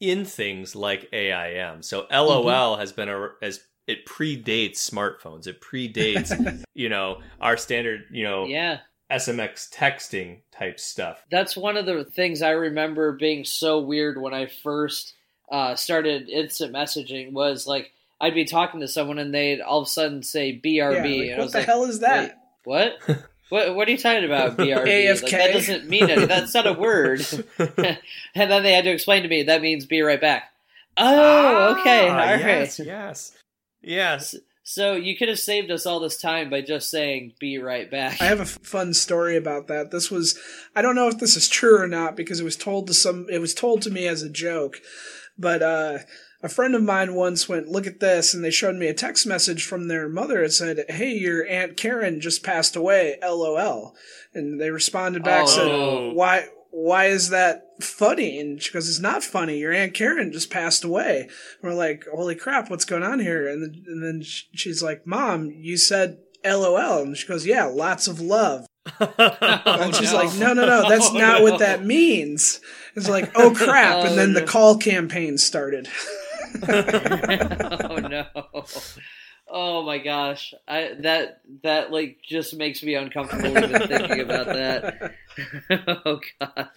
in 0.00 0.24
things 0.24 0.74
like 0.74 1.08
AIM. 1.12 1.82
So 1.82 2.06
LOL 2.10 2.76
has 2.76 2.90
been 2.90 3.08
a 3.08 3.28
as 3.42 3.60
it 3.86 4.06
predates 4.06 4.78
smartphones. 4.78 5.46
It 5.46 5.60
predates 5.60 6.64
you 6.74 6.88
know 6.88 7.20
our 7.40 7.56
standard 7.56 8.04
you 8.10 8.24
know 8.24 8.46
yeah 8.46 8.78
SMS 9.10 9.70
texting 9.70 10.40
type 10.50 10.80
stuff. 10.80 11.22
that's 11.30 11.54
one 11.54 11.76
of 11.76 11.84
the 11.84 12.04
things 12.04 12.40
I 12.40 12.50
remember 12.50 13.12
being 13.12 13.44
so 13.44 13.80
weird 13.80 14.20
when 14.20 14.32
I 14.32 14.46
first 14.46 15.14
uh, 15.50 15.76
started 15.76 16.30
instant 16.30 16.72
messaging 16.72 17.32
was 17.32 17.66
like 17.66 17.92
I'd 18.22 18.34
be 18.34 18.46
talking 18.46 18.80
to 18.80 18.88
someone 18.88 19.18
and 19.18 19.34
they'd 19.34 19.60
all 19.60 19.80
of 19.80 19.86
a 19.86 19.90
sudden 19.90 20.22
say 20.22 20.58
BRB 20.58 20.72
Yeah, 20.74 20.92
like, 20.92 21.02
and 21.02 21.34
I 21.34 21.36
what 21.36 21.44
was 21.44 21.52
the 21.52 21.58
like, 21.58 21.66
hell 21.66 21.84
is 21.84 22.00
that 22.00 22.38
what? 22.64 22.96
what? 23.52 23.74
What 23.76 23.86
are 23.86 23.90
you 23.90 23.98
talking 23.98 24.24
about? 24.24 24.56
BRB? 24.56 25.22
Like, 25.22 25.30
that 25.30 25.52
doesn't 25.52 25.86
mean 25.86 26.04
anything. 26.04 26.26
That's 26.26 26.54
not 26.54 26.66
a 26.66 26.72
word. 26.72 27.20
and 27.58 28.50
then 28.50 28.62
they 28.62 28.72
had 28.72 28.84
to 28.84 28.90
explain 28.90 29.22
to 29.24 29.28
me 29.28 29.42
that 29.42 29.60
means 29.60 29.84
be 29.84 30.00
right 30.00 30.20
back. 30.20 30.44
Oh, 30.96 31.76
okay, 31.78 32.08
all 32.08 32.14
Ah, 32.16 32.18
right. 32.30 32.40
yes, 32.40 32.78
yes, 32.78 33.32
yes. 33.82 34.34
So 34.64 34.94
you 34.94 35.16
could 35.16 35.28
have 35.28 35.38
saved 35.38 35.70
us 35.70 35.84
all 35.84 36.00
this 36.00 36.18
time 36.18 36.48
by 36.48 36.62
just 36.62 36.88
saying 36.88 37.34
"be 37.38 37.58
right 37.58 37.90
back." 37.90 38.22
I 38.22 38.26
have 38.26 38.38
a 38.38 38.42
f- 38.42 38.58
fun 38.62 38.94
story 38.94 39.36
about 39.36 39.68
that. 39.68 39.90
This 39.90 40.10
was 40.10 40.38
I 40.74 40.80
don't 40.80 40.94
know 40.94 41.08
if 41.08 41.18
this 41.18 41.36
is 41.36 41.48
true 41.48 41.78
or 41.78 41.86
not 41.86 42.16
because 42.16 42.40
it 42.40 42.44
was 42.44 42.56
told 42.56 42.86
to 42.86 42.94
some 42.94 43.26
it 43.30 43.38
was 43.40 43.52
told 43.52 43.82
to 43.82 43.90
me 43.90 44.06
as 44.06 44.22
a 44.22 44.30
joke. 44.30 44.78
But 45.36 45.62
uh 45.62 45.98
a 46.42 46.48
friend 46.48 46.74
of 46.74 46.82
mine 46.82 47.14
once 47.14 47.48
went, 47.48 47.68
"Look 47.68 47.86
at 47.86 48.00
this," 48.00 48.34
and 48.34 48.44
they 48.44 48.50
showed 48.50 48.74
me 48.76 48.88
a 48.88 48.94
text 48.94 49.26
message 49.26 49.64
from 49.64 49.88
their 49.88 50.08
mother. 50.08 50.42
It 50.42 50.52
said, 50.52 50.84
"Hey, 50.88 51.12
your 51.12 51.46
aunt 51.46 51.76
Karen 51.76 52.20
just 52.20 52.42
passed 52.42 52.76
away. 52.76 53.16
LOL." 53.22 53.94
And 54.34 54.60
they 54.60 54.70
responded 54.70 55.22
back, 55.22 55.44
Oh. 55.44 55.46
said, 55.46 56.16
"Why? 56.16 56.46
Why 56.70 57.06
is 57.06 57.28
that 57.30 57.64
funny?" 57.80 58.38
And 58.40 58.60
she 58.62 58.72
goes, 58.72 58.88
"It's 58.88 58.98
not 58.98 59.22
funny. 59.22 59.58
Your 59.58 59.72
aunt 59.72 59.94
Karen 59.94 60.32
just 60.32 60.50
passed 60.50 60.84
away." 60.84 61.20
And 61.22 61.30
we're 61.62 61.74
like, 61.74 62.06
"Holy 62.12 62.34
crap, 62.34 62.70
what's 62.70 62.84
going 62.86 63.02
on 63.02 63.20
here?" 63.20 63.46
And 63.46 63.62
then, 63.62 63.84
and 63.86 64.02
then 64.02 64.22
she's 64.22 64.82
like, 64.82 65.06
"Mom, 65.06 65.50
you 65.50 65.76
said." 65.76 66.18
LOL. 66.44 67.02
And 67.04 67.16
she 67.16 67.28
goes, 67.28 67.46
Yeah, 67.46 67.66
lots 67.66 68.08
of 68.08 68.20
love. 68.20 68.66
and 68.98 69.94
she's 69.94 70.10
no. 70.12 70.18
like, 70.18 70.34
No, 70.36 70.52
no, 70.54 70.66
no, 70.66 70.88
that's 70.88 71.06
Oh, 71.10 71.14
not 71.16 71.38
no. 71.38 71.42
what 71.44 71.60
that 71.60 71.84
means. 71.84 72.60
It's 72.96 73.08
like, 73.08 73.30
Oh 73.36 73.52
crap. 73.54 73.98
Oh, 73.98 74.06
and 74.08 74.18
then 74.18 74.32
the 74.32 74.42
call 74.42 74.76
campaign 74.76 75.38
started. 75.38 75.86
oh 76.68 78.00
no. 78.00 78.26
Oh 79.48 79.82
my 79.84 79.98
gosh. 79.98 80.54
I 80.66 80.94
that 81.00 81.42
that 81.62 81.90
like 81.92 82.18
just 82.26 82.54
makes 82.56 82.82
me 82.82 82.94
uncomfortable 82.94 83.58
even 83.58 83.80
thinking 83.82 84.20
about 84.20 84.52
that. 84.52 84.94
oh 86.06 86.20
god. 86.40 86.70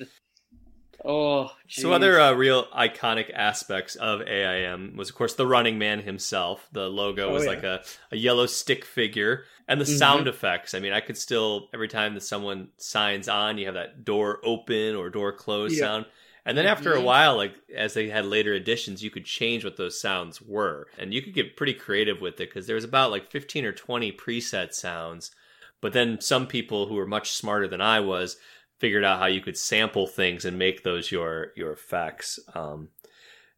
Oh 1.03 1.51
So 1.73 1.91
jeez. 1.91 1.93
other 1.93 2.19
uh, 2.19 2.31
real 2.33 2.67
iconic 2.67 3.31
aspects 3.33 3.95
of 3.95 4.21
AIM 4.21 4.95
was, 4.95 5.09
of 5.09 5.15
course, 5.15 5.33
the 5.35 5.45
Running 5.47 5.77
Man 5.77 6.01
himself. 6.01 6.67
The 6.71 6.87
logo 6.89 7.29
Oh, 7.29 7.33
was 7.33 7.45
yeah. 7.45 7.49
like 7.49 7.63
a, 7.63 7.83
a 8.11 8.17
yellow 8.17 8.45
stick 8.45 8.85
figure, 8.85 9.43
and 9.67 9.79
the 9.81 9.85
sound 9.85 10.27
effects. 10.27 10.73
I 10.73 10.79
mean, 10.79 10.93
I 10.93 11.01
could 11.01 11.17
still 11.17 11.69
every 11.73 11.87
time 11.89 12.13
that 12.13 12.21
someone 12.23 12.69
signs 12.77 13.27
on, 13.27 13.57
you 13.57 13.65
have 13.65 13.75
that 13.75 14.05
door 14.05 14.39
open 14.43 14.95
or 14.95 15.09
door 15.09 15.33
close 15.33 15.77
Yeah. 15.77 15.79
sound. 15.79 16.05
And 16.45 16.55
then 16.57 16.67
after 16.67 16.93
a 16.93 17.01
while, 17.01 17.35
like 17.37 17.55
as 17.75 17.95
they 17.95 18.07
had 18.09 18.25
later 18.25 18.53
editions, 18.53 19.03
you 19.03 19.09
could 19.09 19.25
change 19.25 19.63
what 19.63 19.77
those 19.77 19.99
sounds 19.99 20.41
were, 20.41 20.87
and 20.99 21.11
you 21.13 21.21
could 21.23 21.33
get 21.33 21.57
pretty 21.57 21.73
creative 21.73 22.21
with 22.21 22.35
it 22.35 22.49
because 22.49 22.67
there 22.67 22.75
was 22.75 22.83
about 22.83 23.09
like 23.11 23.31
fifteen 23.31 23.65
or 23.65 23.71
twenty 23.71 24.11
preset 24.11 24.73
sounds. 24.73 25.31
But 25.81 25.93
then 25.93 26.21
some 26.21 26.45
people 26.47 26.85
who 26.87 26.95
were 26.95 27.07
much 27.07 27.31
smarter 27.31 27.67
than 27.67 27.81
I 27.81 27.99
was 27.99 28.37
figured 28.79 29.03
out 29.03 29.19
how 29.19 29.25
you 29.25 29.41
could 29.41 29.57
sample 29.57 30.05
things 30.05 30.45
and 30.45 30.59
make 30.59 30.83
those 30.83 31.11
your 31.11 31.47
your 31.55 31.71
effects. 31.71 32.37
Um, 32.53 32.89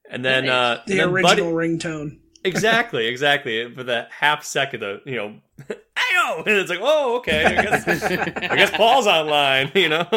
and 0.09 0.23
then 0.23 0.45
Nice. 0.45 0.79
uh, 0.79 0.83
The 0.87 0.99
and 1.01 1.13
then 1.15 1.21
Buddy- 1.23 1.41
original 1.41 1.53
ringtone. 1.53 2.19
exactly, 2.45 3.07
exactly. 3.07 3.69
For 3.73 3.83
that 3.83 4.11
half 4.11 4.45
second 4.45 4.83
of 4.83 5.01
you 5.05 5.15
know, 5.15 5.39
Ayo! 6.17 6.37
and 6.47 6.47
it's 6.57 6.69
like, 6.69 6.79
oh, 6.81 7.17
okay, 7.17 7.45
I 7.45 7.61
guess, 7.63 8.03
I 8.03 8.55
guess 8.55 8.71
Paul's 8.71 9.07
online, 9.07 9.71
you 9.75 9.89
know. 9.89 10.07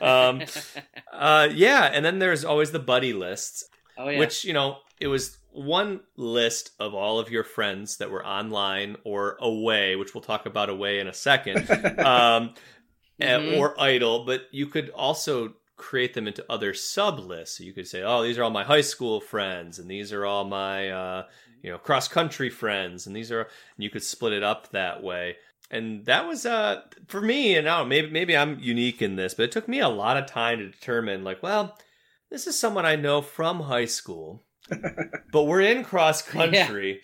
um, 0.00 0.42
uh, 1.12 1.48
yeah, 1.52 1.84
and 1.92 2.04
then 2.04 2.18
there's 2.18 2.44
always 2.44 2.70
the 2.72 2.78
buddy 2.78 3.12
lists, 3.12 3.64
oh 3.98 4.08
yeah. 4.08 4.18
which 4.18 4.44
you 4.44 4.52
know 4.52 4.78
it 5.00 5.06
was 5.08 5.38
one 5.50 6.00
list 6.16 6.70
of 6.80 6.94
all 6.94 7.18
of 7.18 7.30
your 7.30 7.44
friends 7.44 7.98
that 7.98 8.10
were 8.10 8.24
online 8.24 8.96
or 9.04 9.36
away, 9.40 9.96
which 9.96 10.14
we'll 10.14 10.22
talk 10.22 10.46
about 10.46 10.70
away 10.70 10.98
in 10.98 11.06
a 11.08 11.12
second, 11.12 11.68
um, 12.00 12.54
eh, 13.20 13.38
Mhm. 13.38 13.58
or 13.58 13.78
idle. 13.80 14.24
But 14.24 14.42
you 14.50 14.66
could 14.66 14.88
also 14.90 15.54
create 15.76 16.14
them 16.14 16.26
into 16.28 16.44
other 16.50 16.72
sub 16.72 17.18
lists. 17.18 17.58
So 17.58 17.64
you 17.64 17.72
could 17.72 17.88
say, 17.88 18.02
oh, 18.02 18.22
these 18.22 18.38
are 18.38 18.44
all 18.44 18.50
my 18.50 18.64
high 18.64 18.80
school 18.82 19.20
friends, 19.20 19.78
and 19.78 19.90
these 19.90 20.12
are 20.12 20.24
all 20.24 20.44
my 20.44 20.88
uh, 20.90 21.22
you 21.62 21.70
know 21.70 21.78
cross 21.78 22.08
country 22.08 22.50
friends, 22.50 23.06
and 23.06 23.16
these 23.16 23.32
are. 23.32 23.42
And 23.42 23.84
you 23.84 23.90
could 23.90 24.02
split 24.02 24.32
it 24.32 24.42
up 24.42 24.70
that 24.72 25.02
way. 25.02 25.36
And 25.70 26.04
that 26.04 26.26
was 26.26 26.44
uh 26.44 26.82
for 27.08 27.20
me, 27.20 27.56
and 27.56 27.68
I 27.68 27.78
don't 27.78 27.86
know, 27.86 27.88
maybe 27.88 28.10
maybe 28.10 28.36
I'm 28.36 28.58
unique 28.60 29.00
in 29.00 29.16
this, 29.16 29.34
but 29.34 29.44
it 29.44 29.52
took 29.52 29.68
me 29.68 29.80
a 29.80 29.88
lot 29.88 30.16
of 30.16 30.26
time 30.26 30.58
to 30.58 30.68
determine 30.68 31.24
like, 31.24 31.42
well, 31.42 31.78
this 32.30 32.46
is 32.46 32.58
someone 32.58 32.84
I 32.84 32.96
know 32.96 33.22
from 33.22 33.60
high 33.60 33.86
school, 33.86 34.44
but 35.32 35.44
we're 35.44 35.62
in 35.62 35.84
cross 35.84 36.20
country. 36.20 37.00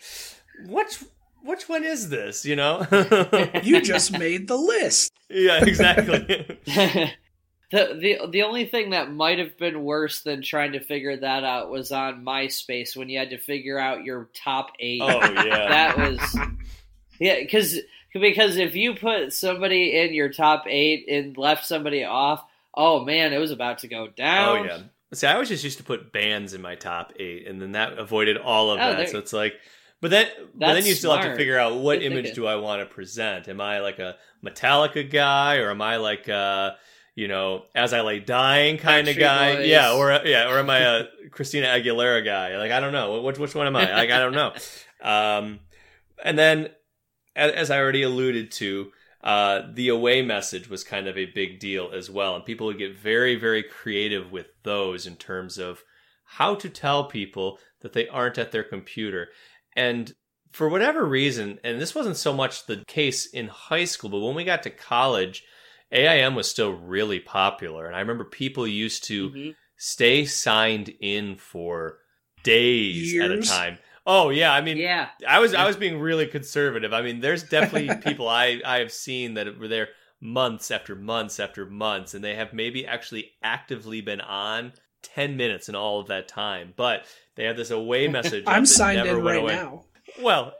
Which 0.66 1.02
which 1.42 1.68
one 1.68 1.84
is 1.84 2.10
this? 2.10 2.44
You 2.44 2.56
know? 2.56 2.86
You 3.62 3.80
just 3.80 4.18
made 4.18 4.48
the 4.48 4.56
list. 4.56 5.12
yeah, 5.28 5.64
exactly. 5.64 6.58
The 7.70 7.98
the 8.00 8.26
the 8.30 8.42
only 8.42 8.64
thing 8.64 8.90
that 8.90 9.12
might 9.12 9.38
have 9.38 9.56
been 9.58 9.84
worse 9.84 10.20
than 10.22 10.42
trying 10.42 10.72
to 10.72 10.80
figure 10.80 11.16
that 11.16 11.44
out 11.44 11.70
was 11.70 11.92
on 11.92 12.24
MySpace 12.24 12.96
when 12.96 13.08
you 13.08 13.18
had 13.18 13.30
to 13.30 13.38
figure 13.38 13.78
out 13.78 14.04
your 14.04 14.28
top 14.34 14.72
eight. 14.80 15.00
oh 15.02 15.20
yeah. 15.20 15.68
that 15.68 15.98
was 15.98 16.36
yeah 17.20 17.38
because 17.40 17.78
because 18.14 18.56
if 18.56 18.74
you 18.74 18.94
put 18.94 19.32
somebody 19.32 19.98
in 19.98 20.14
your 20.14 20.30
top 20.30 20.64
eight 20.66 21.06
and 21.08 21.36
left 21.36 21.66
somebody 21.66 22.04
off 22.04 22.42
oh 22.74 23.04
man 23.04 23.32
it 23.32 23.38
was 23.38 23.50
about 23.50 23.78
to 23.78 23.88
go 23.88 24.06
down. 24.08 24.58
oh 24.58 24.64
yeah. 24.64 24.78
See, 25.14 25.26
I 25.26 25.32
always 25.32 25.48
just 25.48 25.64
used 25.64 25.78
to 25.78 25.84
put 25.84 26.12
bands 26.12 26.52
in 26.52 26.60
my 26.60 26.74
top 26.74 27.14
eight, 27.18 27.46
and 27.48 27.62
then 27.62 27.72
that 27.72 27.98
avoided 27.98 28.36
all 28.36 28.70
of 28.70 28.78
Oh, 28.78 28.90
that. 28.90 28.96
there- 28.98 29.06
So 29.06 29.18
it's 29.18 29.32
like, 29.32 29.54
but 30.02 30.10
then, 30.10 30.26
but 30.54 30.74
then 30.74 30.84
you 30.84 30.92
still 30.94 31.16
have 31.16 31.24
to 31.24 31.34
figure 31.34 31.58
out 31.58 31.76
what 31.76 32.00
Good 32.00 32.12
image 32.12 32.24
thinking. 32.26 32.42
do 32.42 32.46
I 32.46 32.56
want 32.56 32.82
to 32.82 32.94
present. 32.94 33.48
Am 33.48 33.58
I 33.58 33.80
like 33.80 33.98
a 34.00 34.16
Metallica 34.44 35.10
guy, 35.10 35.56
or 35.60 35.70
am 35.70 35.80
I 35.80 35.96
like 35.96 36.28
uh 36.28 36.72
you 37.18 37.26
know, 37.26 37.64
as 37.74 37.92
I 37.92 38.02
lay 38.02 38.20
dying 38.20 38.78
kind 38.78 39.08
of 39.08 39.18
guy? 39.18 39.56
Boys. 39.56 39.66
Yeah, 39.66 39.92
or 39.92 40.20
yeah, 40.24 40.48
or 40.48 40.60
am 40.60 40.70
I 40.70 40.78
a 40.78 41.04
Christina 41.32 41.66
Aguilera 41.66 42.24
guy? 42.24 42.56
Like 42.56 42.70
I 42.70 42.78
don't 42.78 42.92
know. 42.92 43.20
Which 43.22 43.40
which 43.40 43.56
one 43.56 43.66
am 43.66 43.74
I? 43.74 43.92
Like 43.92 44.12
I 44.12 44.20
don't 44.20 44.32
know. 44.32 44.54
Um, 45.00 45.60
and 46.24 46.36
then, 46.36 46.70
as, 47.36 47.52
as 47.52 47.70
I 47.70 47.78
already 47.78 48.02
alluded 48.02 48.50
to, 48.50 48.90
uh, 49.22 49.62
the 49.72 49.90
away 49.90 50.22
message 50.22 50.68
was 50.68 50.82
kind 50.82 51.06
of 51.06 51.16
a 51.16 51.26
big 51.26 51.60
deal 51.60 51.92
as 51.94 52.10
well, 52.10 52.34
and 52.34 52.44
people 52.44 52.66
would 52.66 52.78
get 52.78 52.98
very, 52.98 53.36
very 53.36 53.62
creative 53.62 54.32
with 54.32 54.48
those 54.64 55.06
in 55.06 55.14
terms 55.14 55.56
of 55.56 55.84
how 56.24 56.56
to 56.56 56.68
tell 56.68 57.04
people 57.04 57.60
that 57.82 57.92
they 57.92 58.08
aren't 58.08 58.38
at 58.38 58.50
their 58.50 58.64
computer. 58.64 59.28
And 59.76 60.12
for 60.50 60.68
whatever 60.68 61.04
reason, 61.04 61.60
and 61.62 61.80
this 61.80 61.94
wasn't 61.94 62.16
so 62.16 62.32
much 62.32 62.66
the 62.66 62.82
case 62.88 63.26
in 63.26 63.46
high 63.46 63.84
school, 63.84 64.10
but 64.10 64.18
when 64.18 64.34
we 64.34 64.42
got 64.42 64.64
to 64.64 64.70
college, 64.70 65.44
AIM 65.92 66.34
was 66.34 66.48
still 66.50 66.72
really 66.72 67.20
popular, 67.20 67.86
and 67.86 67.96
I 67.96 68.00
remember 68.00 68.24
people 68.24 68.66
used 68.66 69.04
to 69.04 69.30
Mhm. 69.30 69.54
stay 69.76 70.24
signed 70.26 70.92
in 71.00 71.36
for 71.36 71.98
days 72.42 73.14
at 73.20 73.30
a 73.30 73.42
time. 73.42 73.78
Oh 74.06 74.30
yeah, 74.30 74.52
I 74.52 74.60
mean, 74.60 74.76
yeah 74.78 75.08
I 75.26 75.38
was 75.38 75.54
I 75.54 75.66
was 75.66 75.76
being 75.76 75.98
really 76.00 76.26
conservative. 76.26 76.92
I 76.92 77.02
mean, 77.02 77.20
there's 77.20 77.42
definitely 77.42 77.94
people 78.02 78.28
I 78.28 78.60
I 78.64 78.78
have 78.78 78.92
seen 78.92 79.34
that 79.34 79.58
were 79.58 79.68
there 79.68 79.88
months 80.20 80.70
after 80.70 80.94
months 80.96 81.38
after 81.38 81.66
months, 81.66 82.14
and 82.14 82.24
they 82.24 82.34
have 82.34 82.52
maybe 82.52 82.86
actually 82.86 83.32
actively 83.42 84.00
been 84.00 84.20
on 84.20 84.72
ten 85.02 85.36
minutes 85.36 85.68
in 85.68 85.74
all 85.74 86.00
of 86.00 86.08
that 86.08 86.26
time. 86.28 86.72
But 86.76 87.04
they 87.34 87.44
have 87.44 87.56
this 87.56 87.70
away 87.70 88.08
message. 88.18 88.44
I'm 88.46 88.66
signed 88.66 89.06
in 89.06 89.16
right 89.22 89.36
away. 89.38 89.54
now. 89.56 89.84
Well, 90.22 90.54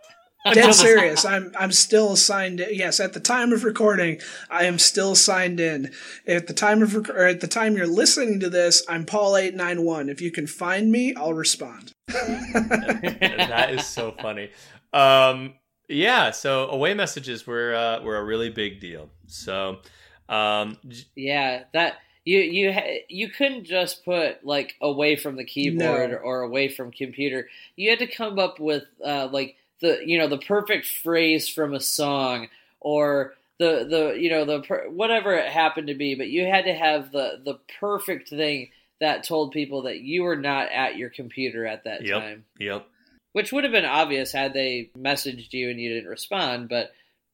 Dead 0.52 0.72
serious. 0.72 1.24
I'm 1.24 1.52
I'm 1.58 1.72
still 1.72 2.16
signed 2.16 2.60
in. 2.60 2.68
Yes, 2.74 3.00
at 3.00 3.12
the 3.12 3.20
time 3.20 3.52
of 3.52 3.64
recording, 3.64 4.20
I 4.50 4.64
am 4.64 4.78
still 4.78 5.14
signed 5.14 5.58
in. 5.60 5.92
At 6.26 6.46
the 6.46 6.54
time 6.54 6.82
of 6.82 6.94
rec- 6.94 7.10
or 7.10 7.26
at 7.26 7.40
the 7.40 7.48
time 7.48 7.76
you're 7.76 7.86
listening 7.88 8.40
to 8.40 8.48
this, 8.48 8.82
I'm 8.88 9.04
Paul 9.04 9.36
eight 9.36 9.54
nine 9.54 9.82
one. 9.82 10.08
If 10.08 10.20
you 10.20 10.30
can 10.30 10.46
find 10.46 10.92
me, 10.92 11.14
I'll 11.14 11.34
respond. 11.34 11.92
that 12.08 13.68
is 13.72 13.86
so 13.86 14.14
funny. 14.22 14.50
Um, 14.92 15.54
yeah, 15.88 16.30
so 16.30 16.68
away 16.70 16.94
messages 16.94 17.46
were 17.46 17.74
uh, 17.74 18.02
were 18.02 18.16
a 18.16 18.24
really 18.24 18.50
big 18.50 18.80
deal. 18.80 19.10
So, 19.26 19.78
um, 20.28 20.78
j- 20.86 21.04
yeah 21.16 21.64
that 21.74 21.94
you 22.24 22.38
you 22.38 22.72
ha- 22.72 23.04
you 23.08 23.28
couldn't 23.28 23.64
just 23.64 24.04
put 24.04 24.44
like 24.44 24.76
away 24.80 25.16
from 25.16 25.36
the 25.36 25.44
keyboard 25.44 26.10
No. 26.12 26.16
or 26.18 26.42
away 26.42 26.68
from 26.68 26.90
computer 26.92 27.48
you 27.76 27.90
had 27.90 27.98
to 28.00 28.06
come 28.06 28.38
up 28.38 28.58
with 28.60 28.84
uh, 29.04 29.28
like 29.32 29.56
the 29.80 30.00
you 30.04 30.18
know 30.18 30.28
the 30.28 30.38
perfect 30.38 30.86
phrase 30.86 31.48
from 31.48 31.74
a 31.74 31.80
song 31.80 32.48
or 32.80 33.34
the 33.58 33.86
the 33.88 34.16
you 34.20 34.30
know 34.30 34.44
the 34.44 34.60
per- 34.62 34.88
whatever 34.88 35.34
it 35.34 35.48
happened 35.50 35.88
to 35.88 35.94
be 35.94 36.14
but 36.14 36.28
you 36.28 36.44
had 36.46 36.64
to 36.64 36.74
have 36.74 37.12
the 37.12 37.40
the 37.44 37.58
perfect 37.80 38.28
thing 38.28 38.70
that 39.00 39.24
told 39.24 39.52
people 39.52 39.82
that 39.82 40.00
you 40.00 40.22
were 40.22 40.36
not 40.36 40.70
at 40.72 40.96
your 40.96 41.10
computer 41.10 41.66
at 41.66 41.84
that 41.84 42.04
Yep. 42.04 42.20
time 42.22 42.44
yep. 42.58 42.86
which 43.32 43.52
would 43.52 43.64
have 43.64 43.72
been 43.72 43.84
obvious 43.84 44.32
had 44.32 44.52
they 44.54 44.90
messaged 44.96 45.52
you 45.52 45.70
and 45.70 45.80
you 45.80 45.92
didn't 45.94 46.10
respond 46.10 46.68
but 46.68 46.90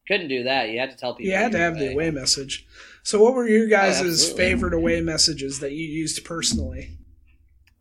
couldn't 0.06 0.28
do 0.28 0.42
that 0.44 0.68
you 0.68 0.78
had 0.78 0.90
to 0.90 0.96
tell 0.96 1.14
people 1.14 1.30
You 1.30 1.36
had 1.38 1.52
to 1.52 1.58
have 1.58 1.78
the 1.78 1.86
away. 1.86 1.92
away 1.92 2.10
message. 2.10 2.66
So, 3.02 3.22
what 3.22 3.34
were 3.34 3.46
your 3.48 3.66
oh, 3.66 3.70
guys' 3.70 4.00
absolutely. 4.00 4.36
favorite 4.44 4.74
away 4.74 5.00
messages 5.02 5.60
that 5.60 5.72
you 5.72 5.86
used 5.86 6.22
personally? 6.24 6.98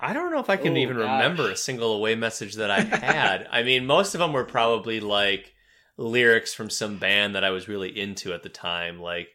I 0.04 0.14
don't 0.14 0.32
know 0.32 0.40
if 0.40 0.50
I 0.50 0.58
can 0.58 0.74
Oh, 0.74 0.80
even 0.80 0.98
gosh. 0.98 1.04
remember 1.24 1.50
a 1.50 1.56
single 1.56 1.94
away 1.94 2.16
message 2.16 2.56
that 2.56 2.70
I 2.70 2.82
had. 2.82 3.48
I 3.52 3.64
mean, 3.64 3.86
most 3.86 4.14
of 4.16 4.20
them 4.20 4.34
were 4.34 4.44
probably 4.44 5.00
like 5.00 5.54
lyrics 5.98 6.54
from 6.54 6.70
some 6.70 6.98
band 6.98 7.36
that 7.36 7.44
I 7.44 7.52
was 7.52 7.68
really 7.68 7.98
into 7.98 8.34
at 8.34 8.44
the 8.44 8.50
time. 8.50 9.00
Like, 9.00 9.30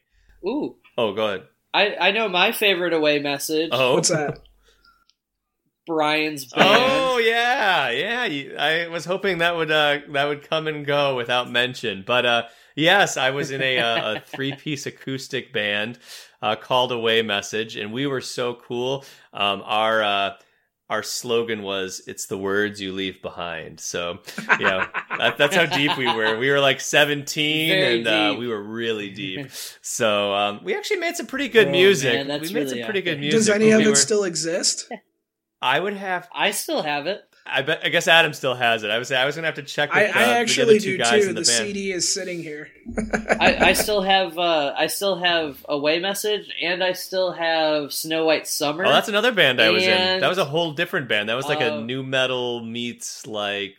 ooh 0.46 0.76
oh, 0.96 1.12
go 1.14 1.26
ahead. 1.26 1.42
I, 1.72 1.96
I 2.08 2.10
know 2.12 2.28
my 2.28 2.52
favorite 2.52 2.92
away 2.92 3.18
message. 3.18 3.70
Oh, 3.72 3.94
What's 3.94 4.08
that? 4.10 4.40
Brian's 5.86 6.44
band. 6.44 6.66
Oh 6.68 7.18
yeah, 7.18 7.88
yeah. 7.90 8.60
I 8.62 8.88
was 8.88 9.06
hoping 9.06 9.38
that 9.38 9.56
would 9.56 9.70
uh, 9.70 10.00
that 10.10 10.24
would 10.26 10.48
come 10.48 10.66
and 10.66 10.84
go 10.84 11.16
without 11.16 11.50
mention, 11.50 12.04
but 12.06 12.26
uh, 12.26 12.42
yes, 12.76 13.16
I 13.16 13.30
was 13.30 13.50
in 13.50 13.62
a, 13.62 13.78
uh, 13.78 14.14
a 14.16 14.20
three 14.26 14.52
piece 14.52 14.84
acoustic 14.84 15.50
band 15.52 15.98
uh, 16.42 16.56
called 16.56 16.92
Away 16.92 17.22
Message, 17.22 17.76
and 17.76 17.90
we 17.92 18.06
were 18.06 18.20
so 18.20 18.54
cool. 18.54 19.04
Um, 19.32 19.62
our 19.64 20.02
uh, 20.02 20.30
our 20.90 21.02
slogan 21.02 21.62
was 21.62 22.00
"It's 22.06 22.26
the 22.26 22.38
words 22.38 22.80
you 22.80 22.92
leave 22.92 23.20
behind." 23.22 23.78
So, 23.80 24.20
yeah, 24.60 24.86
that, 25.18 25.36
that's 25.36 25.54
how 25.54 25.66
deep 25.66 25.96
we 25.96 26.06
were. 26.06 26.38
We 26.38 26.50
were 26.50 26.60
like 26.60 26.80
17, 26.80 27.68
Very 27.68 27.98
and 27.98 28.06
uh, 28.06 28.36
we 28.38 28.48
were 28.48 28.62
really 28.62 29.10
deep. 29.24 29.48
So, 29.82 30.32
um, 30.34 30.60
we 30.64 30.74
actually 30.76 30.98
made 31.00 31.16
some 31.16 31.26
pretty 31.26 31.48
good 31.48 31.68
Oh, 31.68 31.72
music. 31.72 32.14
man, 32.14 32.28
that's 32.28 32.48
we 32.48 32.54
made 32.54 32.64
really 32.66 32.78
some 32.80 32.84
pretty 32.86 33.02
good 33.02 33.20
music. 33.20 33.38
Does 33.38 33.48
any 33.48 33.70
of 33.70 33.78
we 33.78 33.84
it 33.86 33.88
were- 33.90 33.94
still 33.96 34.24
exist? 34.24 34.90
I 35.60 35.80
would 35.80 35.94
have. 35.94 36.28
I 36.34 36.52
still 36.52 36.82
have 36.82 37.06
it. 37.06 37.20
I 37.50 37.62
bet. 37.62 37.80
I 37.84 37.88
guess 37.88 38.06
Adam 38.08 38.32
still 38.32 38.54
has 38.54 38.82
it. 38.82 38.90
I 38.90 38.98
was. 38.98 39.10
I 39.12 39.24
was 39.24 39.34
gonna 39.34 39.46
have 39.48 39.54
to 39.56 39.62
check. 39.62 39.92
With, 39.92 39.98
I, 39.98 40.06
uh, 40.06 40.12
I 40.14 40.24
the 40.26 40.30
actually 40.38 40.62
other 40.76 40.80
two 40.80 40.92
do 40.96 40.98
guys 40.98 41.22
too. 41.24 41.28
in 41.30 41.34
The, 41.34 41.40
the. 41.40 41.44
CD 41.46 41.92
is 41.92 42.12
sitting 42.12 42.42
here. 42.42 42.68
I, 43.40 43.56
I 43.68 43.72
still 43.72 44.02
have 44.02 44.38
uh, 44.38 44.74
I 44.76 44.86
still 44.88 45.16
have 45.16 45.64
Away 45.68 45.98
Message, 45.98 46.50
and 46.62 46.82
I 46.84 46.92
still 46.92 47.32
have 47.32 47.92
Snow 47.92 48.24
White 48.26 48.46
Summer. 48.46 48.84
Oh, 48.86 48.90
that's 48.90 49.08
another 49.08 49.32
band 49.32 49.60
I 49.60 49.70
was 49.70 49.82
in. 49.82 50.20
That 50.20 50.28
was 50.28 50.38
a 50.38 50.44
whole 50.44 50.72
different 50.72 51.08
band. 51.08 51.28
That 51.28 51.34
was 51.36 51.46
like 51.46 51.60
a 51.60 51.74
Uh, 51.74 51.80
new 51.80 52.02
metal 52.02 52.62
meets 52.64 53.26
like 53.26 53.74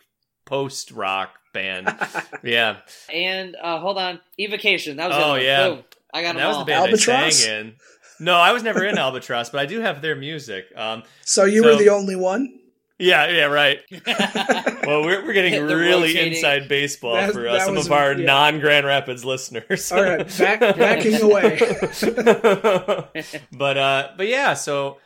post 0.46 0.92
rock 0.92 1.30
band. 1.54 1.88
yeah, 2.44 2.78
and 3.14 3.56
uh, 3.62 3.80
hold 3.80 3.98
on, 3.98 4.20
Evocation. 4.40 4.98
That 4.98 5.10
was 5.10 5.18
Oh, 5.18 5.32
other 5.32 5.42
yeah. 5.42 5.68
Boom. 5.70 5.84
I 6.14 6.22
got 6.24 6.30
and 6.30 6.38
them 6.40 6.44
that 6.44 6.48
was 6.48 6.56
all. 6.58 6.66
the 6.66 6.72
band 6.72 6.86
Albatross? 6.86 7.10
I 7.24 7.30
sang 7.30 7.60
in. 7.68 7.76
No, 8.22 8.34
I 8.36 8.52
was 8.52 8.64
never 8.64 8.84
in 8.84 8.98
Albatross, 8.98 9.50
but 9.50 9.62
I 9.62 9.66
do 9.66 9.80
have 9.80 10.02
their 10.02 10.16
music. 10.16 10.66
Um, 10.76 11.04
So 11.24 11.46
you 11.46 11.62
So- 11.64 11.70
were 11.70 11.76
the 11.78 11.90
only 11.90 12.16
one. 12.18 12.59
Yeah, 13.00 13.28
yeah, 13.30 13.46
right. 13.46 13.80
Well, 14.90 15.04
we're, 15.04 15.24
we're 15.24 15.34
getting 15.34 15.62
really 15.64 15.92
rotating- 16.14 16.34
inside 16.34 16.68
baseball 16.68 17.14
That- 17.16 17.34
for 17.34 17.48
uh, 17.48 17.60
some 17.60 17.76
was- 17.76 17.86
of 17.86 17.92
our 17.92 18.14
yeah. 18.14 18.26
non 18.26 18.60
Grand 18.60 18.86
Rapids 18.88 19.24
listeners. 19.24 19.92
All 19.92 20.02
right, 20.04 20.38
back 20.38 20.60
backing 20.78 21.22
away. 21.22 21.60
but 23.52 23.78
uh 23.78 24.10
but 24.18 24.28
yeah, 24.28 24.54
so 24.54 24.98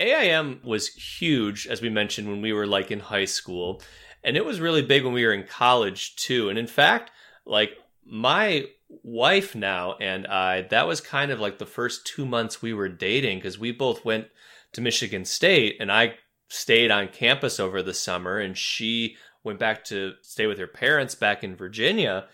AIM 0.00 0.60
was 0.64 0.88
huge 0.88 1.66
as 1.66 1.80
we 1.82 1.88
mentioned 1.90 2.28
when 2.28 2.40
we 2.40 2.52
were 2.52 2.66
like 2.66 2.90
in 2.90 3.00
high 3.00 3.24
school 3.24 3.82
and 4.24 4.36
it 4.36 4.44
was 4.44 4.60
really 4.60 4.82
big 4.82 5.04
when 5.04 5.12
we 5.12 5.24
were 5.26 5.32
in 5.32 5.44
college 5.46 6.16
too. 6.16 6.48
And 6.48 6.58
in 6.58 6.66
fact, 6.66 7.10
like 7.44 7.72
my 8.04 8.66
wife 9.02 9.54
now 9.54 9.94
and 10.00 10.26
I 10.26 10.62
that 10.70 10.86
was 10.86 11.00
kind 11.00 11.30
of 11.30 11.40
like 11.40 11.58
the 11.58 11.66
first 11.66 12.06
2 12.06 12.26
months 12.26 12.62
we 12.62 12.72
were 12.74 12.88
dating 12.88 13.40
cuz 13.40 13.58
we 13.58 13.72
both 13.72 14.04
went 14.04 14.26
to 14.72 14.80
Michigan 14.80 15.24
State 15.24 15.76
and 15.80 15.90
I 15.90 16.14
stayed 16.52 16.90
on 16.90 17.08
campus 17.08 17.58
over 17.58 17.82
the 17.82 17.94
summer 17.94 18.38
and 18.38 18.56
she 18.56 19.16
went 19.44 19.58
back 19.58 19.84
to 19.84 20.12
stay 20.22 20.46
with 20.46 20.58
her 20.58 20.66
parents 20.66 21.14
back 21.14 21.42
in 21.42 21.56
Virginia 21.56 22.26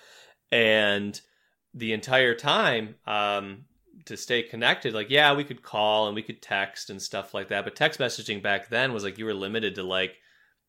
and 0.51 1.21
the 1.73 1.93
entire 1.93 2.35
time 2.35 2.97
um, 3.07 3.65
to 4.05 4.17
stay 4.17 4.43
connected 4.43 4.93
like 4.95 5.11
yeah 5.11 5.35
we 5.35 5.45
could 5.45 5.63
call 5.63 6.07
and 6.07 6.15
we 6.17 6.23
could 6.23 6.43
text 6.43 6.91
and 6.91 7.01
stuff 7.01 7.35
like 7.35 7.49
that 7.49 7.65
but 7.65 7.77
text 7.77 8.01
messaging 8.01 8.43
back 8.43 8.69
then 8.69 8.93
was 8.93 9.05
like 9.05 9.19
you 9.19 9.25
were 9.25 9.35
limited 9.35 9.75
to 9.75 9.83
like 9.83 10.17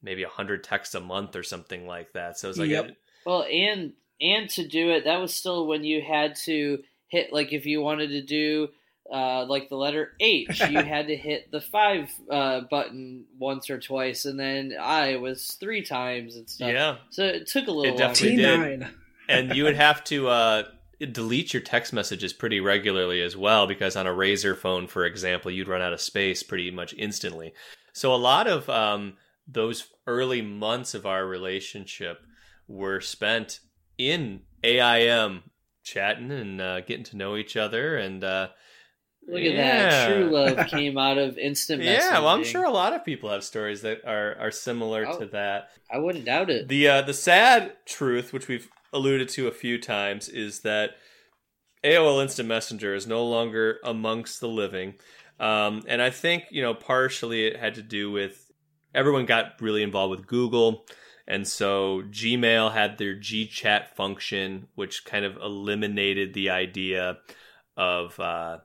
maybe 0.04 0.24
100 0.24 0.64
texts 0.64 0.96
a 0.96 1.00
month 1.00 1.36
or 1.36 1.44
something 1.44 1.88
like 1.88 2.12
that 2.14 2.38
so 2.38 2.50
it's 2.50 2.60
like 2.60 2.70
Yep. 2.70 2.92
Well, 3.26 3.44
and 3.44 3.94
and 4.22 4.50
to 4.52 4.68
do 4.68 4.90
it, 4.90 5.06
that 5.06 5.20
was 5.20 5.34
still 5.34 5.68
when 5.68 5.84
you 5.84 6.02
had 6.02 6.36
to 6.46 6.80
hit 7.08 7.34
like 7.34 7.54
if 7.54 7.66
you 7.66 7.82
wanted 7.82 8.10
to 8.10 8.22
do 8.22 8.70
uh, 9.12 9.46
like 9.46 9.70
the 9.70 9.76
letter 9.76 10.14
H, 10.20 10.60
you 10.70 10.80
had 10.84 11.08
to 11.08 11.16
hit 11.16 11.52
the 11.52 11.62
five 11.62 12.10
uh, 12.30 12.62
button 12.70 13.26
once 13.38 13.70
or 13.70 13.80
twice, 13.80 14.26
and 14.26 14.40
then 14.40 14.74
I 14.80 15.16
was 15.18 15.58
three 15.60 15.82
times 15.84 16.36
and 16.36 16.50
stuff. 16.50 16.70
yeah 16.72 16.98
So 17.10 17.24
it 17.24 17.48
took 17.48 17.68
a 17.68 17.72
little 17.72 17.84
It 17.86 18.00
longer. 18.00 18.04
definitely 18.14 18.30
T 18.30 18.36
did. 18.42 18.60
nine. 18.80 18.90
and 19.28 19.56
you 19.56 19.64
would 19.64 19.76
have 19.76 20.04
to 20.06 20.28
uh, 20.28 20.64
delete 21.12 21.54
your 21.54 21.62
text 21.62 21.94
messages 21.94 22.34
pretty 22.34 22.60
regularly 22.60 23.22
as 23.22 23.36
well 23.38 23.66
because 23.68 23.96
on 23.96 24.06
a 24.08 24.12
RAZR 24.14 24.58
phone 24.58 24.86
for 24.88 25.06
example 25.06 25.50
you'd 25.50 25.68
run 25.68 25.82
out 25.82 25.94
of 25.94 26.02
space 26.02 26.44
pretty 26.44 26.72
much 26.72 26.94
instantly 26.98 27.54
so 27.94 28.14
a 28.14 28.18
lot 28.18 28.48
of 28.48 28.70
um, 28.70 29.14
those 29.48 29.88
early 30.08 30.42
months 30.42 30.94
of 30.94 31.06
our 31.06 31.26
relationship 31.26 32.20
were 32.68 33.00
spent 33.02 33.62
in 33.98 34.42
aim 34.64 35.44
chatting 35.84 36.32
and 36.32 36.62
uh, 36.62 36.82
getting 36.82 37.04
to 37.06 37.18
know 37.18 37.36
each 37.38 37.56
other 37.58 37.98
and 37.98 38.24
uh, 38.24 38.50
Look 39.30 39.42
at 39.42 39.54
yeah. 39.54 39.90
that. 39.90 40.08
True 40.08 40.26
love 40.32 40.68
came 40.70 40.98
out 40.98 41.18
of 41.18 41.38
instant 41.38 41.82
messaging. 41.82 42.00
yeah 42.00 42.20
well 42.20 42.30
i'm 42.30 42.44
sure 42.44 42.64
a 42.66 42.72
lot 42.72 42.94
of 42.94 43.06
people 43.06 43.30
have 43.30 43.44
stories 43.44 43.82
that 43.84 44.00
are, 44.06 44.36
are 44.40 44.52
similar 44.52 45.06
Oh. 45.08 45.20
to 45.20 45.26
that 45.28 45.70
I 45.92 45.98
wouldn't 45.98 46.26
doubt 46.26 46.50
it. 46.50 46.68
The 46.68 46.88
uh, 46.88 47.02
the 47.02 47.14
sad 47.14 47.74
truth, 47.86 48.32
which 48.34 48.48
we've 48.48 48.70
alluded 48.94 49.28
to 49.30 49.48
a 49.48 49.52
few 49.52 49.80
times, 49.82 50.30
is 50.30 50.60
that 50.62 50.92
AOL 51.84 52.22
Instant 52.22 52.48
Messenger 52.48 52.94
is 52.94 53.08
no 53.08 53.26
longer 53.26 53.80
amongst 53.84 54.40
the 54.40 54.48
living, 54.48 54.96
um, 55.40 55.84
and 55.88 56.02
I 56.02 56.10
think 56.12 56.44
you 56.52 56.62
know 56.62 56.74
partially 56.76 57.48
it 57.48 57.58
had 57.58 57.76
to 57.76 57.82
do 57.82 58.12
with 58.12 58.52
everyone 58.94 59.26
got 59.26 59.60
really 59.62 59.82
involved 59.82 60.12
with 60.12 60.28
Google, 60.28 60.86
and 61.28 61.48
so 61.48 62.04
Gmail 62.12 62.72
had 62.74 62.98
their 62.98 63.16
GChat 63.16 63.96
function, 63.96 64.68
which 64.76 65.06
kind 65.06 65.26
of 65.26 65.38
eliminated 65.38 66.34
the 66.36 66.50
idea 66.52 67.18
of 67.78 68.20
uh, 68.20 68.58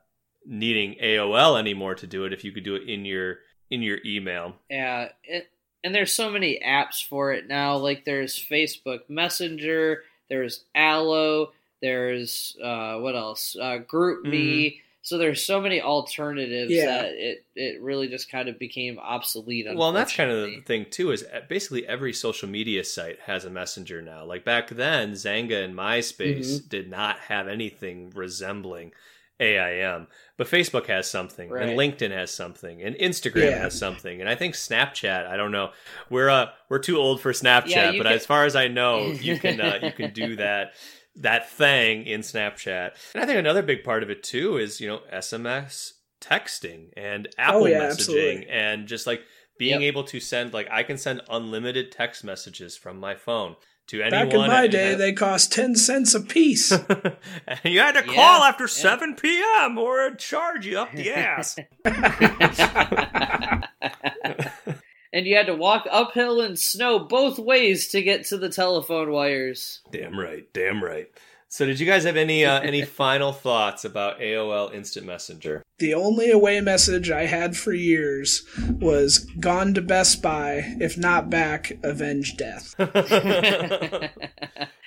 needing 0.47 0.95
AOL 1.03 1.59
anymore 1.59 1.95
to 1.97 2.07
do 2.07 2.25
it 2.25 2.33
if 2.33 2.45
you 2.45 2.53
could 2.53 2.65
do 2.65 2.75
it 2.77 2.89
in 2.89 3.05
your 3.05 3.39
in 3.71 3.83
your 3.83 3.99
email. 4.05 4.57
Yeah, 4.71 5.09
it, 5.25 5.51
and 5.83 5.95
there's 5.95 6.13
so 6.13 6.31
many 6.31 6.61
apps 6.67 7.07
for 7.07 7.33
it 7.33 7.49
now. 7.49 7.77
Like 7.77 8.05
there's 8.05 8.35
Facebook 8.35 9.01
Messenger, 9.09 10.03
there's 10.29 10.65
Allo, 10.75 11.53
there's 11.83 12.57
uh, 12.63 12.97
what 12.99 13.17
else? 13.17 13.57
Uh, 13.61 13.79
GroupMe. 13.87 14.81
So 15.03 15.19
there's 15.19 15.45
so 15.45 15.61
many 15.61 15.83
alternatives 15.83 16.73
Yeah. 16.73 16.87
that 16.87 17.13
it 17.13 17.45
it 17.55 17.83
really 17.83 18.09
just 18.09 18.31
kind 18.31 18.49
of 18.49 18.59
became 18.59 18.99
obsolete. 18.99 19.67
Well, 19.75 19.89
and 19.89 19.97
that's 19.97 20.17
kind 20.17 20.31
of 20.31 20.47
the 20.47 20.61
thing 20.63 20.87
too. 20.91 21.11
Is 21.11 21.25
uh, 21.25 21.41
basically 21.47 21.87
every 21.87 22.15
social 22.15 22.49
media 22.49 22.83
site 22.85 23.19
has 23.27 23.45
a 23.45 23.51
messenger 23.51 24.01
now. 24.01 24.25
Like 24.25 24.47
back 24.47 24.71
then, 24.71 25.13
Xanga 25.13 25.63
and 25.63 25.75
MySpace 25.77 26.39
Mm-hmm. 26.39 26.69
did 26.69 26.89
not 26.89 27.19
have 27.29 27.49
anything 27.49 28.13
resembling 28.15 28.93
AIM, 29.41 30.07
but 30.37 30.47
Facebook 30.49 30.87
has 30.87 31.09
something, 31.11 31.49
Right. 31.51 31.69
and 31.69 31.79
LinkedIn 31.79 32.11
has 32.11 32.31
something, 32.33 32.83
and 32.83 32.97
Instagram 32.97 33.51
Yeah. 33.51 33.59
has 33.59 33.79
something, 33.79 34.21
and 34.21 34.29
I 34.29 34.35
think 34.35 34.55
Snapchat. 34.55 35.27
I 35.27 35.37
don't 35.37 35.53
know. 35.53 35.71
We're 36.11 36.29
uh 36.31 36.47
we're 36.69 36.79
too 36.81 36.97
old 36.99 37.21
for 37.21 37.33
Snapchat, 37.33 37.67
Yeah, 37.69 37.91
but 37.93 38.05
can- 38.05 38.13
as 38.13 38.27
far 38.27 38.45
as 38.45 38.57
I 38.57 38.69
know, 38.69 39.07
you 39.21 39.39
can 39.39 39.61
uh, 39.61 39.79
you 39.83 39.93
can 39.93 40.13
do 40.13 40.37
that 40.37 40.75
that 41.17 41.49
thing 41.51 42.07
in 42.07 42.23
Snapchat. 42.23 42.91
And 43.15 43.23
I 43.23 43.27
think 43.27 43.39
another 43.39 43.63
big 43.63 43.85
part 43.85 44.03
of 44.03 44.11
it 44.11 44.23
too 44.23 44.57
is 44.59 44.81
you 44.81 44.89
know 44.89 45.01
SMS 45.13 45.93
texting 46.21 46.89
and 46.97 47.29
Apple 47.39 47.63
Oh, 47.65 47.67
yeah, 47.67 47.81
messaging 47.81 47.91
absolutely. 47.91 48.47
and 48.49 48.89
just 48.89 49.07
like 49.07 49.23
being 49.59 49.83
Yep. 49.83 49.89
able 49.89 50.05
to 50.05 50.21
send 50.21 50.53
like 50.53 50.69
I 50.71 50.83
can 50.83 50.97
send 50.97 51.21
unlimited 51.29 51.93
text 51.93 52.25
messages 52.25 52.77
from 52.77 52.99
my 52.99 53.15
phone 53.15 53.57
to 53.89 54.01
anyone. 54.03 54.27
Back 54.29 54.35
in 54.35 54.47
my 54.47 54.67
day, 54.67 54.91
have- 54.91 54.99
they 54.99 55.13
cost 55.13 55.53
ten 55.53 55.75
cents 55.77 56.15
a 56.15 56.21
piece. 56.21 56.73
and 56.73 56.81
you 57.65 57.81
had 57.81 57.93
to 57.93 58.05
Yeah, 58.07 58.15
call 58.15 58.43
after 58.43 58.65
yeah. 58.65 58.69
7 58.69 59.15
p.m. 59.17 59.79
or 59.79 60.07
it'd 60.07 60.19
charge 60.19 60.67
you 60.67 60.79
up 60.79 60.93
the 60.93 61.11
ass. 61.11 61.57
and 65.13 65.27
you 65.27 65.37
had 65.37 65.47
to 65.47 65.55
walk 65.55 65.87
uphill 65.91 66.41
in 66.41 66.57
snow 66.57 66.99
both 66.99 67.39
ways 67.39 67.89
to 67.89 68.03
get 68.03 68.25
to 68.27 68.37
the 68.39 68.49
telephone 68.49 69.11
wires. 69.11 69.81
damn 69.91 70.19
right, 70.19 70.47
damn 70.53 70.83
right. 70.83 71.09
So, 71.55 71.65
did 71.67 71.79
you 71.79 71.87
guys 71.87 72.03
have 72.03 72.17
any 72.17 72.45
uh, 72.45 72.61
any 72.63 72.83
final 73.03 73.33
thoughts 73.33 73.85
about 73.85 74.19
AOL 74.19 74.75
Instant 74.75 75.07
Messenger? 75.07 75.63
the 75.79 75.95
only 75.95 76.31
away 76.31 76.61
message 76.61 77.13
I 77.13 77.27
had 77.27 77.57
for 77.57 77.73
years 77.73 78.43
was 78.81 79.21
"Gone 79.39 79.73
to 79.75 79.81
Best 79.81 80.21
Buy. 80.21 80.75
If 80.81 80.99
not 80.99 81.31
back, 81.31 81.79
avenge 81.85 82.37
death." 82.37 82.75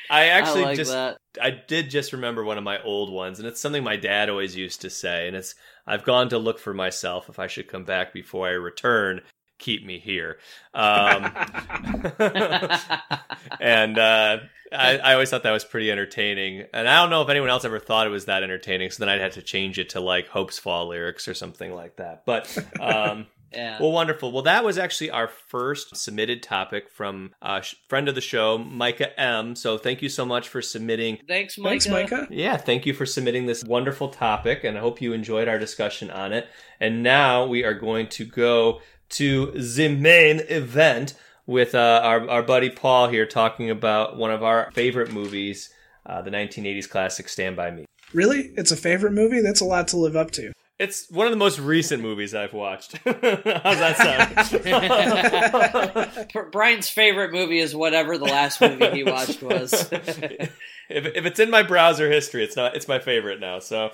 I 0.10 0.26
actually 0.28 0.64
I 0.64 0.66
like 0.66 0.76
just 0.76 0.92
that. 0.92 1.20
I 1.42 1.52
did 1.52 1.90
just 1.90 2.12
remember 2.12 2.44
one 2.44 2.58
of 2.58 2.66
my 2.66 2.84
old 2.84 3.14
ones, 3.14 3.40
and 3.40 3.48
it's 3.48 3.62
something 3.62 3.82
my 3.82 3.96
dad 3.96 4.30
always 4.30 4.58
used 4.58 4.82
to 4.82 4.90
say, 4.90 5.26
and 5.26 5.38
it's 5.38 5.56
I've 5.86 6.04
gone 6.04 6.28
to 6.30 6.38
look 6.38 6.60
for 6.60 6.74
myself. 6.74 7.30
If 7.30 7.40
I 7.40 7.48
should 7.48 7.70
come 7.70 7.86
back 7.86 8.12
before 8.12 8.46
I 8.46 8.52
return, 8.52 9.22
keep 9.58 9.86
me 9.86 10.00
here. 10.00 10.38
Um, 10.74 11.26
and 13.60 13.98
uh, 13.98 14.38
I, 14.72 14.98
I 14.98 15.14
always 15.14 15.30
thought 15.30 15.44
that 15.44 15.52
was 15.52 15.66
pretty 15.66 15.92
entertaining. 15.92 16.66
And 16.74 16.88
I 16.88 17.02
don't 17.02 17.10
know 17.10 17.22
if 17.22 17.30
anyone 17.30 17.50
else 17.50 17.66
ever 17.66 17.80
thought 17.80 18.08
it 18.08 18.12
was 18.12 18.26
that 18.26 18.44
entertaining, 18.44 18.92
so 18.92 19.04
then 19.04 19.10
I'd 19.10 19.22
have 19.22 19.34
to 19.34 19.42
change 19.42 19.80
it 19.80 19.90
to 19.90 20.00
like 20.00 20.30
Hopesfall 20.30 20.90
lyrics 20.90 21.28
or 21.28 21.34
something 21.34 21.74
like 21.74 21.98
that. 21.98 22.26
But 22.26 22.56
um, 22.80 23.28
yeah. 23.54 23.80
well, 23.80 23.92
wonderful. 23.92 24.32
Well, 24.32 24.44
that 24.44 24.64
was 24.64 24.78
actually 24.78 25.12
our 25.12 25.28
first 25.28 25.96
submitted 25.96 26.44
topic 26.44 26.90
from 26.90 27.34
a 27.42 27.64
friend 27.88 28.10
of 28.10 28.16
the 28.16 28.22
show, 28.22 28.58
Micah 28.58 29.18
M. 29.20 29.56
So 29.56 29.78
thank 29.78 30.02
you 30.02 30.10
so 30.10 30.26
much 30.26 30.50
for 30.50 30.62
submitting. 30.62 31.20
Thanks, 31.28 31.58
Micah. 31.58 31.70
Thanks, 31.70 31.88
Micah. 31.88 32.28
Yeah, 32.30 32.58
thank 32.58 32.86
you 32.86 32.94
for 32.94 33.06
submitting 33.06 33.46
this 33.46 33.64
wonderful 33.64 34.10
topic, 34.10 34.64
and 34.64 34.78
I 34.78 34.82
hope 34.82 35.02
you 35.02 35.14
enjoyed 35.14 35.48
our 35.48 35.60
discussion 35.60 36.12
on 36.12 36.34
it. 36.34 36.48
And 36.80 37.04
now 37.04 37.46
we 37.46 37.64
are 37.64 37.74
going 37.74 38.08
to 38.10 38.26
go 38.26 38.82
to 39.10 39.52
the 39.52 39.90
main 39.90 40.42
event 40.50 41.14
with 41.46 41.74
uh, 41.74 42.02
our, 42.04 42.30
our 42.30 42.44
buddy 42.44 42.70
Paul 42.70 43.08
here 43.08 43.26
talking 43.26 43.70
about 43.70 44.18
one 44.18 44.32
of 44.32 44.44
our 44.44 44.70
favorite 44.72 45.12
movies, 45.12 45.74
uh, 46.06 46.22
the 46.22 46.32
1980s 46.32 46.90
classic 46.90 47.30
Stand 47.30 47.56
By 47.56 47.72
Me. 47.72 47.86
Really, 48.14 48.54
it's 48.56 48.72
a 48.72 48.78
favorite 48.78 49.14
movie. 49.14 49.42
That's 49.42 49.62
a 49.62 49.66
lot 49.66 49.88
to 49.90 49.98
live 49.98 50.16
up 50.16 50.32
to. 50.32 50.52
It's 50.80 51.10
one 51.10 51.26
of 51.26 51.32
the 51.32 51.38
most 51.38 51.58
recent 51.58 52.04
movies 52.04 52.36
I've 52.36 52.54
watched. 52.54 52.98
How's 53.04 53.14
that 53.24 53.98
sound? 56.32 56.52
Brian's 56.52 56.88
favorite 56.88 57.34
movie 57.34 57.58
is 57.58 57.76
whatever 57.76 58.20
the 58.20 58.26
last 58.26 58.62
movie 58.62 58.92
he 58.92 59.04
watched 59.04 59.42
was. 59.42 59.90
if, 59.92 60.52
if 60.90 61.26
it's 61.26 61.40
in 61.40 61.50
my 61.50 61.64
browser 61.64 62.12
history, 62.12 62.44
it's 62.44 62.56
not. 62.56 62.76
It's 62.76 62.88
my 62.88 63.00
favorite 63.00 63.40
now. 63.40 63.58
So 63.58 63.92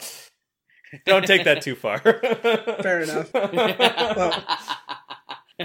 don't 1.05 1.25
take 1.25 1.45
that 1.45 1.61
too 1.61 1.75
far. 1.75 1.99
Fair 1.99 3.01
enough. 3.01 3.33
Well, 3.33 4.43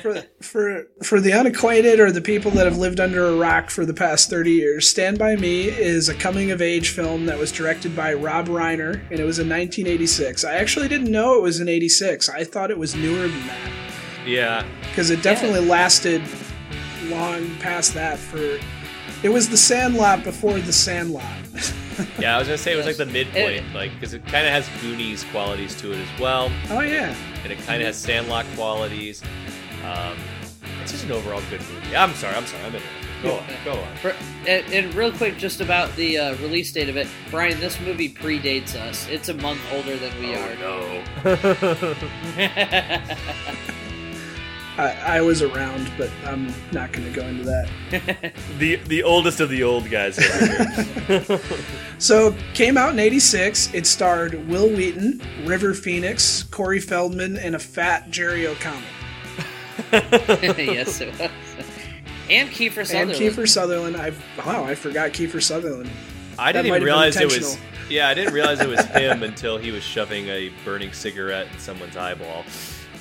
for 0.03 0.23
for 0.43 0.87
for 1.03 1.19
the 1.19 1.33
unacquainted 1.33 1.99
or 1.99 2.13
the 2.13 2.21
people 2.21 2.51
that 2.51 2.67
have 2.67 2.77
lived 2.77 3.01
under 3.01 3.25
a 3.27 3.37
rock 3.37 3.71
for 3.71 3.87
the 3.87 3.95
past 3.95 4.29
30 4.29 4.51
years 4.53 4.87
stand 4.87 5.19
by 5.19 5.35
me 5.35 5.63
is 5.65 6.11
a 6.11 6.15
coming 6.15 6.51
of 6.51 6.61
age 6.61 6.91
film 6.91 7.25
that 7.25 7.39
was 7.39 7.51
directed 7.51 7.97
by 7.97 8.13
rob 8.13 8.49
reiner 8.49 9.01
and 9.11 9.19
it 9.19 9.25
was 9.25 9.39
in 9.39 9.49
1986 9.49 10.45
i 10.45 10.55
actually 10.57 10.89
didn't 10.89 11.11
know 11.11 11.35
it 11.37 11.43
was 11.43 11.59
in 11.61 11.71
86 11.71 12.29
i 12.29 12.45
thought 12.45 12.71
it 12.71 12.77
was 12.79 12.95
newer 12.95 13.29
than 13.29 13.47
that. 13.47 13.73
Yeah, 14.27 14.67
because 14.91 15.09
it 15.09 15.23
definitely 15.23 15.61
lasted 15.67 16.21
long 17.05 17.49
past 17.57 17.95
that 17.95 18.19
for 18.19 18.59
it 19.23 19.31
was 19.31 19.49
the 19.49 19.57
sandlot 19.57 20.23
before 20.23 20.59
the 20.61 20.73
sandlot. 20.73 21.25
Yeah. 22.21 22.37
I 22.37 22.39
was 22.39 22.47
gonna 22.47 22.59
say 22.59 22.75
it 22.75 22.77
was 22.77 22.87
like 22.87 22.97
the 22.97 23.07
midpoint, 23.07 23.65
It- 23.67 23.75
like 23.75 23.93
because 23.95 24.15
it 24.15 24.25
kind 24.27 24.47
of 24.47 24.53
has 24.53 24.69
Goonies 24.81 25.25
qualities 25.33 25.75
to 25.81 25.91
it 25.93 25.99
as 25.99 26.21
well, 26.21 26.49
oh 26.71 26.79
yeah. 26.81 27.13
And 27.43 27.51
it 27.53 27.59
kind 27.67 27.83
of 27.83 27.87
has 27.87 27.97
Sandlot 27.97 28.47
qualities. 28.55 29.21
Um, 29.89 30.17
it's 30.83 30.93
just 30.93 31.05
an 31.05 31.13
overall 31.13 31.41
good 31.51 31.61
movie. 31.61 31.97
I'm 31.97 32.13
sorry. 32.15 32.35
I'm 32.35 32.47
sorry. 32.47 32.65
I'm 32.65 32.75
in. 32.75 32.83
Go 33.23 33.35
on. 33.37 33.45
Go 33.65 33.73
on. 33.73 33.97
For- 33.97 34.15
and, 34.47 34.65
and 34.73 34.95
real 34.95 35.11
quick, 35.13 35.37
just 35.39 35.61
about 35.61 35.95
the 35.97 36.19
uh, 36.19 36.35
release 36.37 36.71
date 36.73 36.89
of 36.89 36.97
it, 36.97 37.09
Brian. 37.31 37.59
This 37.61 37.81
movie 37.81 38.09
predates 38.13 38.75
us. 38.77 39.09
It's 39.09 39.29
a 39.29 39.35
month 39.35 39.61
older 39.73 39.97
than 39.97 40.17
we 40.21 40.37
Oh, 40.37 41.03
no. 41.25 41.95
I, 44.79 45.17
I 45.17 45.21
was 45.23 45.43
around 45.43 45.91
but 45.99 46.09
i'm 46.25 46.55
not 46.71 46.93
going 46.93 47.13
to 47.13 47.21
go 47.21 47.27
into 47.27 47.43
that 47.43 48.33
the 48.59 48.77
the 48.77 49.03
oldest 49.03 49.41
of 49.41 49.49
the 49.49 49.65
old 49.65 49.91
guys. 49.91 50.17
So, 52.01 52.33
came 52.55 52.77
out 52.79 52.93
in 52.93 53.01
86. 53.01 53.75
It 53.75 53.85
starred 53.85 54.47
Wil 54.49 54.69
Wheaton, 54.69 55.21
River 55.45 55.75
Phoenix, 55.75 56.45
Corey 56.45 56.79
Feldman, 56.79 57.37
and 57.37 57.57
a 57.57 57.59
fat 57.59 58.09
Jerry 58.13 58.47
O'Connell. 58.47 58.81
yes, 59.93 61.01
it 61.01 61.19
was. 61.19 61.31
And 62.31 62.49
Kiefer 62.51 62.87
Sutherland. 62.87 63.11
And 63.13 63.21
Kiefer 63.21 63.49
Sutherland. 63.49 63.97
I 63.97 64.13
wow, 64.45 64.65
I 64.65 64.75
forgot 64.75 65.11
Kiefer 65.13 65.43
Sutherland. 65.43 65.91
I 66.39 66.53
That 66.53 66.63
didn't 66.63 66.75
even 66.77 66.85
realize 66.85 67.17
it 67.17 67.25
was. 67.27 67.59
Yeah, 67.89 68.09
I 68.09 68.15
didn't 68.15 68.35
realize 68.35 68.61
it 68.61 68.69
was 68.69 68.85
him 68.87 69.23
until 69.23 69.57
he 69.57 69.71
was 69.71 69.83
shoving 69.83 70.29
a 70.29 70.51
burning 70.65 70.93
cigarette 70.93 71.47
in 71.53 71.59
someone's 71.59 71.97
eyeball. 71.97 72.45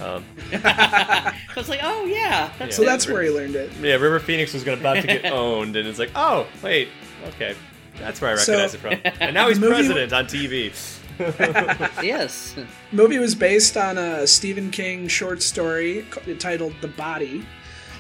Um, 0.02 0.24
I 0.54 1.34
was 1.56 1.68
like, 1.70 1.82
oh 1.84 2.06
yeah. 2.06 2.52
Yeah. 2.60 2.70
So 2.70 2.84
that's 2.84 3.08
where 3.08 3.22
he 3.24 3.30
learned 3.30 3.56
it. 3.56 3.72
yeah, 3.82 3.96
River 3.96 4.20
Phoenix 4.20 4.54
was 4.54 4.64
gonna, 4.64 4.80
about 4.80 4.98
to 5.02 5.08
get 5.08 5.26
owned, 5.26 5.76
and 5.76 5.88
it's 5.88 6.00
like, 6.00 6.12
oh 6.16 6.48
wait, 6.64 6.88
okay, 7.30 7.56
that's 8.00 8.22
where 8.22 8.30
I 8.32 8.34
recognize 8.36 8.72
So- 8.72 8.78
it 8.90 9.02
from. 9.04 9.14
And 9.20 9.34
now 9.34 9.48
he's 9.50 9.60
The 9.60 9.66
movie- 9.66 9.76
president 9.76 10.14
on 10.14 10.26
TV. 10.28 10.72
yes. 12.04 12.56
movie 12.92 13.18
was 13.20 13.36
based 13.36 13.76
on 13.78 13.98
a 13.98 14.26
Stephen 14.28 14.72
King 14.72 15.08
short 15.08 15.42
story 15.42 16.06
titled 16.40 16.74
The 16.82 16.88
Body, 16.90 17.46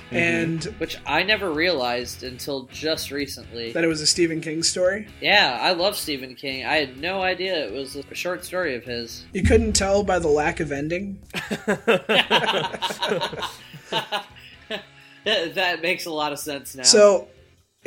Mm-hmm. 0.08 0.16
and 0.16 0.64
Which 0.80 0.98
I 1.06 1.24
never 1.24 1.52
realized 1.52 2.24
until 2.24 2.64
just 2.72 3.12
recently. 3.12 3.74
that 3.74 3.84
it 3.84 3.88
was 3.88 4.00
a 4.00 4.08
Stephen 4.08 4.40
King 4.40 4.64
story. 4.64 5.06
Yeah, 5.20 5.58
I 5.62 5.74
love 5.74 5.98
Stephen 5.98 6.34
King. 6.34 6.66
I 6.66 6.78
had 6.78 6.96
no 6.98 7.22
idea 7.22 7.68
it 7.68 7.74
was 7.74 7.98
a 7.98 8.16
short 8.16 8.46
story 8.46 8.76
of 8.76 8.86
his. 8.86 9.26
You 9.34 9.44
couldn't 9.44 9.74
tell 9.74 10.04
by 10.06 10.20
the 10.20 10.30
lack 10.30 10.62
of 10.62 10.72
ending. 10.72 11.20
that 15.26 15.80
makes 15.82 16.06
a 16.06 16.12
lot 16.12 16.32
of 16.32 16.40
sense 16.40 16.74
now. 16.76 16.84
So 16.84 17.28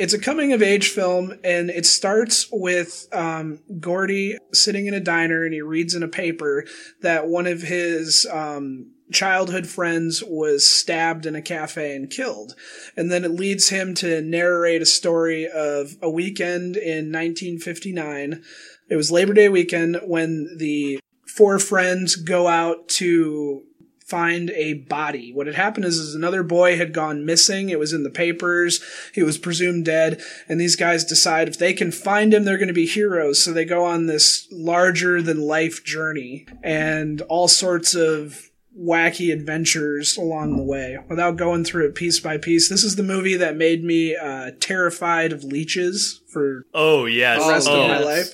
it's 0.01 0.13
a 0.13 0.19
coming 0.19 0.51
of 0.51 0.63
age 0.63 0.89
film, 0.89 1.37
and 1.43 1.69
it 1.69 1.85
starts 1.85 2.47
with 2.51 3.07
um, 3.13 3.59
Gordie 3.79 4.39
sitting 4.51 4.87
in 4.87 4.95
a 4.95 4.99
diner 4.99 5.43
and 5.43 5.53
he 5.53 5.61
reads 5.61 5.93
in 5.93 6.01
a 6.01 6.07
paper 6.07 6.65
that 7.03 7.27
one 7.27 7.45
of 7.45 7.61
his 7.61 8.25
um, 8.31 8.93
childhood 9.11 9.67
friends 9.67 10.23
was 10.25 10.65
stabbed 10.65 11.27
in 11.27 11.35
a 11.35 11.41
cafe 11.41 11.95
and 11.95 12.09
killed. 12.09 12.55
And 12.97 13.11
then 13.11 13.23
it 13.23 13.29
leads 13.29 13.69
him 13.69 13.93
to 13.95 14.23
narrate 14.23 14.81
a 14.81 14.87
story 14.87 15.47
of 15.47 15.95
a 16.01 16.09
weekend 16.09 16.77
in 16.77 17.11
1959. 17.11 18.41
It 18.89 18.95
was 18.95 19.11
Labor 19.11 19.35
Day 19.35 19.49
weekend 19.49 19.99
when 20.03 20.57
the 20.57 20.99
four 21.27 21.59
friends 21.59 22.15
go 22.15 22.47
out 22.47 22.89
to 22.89 23.65
find 24.11 24.49
a 24.51 24.73
body. 24.73 25.31
What 25.33 25.47
had 25.47 25.55
happened 25.55 25.85
is, 25.85 25.97
is 25.97 26.13
another 26.13 26.43
boy 26.43 26.75
had 26.75 26.93
gone 26.93 27.25
missing. 27.25 27.69
It 27.69 27.79
was 27.79 27.93
in 27.93 28.03
the 28.03 28.09
papers. 28.09 28.83
He 29.13 29.23
was 29.23 29.37
presumed 29.37 29.85
dead. 29.85 30.21
And 30.49 30.59
these 30.59 30.75
guys 30.75 31.05
decide 31.05 31.47
if 31.47 31.57
they 31.57 31.71
can 31.73 31.93
find 31.93 32.33
him, 32.33 32.43
they're 32.43 32.57
going 32.57 32.67
to 32.67 32.73
be 32.73 32.85
heroes. 32.85 33.41
So 33.41 33.53
they 33.53 33.63
go 33.63 33.85
on 33.85 34.07
this 34.07 34.47
larger 34.51 35.21
than 35.21 35.39
life 35.41 35.85
journey 35.85 36.45
and 36.61 37.21
all 37.21 37.47
sorts 37.47 37.95
of 37.95 38.49
wacky 38.77 39.31
adventures 39.33 40.17
along 40.17 40.57
the 40.57 40.63
way 40.63 40.97
without 41.09 41.37
going 41.37 41.63
through 41.63 41.85
it 41.87 41.95
piece 41.95 42.19
by 42.19 42.37
piece. 42.37 42.69
This 42.69 42.83
is 42.83 42.97
the 42.97 43.03
movie 43.03 43.37
that 43.37 43.55
made 43.55 43.83
me 43.83 44.15
uh, 44.15 44.51
terrified 44.59 45.31
of 45.31 45.43
leeches 45.45 46.21
for 46.31 46.65
Oh 46.73 47.05
yes. 47.05 47.43
the 47.43 47.49
rest 47.49 47.67
oh. 47.69 47.81
of 47.81 47.87
my 47.87 47.99
life. 47.99 48.33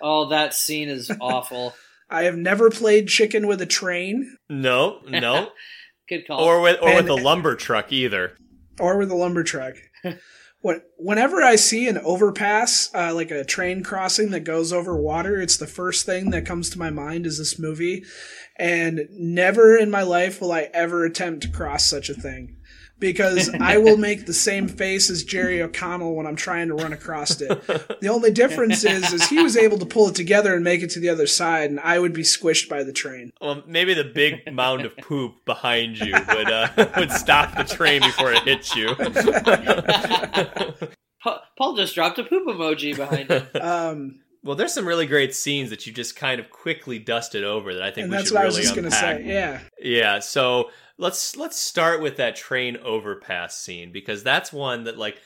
oh, 0.00 0.28
that 0.30 0.52
scene 0.54 0.88
is 0.88 1.10
awful. 1.20 1.74
I 2.12 2.24
have 2.24 2.36
never 2.36 2.70
played 2.70 3.08
chicken 3.08 3.46
with 3.46 3.60
a 3.62 3.66
train 3.66 4.36
No, 4.48 5.00
no, 5.08 5.50
Good 6.08 6.26
call. 6.26 6.40
or 6.44 6.60
with 6.60 6.78
or 6.82 6.88
And- 6.90 7.08
with 7.08 7.18
a 7.18 7.22
lumber 7.22 7.56
truck 7.56 7.90
either. 7.92 8.36
or 8.78 8.98
with 8.98 9.10
a 9.10 9.16
lumber 9.16 9.42
truck. 9.42 9.74
When, 10.64 10.80
whenever 10.96 11.42
I 11.42 11.56
see 11.56 11.88
an 11.88 11.98
overpass, 11.98 12.88
uh, 12.94 13.12
like 13.12 13.32
a 13.32 13.42
train 13.44 13.82
crossing 13.82 14.30
that 14.30 14.44
goes 14.44 14.72
over 14.72 14.96
water, 14.96 15.40
it's 15.40 15.56
the 15.56 15.66
first 15.66 16.06
thing 16.06 16.30
that 16.30 16.46
comes 16.46 16.70
to 16.70 16.78
my 16.78 16.88
mind 16.88 17.26
is 17.26 17.36
this 17.38 17.58
movie. 17.58 18.04
And 18.56 19.08
never 19.10 19.76
in 19.76 19.90
my 19.90 20.02
life 20.04 20.40
will 20.40 20.52
I 20.52 20.68
ever 20.72 21.04
attempt 21.04 21.42
to 21.42 21.48
cross 21.50 21.90
such 21.90 22.08
a 22.08 22.14
thing. 22.14 22.58
Because 23.02 23.50
I 23.60 23.78
will 23.78 23.96
make 23.96 24.26
the 24.26 24.32
same 24.32 24.68
face 24.68 25.10
as 25.10 25.24
Jerry 25.24 25.60
O'Connell 25.60 26.14
when 26.14 26.24
I'm 26.24 26.36
trying 26.36 26.68
to 26.68 26.74
run 26.74 26.92
across 26.92 27.40
it. 27.40 27.48
The 28.00 28.08
only 28.08 28.30
difference 28.30 28.84
is, 28.84 29.12
is 29.12 29.28
he 29.28 29.42
was 29.42 29.56
able 29.56 29.76
to 29.78 29.86
pull 29.86 30.08
it 30.08 30.14
together 30.14 30.54
and 30.54 30.62
make 30.62 30.82
it 30.82 30.90
to 30.90 31.00
the 31.00 31.08
other 31.08 31.26
side, 31.26 31.68
and 31.68 31.80
I 31.80 31.98
would 31.98 32.12
be 32.12 32.22
squished 32.22 32.68
by 32.68 32.84
the 32.84 32.92
train. 32.92 33.32
Well, 33.40 33.64
maybe 33.66 33.92
the 33.92 34.04
big 34.04 34.52
mound 34.52 34.84
of 34.84 34.96
poop 34.98 35.44
behind 35.44 35.98
you 35.98 36.12
would 36.12 36.50
uh, 36.50 36.68
would 36.96 37.10
stop 37.10 37.56
the 37.56 37.64
train 37.64 38.02
before 38.02 38.32
it 38.32 38.44
hits 38.44 38.76
you. 38.76 38.94
Paul 41.58 41.74
just 41.74 41.96
dropped 41.96 42.20
a 42.20 42.24
poop 42.24 42.46
emoji 42.46 42.96
behind 42.96 43.30
him. 43.30 43.46
Um, 43.60 44.20
well, 44.44 44.56
there's 44.56 44.74
some 44.74 44.86
really 44.86 45.06
great 45.06 45.34
scenes 45.34 45.70
that 45.70 45.86
you 45.86 45.92
just 45.92 46.16
kind 46.16 46.40
of 46.40 46.50
quickly 46.50 46.98
dusted 47.00 47.42
over 47.44 47.74
that 47.74 47.82
I 47.82 47.90
think 47.90 48.04
and 48.04 48.10
we 48.10 48.16
that's 48.16 48.28
should 48.28 48.34
what 48.34 48.42
I 48.42 48.44
really 48.44 48.58
was 48.58 48.64
just 48.64 48.76
going 48.76 48.90
to 48.90 48.96
unpack. 48.96 49.18
say. 49.18 49.26
Yeah. 49.26 49.60
Yeah, 49.80 50.18
so 50.20 50.70
let's 50.98 51.36
let's 51.36 51.58
start 51.58 52.00
with 52.00 52.16
that 52.16 52.36
train 52.36 52.76
overpass 52.78 53.56
scene 53.56 53.92
because 53.92 54.22
that's 54.22 54.52
one 54.52 54.84
that 54.84 54.98
like 54.98 55.20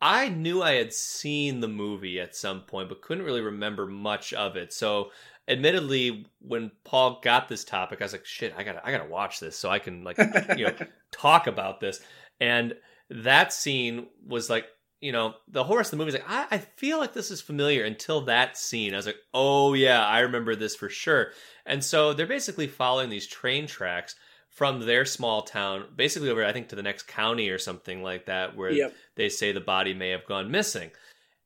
I 0.00 0.28
knew 0.28 0.62
I 0.62 0.72
had 0.72 0.92
seen 0.92 1.60
the 1.60 1.68
movie 1.68 2.20
at 2.20 2.36
some 2.36 2.62
point 2.62 2.88
but 2.88 3.02
couldn't 3.02 3.24
really 3.24 3.40
remember 3.40 3.86
much 3.86 4.32
of 4.32 4.56
it. 4.56 4.72
So 4.72 5.10
admittedly 5.48 6.26
when 6.40 6.70
Paul 6.84 7.20
got 7.22 7.48
this 7.48 7.64
topic 7.64 8.00
I 8.00 8.04
was 8.04 8.12
like 8.12 8.26
shit, 8.26 8.54
I 8.56 8.62
got 8.62 8.72
to 8.72 8.86
I 8.86 8.92
got 8.92 9.04
to 9.04 9.10
watch 9.10 9.40
this 9.40 9.56
so 9.58 9.70
I 9.70 9.78
can 9.78 10.04
like 10.04 10.18
you 10.56 10.66
know 10.66 10.74
talk 11.12 11.46
about 11.46 11.80
this. 11.80 12.00
And 12.40 12.74
that 13.10 13.52
scene 13.52 14.06
was 14.26 14.48
like 14.48 14.66
you 15.00 15.12
know, 15.12 15.34
the 15.46 15.62
whole 15.62 15.76
rest 15.76 15.92
of 15.92 15.98
the 15.98 16.04
movie 16.04 16.16
is 16.16 16.20
like, 16.20 16.30
I, 16.30 16.56
I 16.56 16.58
feel 16.58 16.98
like 16.98 17.12
this 17.12 17.30
is 17.30 17.40
familiar 17.40 17.84
until 17.84 18.22
that 18.22 18.58
scene. 18.58 18.94
I 18.94 18.96
was 18.96 19.06
like, 19.06 19.20
oh 19.32 19.74
yeah, 19.74 20.04
I 20.04 20.20
remember 20.20 20.56
this 20.56 20.74
for 20.74 20.88
sure. 20.88 21.28
And 21.64 21.84
so 21.84 22.12
they're 22.12 22.26
basically 22.26 22.66
following 22.66 23.08
these 23.08 23.26
train 23.26 23.68
tracks 23.68 24.16
from 24.58 24.80
their 24.80 25.04
small 25.04 25.42
town, 25.42 25.84
basically 25.94 26.28
over, 26.30 26.44
I 26.44 26.52
think, 26.52 26.68
to 26.70 26.76
the 26.76 26.82
next 26.82 27.06
county 27.06 27.48
or 27.48 27.58
something 27.58 28.02
like 28.02 28.26
that, 28.26 28.56
where 28.56 28.72
Yep. 28.72 28.92
they 29.14 29.28
say 29.28 29.52
the 29.52 29.60
body 29.60 29.94
may 29.94 30.08
have 30.08 30.26
gone 30.26 30.50
missing. 30.50 30.90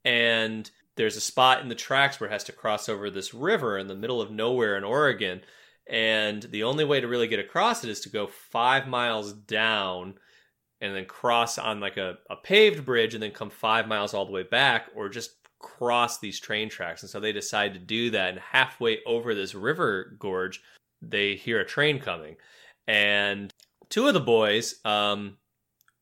And 0.02 0.70
there's 0.96 1.18
a 1.18 1.20
spot 1.20 1.60
in 1.60 1.68
the 1.68 1.74
tracks 1.74 2.18
where 2.18 2.30
it 2.30 2.32
has 2.32 2.44
to 2.44 2.52
cross 2.52 2.88
over 2.88 3.10
this 3.10 3.34
river 3.34 3.76
in 3.76 3.86
the 3.86 3.94
middle 3.94 4.22
of 4.22 4.30
nowhere 4.30 4.78
in 4.78 4.82
Oregon. 4.82 5.42
And 5.86 6.42
the 6.44 6.62
only 6.62 6.86
way 6.86 7.02
to 7.02 7.06
really 7.06 7.28
get 7.28 7.38
across 7.38 7.84
it 7.84 7.90
is 7.90 8.00
to 8.00 8.08
go 8.08 8.28
five 8.28 8.88
miles 8.88 9.34
down 9.34 10.14
and 10.80 10.96
then 10.96 11.04
cross 11.04 11.58
on 11.58 11.80
like 11.80 11.98
a, 11.98 12.16
a 12.30 12.36
paved 12.36 12.86
bridge 12.86 13.12
and 13.12 13.22
then 13.22 13.32
come 13.32 13.50
five 13.50 13.86
miles 13.86 14.14
all 14.14 14.24
the 14.24 14.32
way 14.32 14.42
back 14.42 14.86
or 14.94 15.10
just 15.10 15.32
cross 15.58 16.18
these 16.18 16.40
train 16.40 16.70
tracks. 16.70 17.02
And 17.02 17.10
so 17.10 17.20
they 17.20 17.32
decide 17.32 17.74
to 17.74 17.78
do 17.78 18.08
that. 18.12 18.30
And 18.30 18.38
halfway 18.38 19.00
over 19.04 19.34
this 19.34 19.54
river 19.54 20.16
gorge, 20.18 20.62
they 21.02 21.34
hear 21.36 21.60
a 21.60 21.66
train 21.66 21.98
coming. 21.98 22.36
And 22.86 23.52
two 23.88 24.08
of 24.08 24.14
the 24.14 24.20
boys 24.20 24.76
um, 24.84 25.38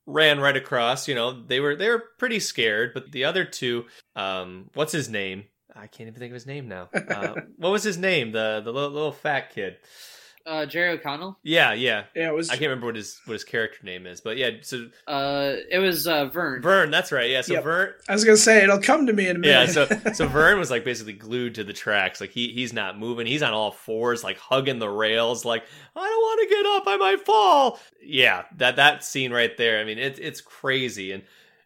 ran 0.06 0.40
right 0.40 0.56
across. 0.56 1.08
You 1.08 1.14
know, 1.14 1.42
they 1.42 1.60
were 1.60 1.76
they 1.76 1.88
were 1.88 2.04
pretty 2.18 2.40
scared, 2.40 2.92
but 2.94 3.12
the 3.12 3.24
other 3.24 3.44
two, 3.44 3.86
um, 4.16 4.70
what's 4.74 4.92
his 4.92 5.08
name? 5.08 5.44
I 5.74 5.86
can't 5.86 6.08
even 6.08 6.18
think 6.18 6.30
of 6.30 6.34
his 6.34 6.46
name 6.46 6.68
now. 6.68 6.88
Uh, 6.92 7.34
what 7.56 7.70
was 7.70 7.82
his 7.82 7.96
name? 7.96 8.32
The 8.32 8.60
the 8.64 8.72
little, 8.72 8.90
little 8.90 9.12
fat 9.12 9.54
kid. 9.54 9.76
Uh, 10.46 10.64
Jerry 10.66 10.90
O'Connell. 10.90 11.38
Yeah, 11.42 11.72
yeah. 11.74 12.04
Yeah, 12.16 12.28
it 12.30 12.34
was. 12.34 12.48
I 12.48 12.54
can't 12.54 12.62
remember 12.68 12.86
what 12.86 12.96
his 12.96 13.20
what 13.26 13.34
his 13.34 13.44
character 13.44 13.78
name 13.84 14.06
is, 14.06 14.20
but 14.20 14.36
yeah. 14.36 14.50
So 14.62 14.88
Uh, 15.06 15.56
it 15.70 15.78
was 15.78 16.06
uh, 16.06 16.26
Vern. 16.26 16.62
Vern, 16.62 16.90
that's 16.90 17.12
right. 17.12 17.30
Yeah. 17.30 17.42
So 17.42 17.54
Yep. 17.54 17.62
Vern. 17.64 17.92
I 18.08 18.12
was 18.12 18.24
gonna 18.24 18.36
say 18.36 18.62
it'll 18.62 18.80
come 18.80 19.06
to 19.06 19.12
me 19.12 19.28
in 19.28 19.36
a 19.36 19.38
minute. 19.38 19.74
Yeah. 19.74 19.84
minute. 19.86 20.16
So 20.16 20.24
so 20.24 20.28
Vern 20.28 20.58
was 20.58 20.70
like 20.70 20.84
basically 20.84 21.12
glued 21.12 21.54
to 21.56 21.64
the 21.64 21.72
tracks. 21.72 22.20
Like 22.20 22.30
he 22.30 22.48
he's 22.48 22.72
not 22.72 22.98
moving. 22.98 23.26
He's 23.26 23.42
on 23.42 23.52
all 23.52 23.70
fours, 23.70 24.24
like 24.24 24.38
hugging 24.38 24.78
the 24.78 24.88
rails. 24.88 25.44
Like 25.44 25.64
I 25.94 26.00
don't 26.00 26.20
want 26.22 26.48
to 26.48 26.54
get 26.56 26.66
up. 26.66 26.82
I 26.86 26.96
might 26.96 27.24
fall. 27.26 27.78
Yeah. 28.02 28.44
That 28.56 28.76
that 28.76 29.04
scene 29.04 29.32
right 29.32 29.56
there. 29.56 29.80
I 29.80 29.84
mean, 29.84 29.98
it's 29.98 30.18
it's 30.18 30.40
crazy. 30.40 31.12
And 31.12 31.22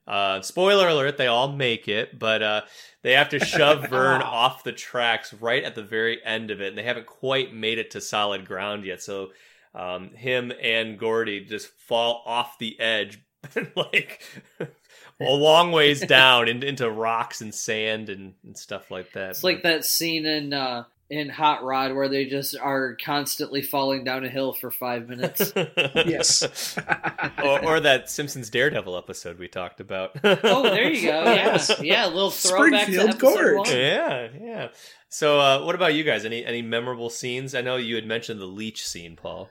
uh, 0.07 0.41
spoiler 0.43 0.89
alert, 0.89 1.17
they 1.17 1.27
all 1.27 1.53
make 1.53 1.89
it, 1.89 2.19
but 2.19 2.43
uh, 2.43 2.61
they 3.03 3.13
have 3.13 3.31
to 3.31 3.39
shove 3.39 3.89
Vern 3.91 4.23
off 4.23 4.65
the 4.65 4.73
tracks 4.73 5.33
right 5.35 5.65
at 5.65 5.75
the 5.75 5.83
very 5.83 6.25
end 6.25 6.51
of 6.51 6.61
it, 6.61 6.69
and 6.69 6.79
they 6.79 6.83
haven't 6.83 7.07
quite 7.07 7.55
made 7.55 7.79
it 7.79 7.91
to 7.93 8.01
solid 8.01 8.47
ground 8.47 8.85
yet. 8.85 9.03
So 9.03 9.31
um, 9.75 10.11
him 10.11 10.53
and 10.61 10.99
Gordie 10.99 11.45
just 11.45 11.69
fall 11.69 12.23
off 12.27 12.59
the 12.59 12.79
edge, 12.79 13.21
like 13.77 14.23
a 14.61 15.25
long 15.25 15.73
ways 15.73 16.01
down 16.07 16.49
in, 16.49 16.63
into 16.63 16.91
rocks 16.91 17.41
and 17.41 17.55
sand 17.55 18.09
and, 18.09 18.35
and 18.45 18.57
stuff 18.57 18.91
like 18.91 19.13
that. 19.13 19.31
It's 19.31 19.45
like 19.45 19.63
that 19.63 19.85
scene 19.85 20.27
in 20.27 20.53
uh, 20.53 20.85
in 21.11 21.29
Hot 21.29 21.63
Rod 21.63 21.95
where 21.95 22.09
they 22.09 22.25
just 22.25 22.57
are 22.57 22.97
constantly 23.05 23.61
falling 23.63 24.05
down 24.05 24.25
a 24.25 24.29
hill 24.29 24.53
for 24.55 24.71
five 24.71 25.09
minutes. 25.09 25.53
yes. 25.95 26.77
or, 27.45 27.65
or 27.65 27.81
that 27.81 28.09
Simpsons 28.09 28.49
Daredevil 28.51 28.97
episode 28.97 29.39
we 29.39 29.47
talked 29.49 29.81
about. 29.81 30.13
oh, 30.25 30.63
there 30.63 30.91
you 30.91 31.03
go. 31.03 31.23
Yeah, 31.35 31.59
yeah. 31.81 32.07
A 32.07 32.09
little 32.09 32.31
throwback 32.31 32.87
to 32.87 32.93
Springfield 32.93 33.11
episode 33.11 33.35
Gorge. 33.35 33.69
one. 33.69 33.77
Yeah, 33.77 34.29
yeah. 34.41 34.69
So, 35.09 35.39
uh, 35.39 35.65
what 35.65 35.75
about 35.75 35.95
you 35.95 36.05
guys? 36.05 36.25
Any 36.25 36.45
any 36.45 36.63
memorable 36.63 37.11
scenes? 37.11 37.55
I 37.55 37.61
know 37.61 37.77
you 37.77 37.95
had 37.95 38.07
mentioned 38.07 38.41
the 38.41 38.47
leech 38.47 38.87
scene, 38.87 39.15
Paul. 39.17 39.51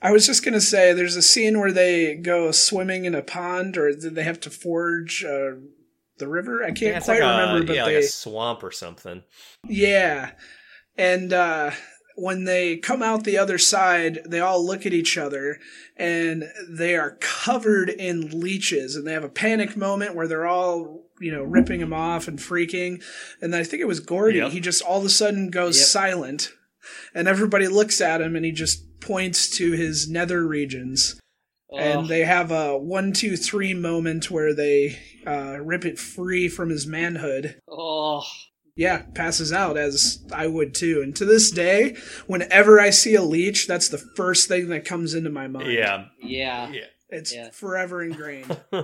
I 0.00 0.10
was 0.10 0.26
just 0.26 0.44
gonna 0.44 0.60
say, 0.60 0.92
there's 0.92 1.16
a 1.16 1.22
scene 1.22 1.60
where 1.60 1.70
they 1.70 2.16
go 2.16 2.50
swimming 2.50 3.04
in 3.04 3.14
a 3.14 3.22
pond, 3.22 3.76
or 3.76 3.92
did 3.92 4.14
they 4.16 4.24
have 4.24 4.40
to 4.40 4.50
forge 4.50 5.24
uh, 5.24 5.52
the 6.18 6.26
river? 6.28 6.64
I 6.64 6.68
can't 6.68 6.80
Yeah, 6.80 7.00
quite 7.00 7.20
like 7.20 7.22
a, 7.22 7.40
remember, 7.40 7.66
but 7.66 7.76
yeah, 7.76 7.84
they, 7.84 7.96
like 7.96 8.04
a 8.04 8.08
swamp 8.08 8.64
or 8.64 8.72
something. 8.72 9.22
yeah. 9.68 10.32
And 10.96 11.32
uh, 11.32 11.70
when 12.16 12.44
they 12.44 12.76
come 12.76 13.02
out 13.02 13.24
the 13.24 13.38
other 13.38 13.58
side, 13.58 14.20
they 14.26 14.40
all 14.40 14.64
look 14.64 14.84
at 14.86 14.92
each 14.92 15.16
other, 15.16 15.58
and 15.96 16.44
they 16.68 16.96
are 16.96 17.16
covered 17.20 17.88
in 17.88 18.40
leeches, 18.40 18.96
and 18.96 19.06
they 19.06 19.12
have 19.12 19.24
a 19.24 19.28
panic 19.28 19.76
moment 19.76 20.14
where 20.14 20.28
they're 20.28 20.46
all. 20.46 21.00
You 21.20 21.30
know, 21.30 21.44
ripping 21.44 21.78
him 21.80 21.92
off 21.92 22.26
and 22.26 22.36
freaking, 22.36 23.00
and 23.40 23.54
I 23.54 23.62
think 23.62 23.80
it 23.80 23.86
was 23.86 24.00
Gordie. 24.00 24.38
Yep. 24.38 24.50
He 24.50 24.58
just 24.58 24.82
all 24.82 24.98
of 24.98 25.04
a 25.04 25.08
sudden 25.08 25.50
goes 25.50 25.78
Yep. 25.78 25.86
silent, 25.86 26.52
and 27.14 27.28
everybody 27.28 27.68
looks 27.68 28.00
at 28.00 28.20
him, 28.20 28.34
and 28.34 28.44
he 28.44 28.50
just 28.50 28.98
points 29.00 29.48
to 29.58 29.70
his 29.70 30.08
nether 30.10 30.44
regions. 30.44 31.20
Oh, 31.70 31.78
and 31.78 32.08
they 32.08 32.24
have 32.24 32.50
a 32.50 32.76
one 32.76 33.12
two 33.12 33.36
three 33.36 33.72
moment 33.72 34.32
where 34.32 34.52
they 34.52 34.98
uh, 35.24 35.58
rip 35.60 35.84
it 35.84 35.96
free 35.96 36.48
from 36.48 36.70
his 36.70 36.88
manhood 36.88 37.54
oh, 37.68 38.24
yeah 38.76 39.02
passes 39.14 39.52
out 39.52 39.76
as 39.76 40.24
i 40.32 40.46
would 40.46 40.74
too 40.74 41.00
and 41.02 41.14
to 41.16 41.24
this 41.24 41.50
day 41.50 41.94
whenever 42.26 42.80
i 42.80 42.90
see 42.90 43.14
a 43.14 43.22
leech 43.22 43.66
that's 43.66 43.88
the 43.88 43.98
first 43.98 44.48
thing 44.48 44.68
that 44.68 44.84
comes 44.84 45.14
into 45.14 45.30
my 45.30 45.46
mind 45.46 45.70
Yeah, 45.70 46.06
yeah. 46.22 46.70
yeah. 46.70 46.84
it's 47.10 47.34
Yeah. 47.34 47.50
forever 47.50 48.02
ingrained 48.02 48.56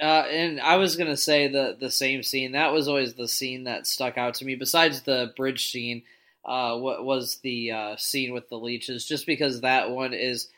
Uh, 0.00 0.02
and 0.30 0.60
I 0.62 0.76
was 0.76 0.96
gonna 0.96 1.16
say 1.16 1.46
the 1.48 1.76
the 1.78 1.90
same 1.90 2.22
scene. 2.22 2.52
That 2.52 2.72
was 2.72 2.88
always 2.88 3.14
the 3.14 3.28
scene 3.28 3.64
that 3.64 3.86
stuck 3.86 4.16
out 4.16 4.34
to 4.36 4.46
me. 4.46 4.54
Besides 4.54 5.02
the 5.02 5.32
bridge 5.36 5.70
scene, 5.70 6.04
uh, 6.42 6.78
what 6.78 7.04
was 7.04 7.36
the 7.42 7.72
uh, 7.72 7.96
scene 7.98 8.32
with 8.32 8.48
the 8.48 8.56
leeches? 8.58 9.04
Just 9.04 9.26
because 9.26 9.60
that 9.60 9.90
one 9.90 10.14
is 10.14 10.48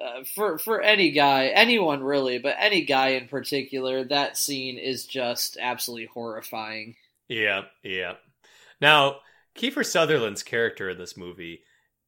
uh, 0.00 0.24
for 0.34 0.56
for 0.56 0.80
any 0.80 1.10
guy, 1.10 1.48
anyone 1.48 2.02
really, 2.02 2.38
but 2.38 2.56
any 2.58 2.86
guy 2.86 3.08
in 3.10 3.28
particular, 3.28 4.02
that 4.04 4.38
scene 4.38 4.78
is 4.78 5.04
just 5.04 5.58
absolutely 5.60 6.06
horrifying. 6.06 6.96
Yeah, 7.28 7.62
yeah. 7.82 8.14
Now, 8.80 9.16
Kiefer 9.56 9.84
Sutherland's 9.84 10.42
character 10.42 10.90
in 10.90 10.98
this 10.98 11.16
movie 11.16 11.62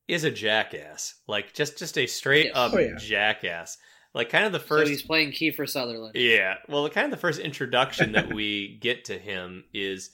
is 0.08 0.24
a 0.24 0.30
jackass. 0.30 1.14
Like 1.28 1.52
just 1.54 1.78
just 1.78 1.98
a 1.98 2.06
straight 2.06 2.46
Yes. 2.46 2.56
up 2.56 2.72
Oh, 2.74 2.78
yeah. 2.78 2.96
jackass. 2.98 3.78
Like 4.14 4.28
kind 4.30 4.44
of 4.44 4.52
the 4.52 4.58
so 4.60 4.66
first 4.66 4.90
he's 4.90 5.02
playing 5.02 5.30
Kiefer 5.32 5.68
Sutherland. 5.68 6.16
Yeah. 6.16 6.54
Well, 6.68 6.82
the 6.84 6.90
kind 6.90 7.04
of 7.04 7.10
the 7.10 7.16
first 7.16 7.38
introduction 7.38 8.12
that 8.12 8.32
we 8.32 8.78
get 8.80 9.04
to 9.06 9.18
him 9.18 9.64
is 9.72 10.10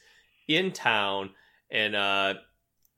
in 0.48 0.72
town, 0.72 1.30
and 1.70 1.96
uh, 1.96 2.34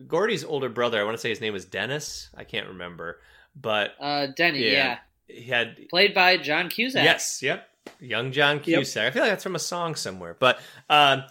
Gordie's 0.06 0.44
older 0.44 0.68
brother. 0.68 1.00
I 1.00 1.04
want 1.04 1.16
to 1.16 1.20
say 1.20 1.28
his 1.30 1.40
name 1.40 1.52
was 1.52 1.64
Dennis. 1.64 2.30
I 2.36 2.44
can't 2.44 2.68
remember, 2.68 3.20
but 3.54 3.92
Uh, 4.00 4.26
Denny, 4.36 4.64
Yeah. 4.64 4.98
yeah. 5.28 5.34
he 5.36 5.42
had 5.44 5.88
played 5.88 6.14
by 6.14 6.36
John 6.36 6.68
Cusack. 6.68 7.04
yes, 7.04 7.42
yep, 7.42 7.68
young 8.00 8.32
John 8.32 8.56
Yep. 8.56 8.64
Cusack. 8.64 9.06
I 9.06 9.10
feel 9.12 9.22
like 9.22 9.30
that's 9.32 9.44
from 9.44 9.54
a 9.56 9.60
song 9.60 9.94
somewhere. 9.94 10.36
But 10.38 10.58
um, 10.90 11.20
a- 11.20 11.26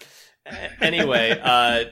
anyway, 0.81 1.39
uh, 1.41 1.85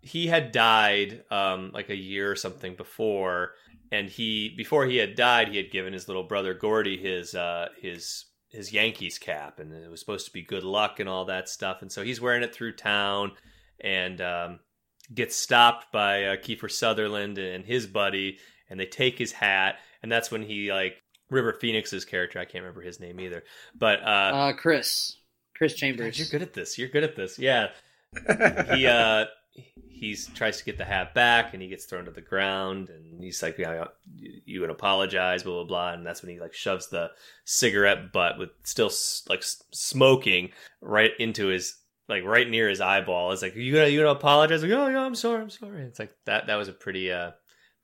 he 0.00 0.26
had 0.26 0.52
died 0.52 1.24
um, 1.30 1.70
like 1.72 1.90
a 1.90 1.96
year 1.96 2.30
or 2.30 2.36
something 2.36 2.74
before, 2.74 3.52
and 3.90 4.08
he 4.08 4.54
before 4.56 4.86
he 4.86 4.96
had 4.96 5.14
died, 5.14 5.48
he 5.48 5.56
had 5.56 5.70
given 5.70 5.92
his 5.92 6.08
little 6.08 6.24
brother 6.24 6.54
Gordie 6.54 6.96
his 6.98 7.34
uh, 7.34 7.68
his 7.80 8.26
his 8.48 8.72
Yankees 8.72 9.18
cap, 9.18 9.58
and 9.58 9.72
it 9.72 9.90
was 9.90 10.00
supposed 10.00 10.26
to 10.26 10.32
be 10.32 10.42
good 10.42 10.62
luck 10.62 11.00
and 11.00 11.08
all 11.08 11.24
that 11.24 11.48
stuff. 11.48 11.82
And 11.82 11.90
so 11.90 12.02
he's 12.02 12.20
wearing 12.20 12.42
it 12.42 12.54
through 12.54 12.76
town, 12.76 13.32
and 13.80 14.20
um, 14.20 14.60
gets 15.12 15.36
stopped 15.36 15.90
by 15.92 16.24
uh, 16.24 16.36
Kiefer 16.36 16.70
Sutherland 16.70 17.38
and 17.38 17.64
his 17.64 17.86
buddy, 17.86 18.38
and 18.70 18.78
they 18.78 18.86
take 18.86 19.18
his 19.18 19.32
hat, 19.32 19.76
and 20.02 20.12
that's 20.12 20.30
when 20.30 20.42
he 20.42 20.72
like 20.72 20.94
River 21.30 21.52
Phoenix's 21.52 22.04
character. 22.04 22.38
I 22.38 22.44
can't 22.44 22.62
remember 22.62 22.82
his 22.82 23.00
name 23.00 23.18
either, 23.20 23.42
but 23.74 24.00
uh, 24.02 24.32
Uh, 24.34 24.52
Chris. 24.52 25.16
Chris 25.56 25.72
God, 25.72 25.78
Chambers. 25.78 26.18
you're 26.18 26.28
good 26.28 26.42
at 26.42 26.52
this. 26.52 26.78
You're 26.78 26.88
good 26.88 27.04
at 27.04 27.16
this. 27.16 27.38
Yeah. 27.38 27.68
He 28.74 28.86
uh 28.86 29.26
he's 30.04 30.26
tries 30.28 30.58
to 30.58 30.64
get 30.64 30.78
the 30.78 30.84
hat 30.84 31.14
back 31.14 31.54
and 31.54 31.62
he 31.62 31.68
gets 31.68 31.84
thrown 31.84 32.04
to 32.04 32.10
the 32.10 32.20
ground 32.20 32.90
and 32.90 33.22
he's 33.22 33.42
like, 33.42 33.58
yeah, 33.58 33.84
you 34.44 34.60
would 34.60 34.70
apologize, 34.70 35.42
blah 35.42 35.54
blah 35.54 35.64
blah, 35.64 35.92
and 35.92 36.06
that's 36.06 36.22
when 36.22 36.32
he 36.32 36.40
like 36.40 36.52
shoves 36.52 36.88
the 36.88 37.10
cigarette 37.44 38.12
butt 38.12 38.38
with 38.38 38.50
still 38.64 38.90
like 39.28 39.42
smoking 39.72 40.50
right 40.80 41.12
into 41.18 41.46
his 41.46 41.76
like 42.08 42.24
right 42.24 42.48
near 42.48 42.68
his 42.68 42.80
eyeball. 42.80 43.32
It's 43.32 43.42
like 43.42 43.54
you 43.54 43.72
gonna 43.72 43.88
you 43.88 44.00
gonna 44.00 44.10
apologize? 44.10 44.62
Like, 44.62 44.72
oh 44.72 44.88
yeah, 44.88 45.04
I'm 45.04 45.14
sorry, 45.14 45.40
I'm 45.40 45.50
sorry. 45.50 45.82
It's 45.82 45.98
like 45.98 46.14
that 46.26 46.46
that 46.48 46.56
was 46.56 46.68
a 46.68 46.72
pretty 46.72 47.10
uh 47.10 47.32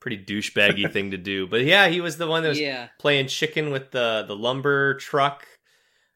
pretty 0.00 0.18
douchebaggy 0.18 0.90
thing 0.92 1.12
to 1.12 1.16
do. 1.16 1.46
But 1.46 1.62
yeah, 1.62 1.88
he 1.88 2.00
was 2.00 2.16
the 2.18 2.26
one 2.26 2.42
that 2.42 2.50
was 2.50 2.60
yeah. 2.60 2.88
playing 2.98 3.28
chicken 3.28 3.70
with 3.70 3.90
the 3.90 4.24
the 4.26 4.36
lumber 4.36 4.94
truck. 4.94 5.46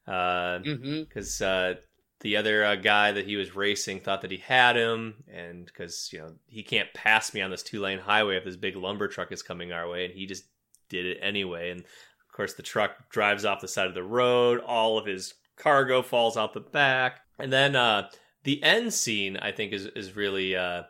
Uh, 0.06 0.58
hmm 0.60 1.00
because 1.02 1.40
uh, 1.40 1.74
the 2.20 2.36
other 2.36 2.64
uh, 2.64 2.76
guy 2.76 3.12
that 3.12 3.26
he 3.26 3.36
was 3.36 3.54
racing 3.54 4.00
thought 4.00 4.22
that 4.22 4.30
he 4.30 4.38
had 4.38 4.76
him, 4.76 5.14
and 5.32 5.66
because 5.66 6.08
you 6.12 6.18
know 6.18 6.32
he 6.46 6.62
can't 6.62 6.92
pass 6.94 7.34
me 7.34 7.40
on 7.40 7.50
this 7.50 7.62
two 7.62 7.80
lane 7.80 7.98
highway 7.98 8.36
if 8.36 8.44
this 8.44 8.56
big 8.56 8.76
lumber 8.76 9.08
truck 9.08 9.30
is 9.32 9.42
coming 9.42 9.72
our 9.72 9.88
way, 9.88 10.06
and 10.06 10.14
he 10.14 10.26
just 10.26 10.44
did 10.88 11.06
it 11.06 11.18
anyway. 11.20 11.70
And 11.70 11.80
of 11.80 12.36
course, 12.36 12.54
the 12.54 12.62
truck 12.62 13.10
drives 13.10 13.44
off 13.44 13.60
the 13.60 13.68
side 13.68 13.88
of 13.88 13.94
the 13.94 14.02
road. 14.02 14.60
All 14.60 14.98
of 14.98 15.06
his 15.06 15.34
cargo 15.56 16.02
falls 16.02 16.36
out 16.36 16.54
the 16.54 16.60
back, 16.60 17.20
and 17.38 17.52
then 17.52 17.76
uh, 17.76 18.08
the 18.44 18.62
end 18.62 18.92
scene 18.92 19.36
I 19.36 19.52
think 19.52 19.72
is 19.72 19.86
is 19.86 20.16
really 20.16 20.56
uh, 20.56 20.84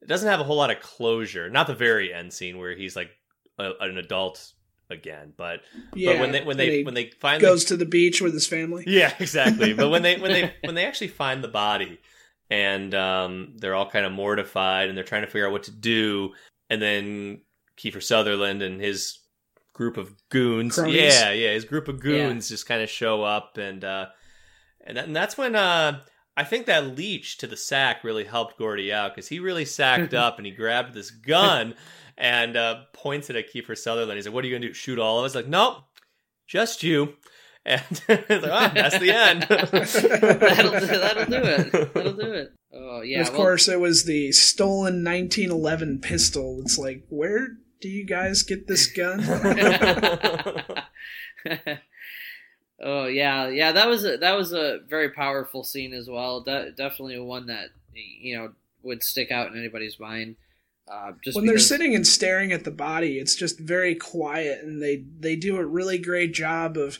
it 0.00 0.08
doesn't 0.08 0.28
have 0.28 0.40
a 0.40 0.44
whole 0.44 0.56
lot 0.56 0.70
of 0.70 0.80
closure. 0.80 1.50
Not 1.50 1.66
the 1.66 1.74
very 1.74 2.12
end 2.12 2.32
scene 2.32 2.58
where 2.58 2.74
he's 2.74 2.96
like 2.96 3.10
a, 3.58 3.72
an 3.80 3.98
adult 3.98 4.52
again, 4.90 5.32
but 5.36 5.60
yeah 5.94 6.12
but 6.12 6.20
when 6.20 6.32
they 6.32 6.42
when 6.42 6.56
they 6.56 6.82
when 6.82 6.94
they 6.94 7.10
finally 7.20 7.42
goes 7.42 7.64
to 7.64 7.76
the 7.76 7.86
beach 7.86 8.20
with 8.20 8.32
his 8.32 8.46
family 8.46 8.84
yeah, 8.86 9.12
exactly. 9.18 9.72
But 9.72 9.90
when 9.90 10.02
they 10.02 10.18
when 10.18 10.32
they 10.32 10.54
when 10.64 10.74
they 10.74 10.84
actually 10.84 11.08
find 11.08 11.42
the 11.42 11.48
body 11.48 11.98
and 12.50 12.94
um, 12.94 13.54
they're 13.56 13.74
all 13.74 13.90
kind 13.90 14.06
of 14.06 14.12
mortified 14.12 14.88
and 14.88 14.96
they're 14.96 15.04
trying 15.04 15.22
to 15.22 15.28
figure 15.28 15.46
out 15.46 15.52
what 15.52 15.64
to 15.64 15.72
do, 15.72 16.34
and 16.70 16.80
then 16.80 17.40
Kiefer 17.76 18.02
Sutherland 18.02 18.62
and 18.62 18.80
his 18.80 19.18
group 19.72 19.96
of 19.96 20.14
goons, 20.28 20.76
Cronies. 20.76 20.96
yeah, 20.96 21.32
yeah, 21.32 21.52
his 21.52 21.64
group 21.64 21.88
of 21.88 22.00
goons 22.00 22.48
just 22.48 22.66
kind 22.66 22.82
of 22.82 22.90
show 22.90 23.22
up, 23.22 23.56
and 23.58 23.84
uh, 23.84 24.06
and, 24.86 24.96
that, 24.96 25.06
and 25.06 25.16
that's 25.16 25.36
when 25.36 25.56
uh, 25.56 26.00
I 26.36 26.44
think 26.44 26.66
that 26.66 26.96
leech 26.96 27.38
to 27.38 27.46
the 27.46 27.56
sack 27.56 28.02
really 28.02 28.24
helped 28.24 28.58
Gordie 28.58 28.92
out 28.92 29.14
because 29.14 29.28
he 29.28 29.38
really 29.38 29.64
sacked 29.64 30.14
up 30.14 30.36
and 30.36 30.46
he 30.46 30.52
grabbed 30.52 30.94
this 30.94 31.10
gun 31.10 31.74
and 32.16 32.56
uh, 32.56 32.82
points 32.92 33.30
it 33.30 33.36
at 33.36 33.52
Kiefer 33.52 33.76
Sutherland. 33.76 34.16
He's 34.16 34.26
like, 34.26 34.34
"What 34.34 34.44
are 34.44 34.48
you 34.48 34.56
gonna 34.56 34.68
do? 34.68 34.74
Shoot 34.74 34.98
all 34.98 35.18
of 35.18 35.24
us?" 35.24 35.34
Like, 35.34 35.48
nope, 35.48 35.78
just 36.46 36.82
you. 36.82 37.14
And 37.66 37.82
it's 37.90 38.08
like, 38.08 38.30
oh, 38.30 38.70
that's 38.74 38.98
the 38.98 39.10
end. 39.10 39.42
that'll 39.48 40.80
do, 40.80 40.86
that'll 40.86 41.24
do 41.24 41.42
it. 41.42 41.94
That'll 41.94 42.12
do 42.12 42.32
it. 42.32 42.52
Oh 42.72 43.02
yeah. 43.02 43.20
of 43.20 43.28
well, 43.28 43.36
course 43.36 43.68
it 43.68 43.78
was 43.78 44.04
the 44.04 44.32
stolen 44.32 45.04
1911 45.04 46.00
pistol 46.00 46.60
it's 46.60 46.76
like 46.76 47.04
where 47.08 47.56
do 47.80 47.88
you 47.88 48.04
guys 48.04 48.42
get 48.42 48.66
this 48.66 48.88
gun 48.88 49.20
Oh 52.80 53.06
yeah, 53.06 53.48
yeah. 53.48 53.72
That 53.72 53.88
was 53.88 54.04
a, 54.04 54.18
that 54.18 54.36
was 54.36 54.52
a 54.52 54.80
very 54.88 55.10
powerful 55.10 55.64
scene 55.64 55.94
as 55.94 56.08
well. 56.08 56.42
De- 56.42 56.72
definitely 56.72 57.18
one 57.18 57.46
that 57.46 57.68
you 57.94 58.36
know 58.36 58.52
would 58.82 59.02
stick 59.02 59.30
out 59.30 59.50
in 59.50 59.58
anybody's 59.58 59.98
mind. 59.98 60.36
Uh, 60.86 61.12
just 61.22 61.34
when 61.36 61.44
because, 61.46 61.68
they're 61.68 61.78
sitting 61.78 61.94
and 61.94 62.06
staring 62.06 62.52
at 62.52 62.64
the 62.64 62.70
body, 62.70 63.18
it's 63.18 63.34
just 63.34 63.58
very 63.58 63.94
quiet, 63.94 64.62
and 64.62 64.82
they 64.82 65.04
they 65.18 65.34
do 65.36 65.56
a 65.56 65.64
really 65.66 65.98
great 65.98 66.32
job 66.34 66.76
of. 66.76 66.98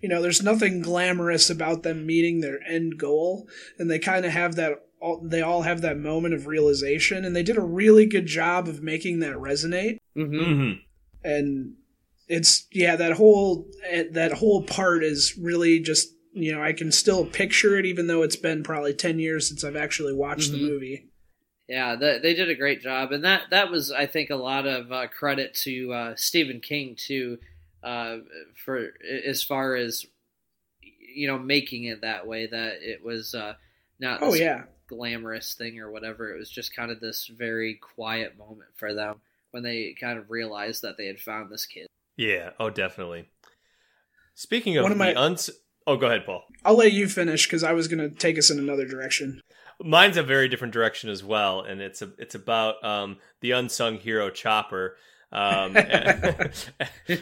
You 0.00 0.10
know, 0.10 0.20
there's 0.20 0.42
nothing 0.42 0.82
glamorous 0.82 1.48
about 1.48 1.82
them 1.82 2.04
meeting 2.06 2.40
their 2.40 2.60
end 2.68 2.98
goal, 2.98 3.48
and 3.78 3.90
they 3.90 3.98
kind 3.98 4.26
of 4.26 4.32
have 4.32 4.54
that 4.56 4.74
all, 5.00 5.20
they 5.24 5.40
all 5.40 5.62
have 5.62 5.80
that 5.80 5.98
moment 5.98 6.34
of 6.34 6.46
realization 6.46 7.24
and 7.24 7.34
they 7.34 7.42
did 7.42 7.56
a 7.56 7.62
really 7.62 8.06
good 8.06 8.26
job 8.26 8.68
of 8.68 8.82
making 8.82 9.20
that 9.20 9.34
resonate 9.36 9.98
Mhm. 10.16 10.30
Mm-hmm. 10.40 10.72
and 11.24 11.74
it's 12.28 12.66
yeah 12.72 12.96
that 12.96 13.12
whole 13.12 13.66
eh, 13.88 14.04
that 14.12 14.32
whole 14.32 14.62
part 14.64 15.02
is 15.04 15.36
really 15.38 15.80
just 15.80 16.08
you 16.32 16.52
know 16.52 16.62
i 16.62 16.72
can 16.72 16.90
still 16.92 17.24
picture 17.26 17.78
it 17.78 17.84
even 17.86 18.06
though 18.06 18.22
it's 18.22 18.36
been 18.36 18.62
probably 18.62 18.94
10 18.94 19.18
years 19.18 19.48
since 19.48 19.64
i've 19.64 19.76
actually 19.76 20.14
watched 20.14 20.50
Mhm. 20.50 20.52
the 20.52 20.68
movie 20.68 21.08
Yeah, 21.68 21.96
th 21.96 22.22
they 22.22 22.34
did 22.34 22.48
a 22.48 22.54
great 22.54 22.80
job, 22.80 23.10
and 23.12 23.24
that 23.24 23.50
that 23.50 23.70
was, 23.70 23.90
I 23.90 24.06
think, 24.06 24.30
a 24.30 24.36
lot 24.36 24.66
of 24.66 24.92
uh, 24.92 25.08
credit 25.08 25.54
to 25.64 25.92
uh, 25.92 26.14
Stephen 26.16 26.60
King 26.60 26.94
too, 26.96 27.38
uh, 27.82 28.18
for 28.64 28.92
as 29.26 29.42
far 29.42 29.74
as 29.74 30.06
you 30.80 31.26
know 31.26 31.38
making 31.38 31.84
it 31.84 32.02
that 32.02 32.26
way. 32.26 32.46
That 32.46 32.74
it 32.82 33.04
was 33.04 33.34
uh, 33.34 33.54
not 33.98 34.22
oh 34.22 34.30
this 34.32 34.40
yeah 34.40 34.62
glamorous 34.88 35.54
thing 35.54 35.80
or 35.80 35.90
whatever. 35.90 36.32
It 36.32 36.38
was 36.38 36.50
just 36.50 36.74
kind 36.76 36.92
of 36.92 37.00
this 37.00 37.26
very 37.26 37.74
quiet 37.74 38.38
moment 38.38 38.70
for 38.76 38.94
them 38.94 39.16
when 39.50 39.64
they 39.64 39.96
kind 40.00 40.18
of 40.20 40.30
realized 40.30 40.82
that 40.82 40.96
they 40.96 41.06
had 41.06 41.18
found 41.18 41.50
this 41.50 41.66
kid. 41.66 41.88
Yeah. 42.16 42.50
Oh, 42.60 42.70
definitely. 42.70 43.28
Speaking 44.34 44.76
of, 44.76 44.84
One 44.84 44.92
of 44.92 44.98
my- 44.98 45.12
the 45.14 45.20
uns. 45.20 45.50
Oh, 45.88 45.96
go 45.96 46.06
ahead, 46.06 46.26
Paul. 46.26 46.44
i'll 46.64 46.76
let 46.76 46.92
you 46.92 47.08
finish 47.08 47.46
because 47.46 47.62
i 47.62 47.72
was 47.72 47.86
going 47.86 47.98
to 48.00 48.14
take 48.16 48.36
us 48.38 48.50
in 48.50 48.58
another 48.58 48.84
direction 48.86 49.40
Mine's 49.82 50.16
a 50.16 50.22
very 50.22 50.48
different 50.48 50.72
direction 50.72 51.10
as 51.10 51.22
well, 51.22 51.60
and 51.60 51.80
it's 51.80 52.02
a, 52.02 52.10
it's 52.18 52.34
about 52.34 52.82
um, 52.84 53.18
the 53.40 53.52
unsung 53.52 53.98
hero 53.98 54.30
Chopper. 54.30 54.96
Um, 55.32 55.76
and, 55.76 56.52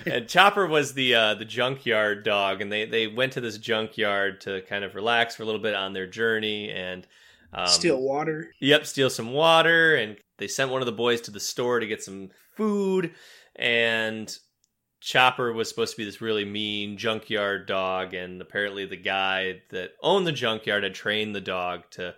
and 0.07 0.29
Chopper 0.29 0.67
was 0.67 0.95
the 0.95 1.15
uh, 1.15 1.35
the 1.35 1.45
junkyard 1.45 2.25
dog, 2.25 2.61
and 2.61 2.71
they, 2.71 2.85
they 2.85 3.07
went 3.07 3.33
to 3.33 3.41
this 3.41 3.59
junkyard 3.59 4.41
to 4.43 4.63
kind 4.63 4.85
of 4.85 4.95
relax 4.95 5.35
for 5.35 5.43
a 5.43 5.47
little 5.47 5.61
bit 5.61 5.75
on 5.75 5.93
their 5.93 6.07
journey 6.07 6.71
and 6.71 7.07
um, 7.53 7.67
steal 7.67 8.01
water 8.01 8.53
Yep, 8.61 8.87
steal 8.87 9.11
some 9.11 9.33
water, 9.33 9.97
and 9.97 10.17
they 10.39 10.49
sent 10.49 10.71
one 10.71 10.83
of 10.83 10.87
the 10.87 10.93
boys 10.93 11.21
to 11.23 11.31
the 11.31 11.41
store 11.41 11.81
to 11.81 11.87
get 11.87 12.03
some 12.03 12.31
food. 12.57 13.13
And 13.57 14.37
Chopper 15.01 15.53
was 15.53 15.69
supposed 15.69 15.93
to 15.93 15.97
be 15.97 16.05
this 16.05 16.21
really 16.21 16.45
mean 16.45 16.97
junkyard 16.97 17.67
dog, 17.67 18.15
and 18.15 18.41
apparently 18.41 18.87
the 18.87 18.97
guy 18.97 19.63
that 19.71 19.91
owned 20.03 20.27
the 20.27 20.33
junkyard 20.33 20.83
had 20.83 20.95
trained 20.95 21.35
the 21.35 21.41
dog 21.41 21.83
to 21.93 22.15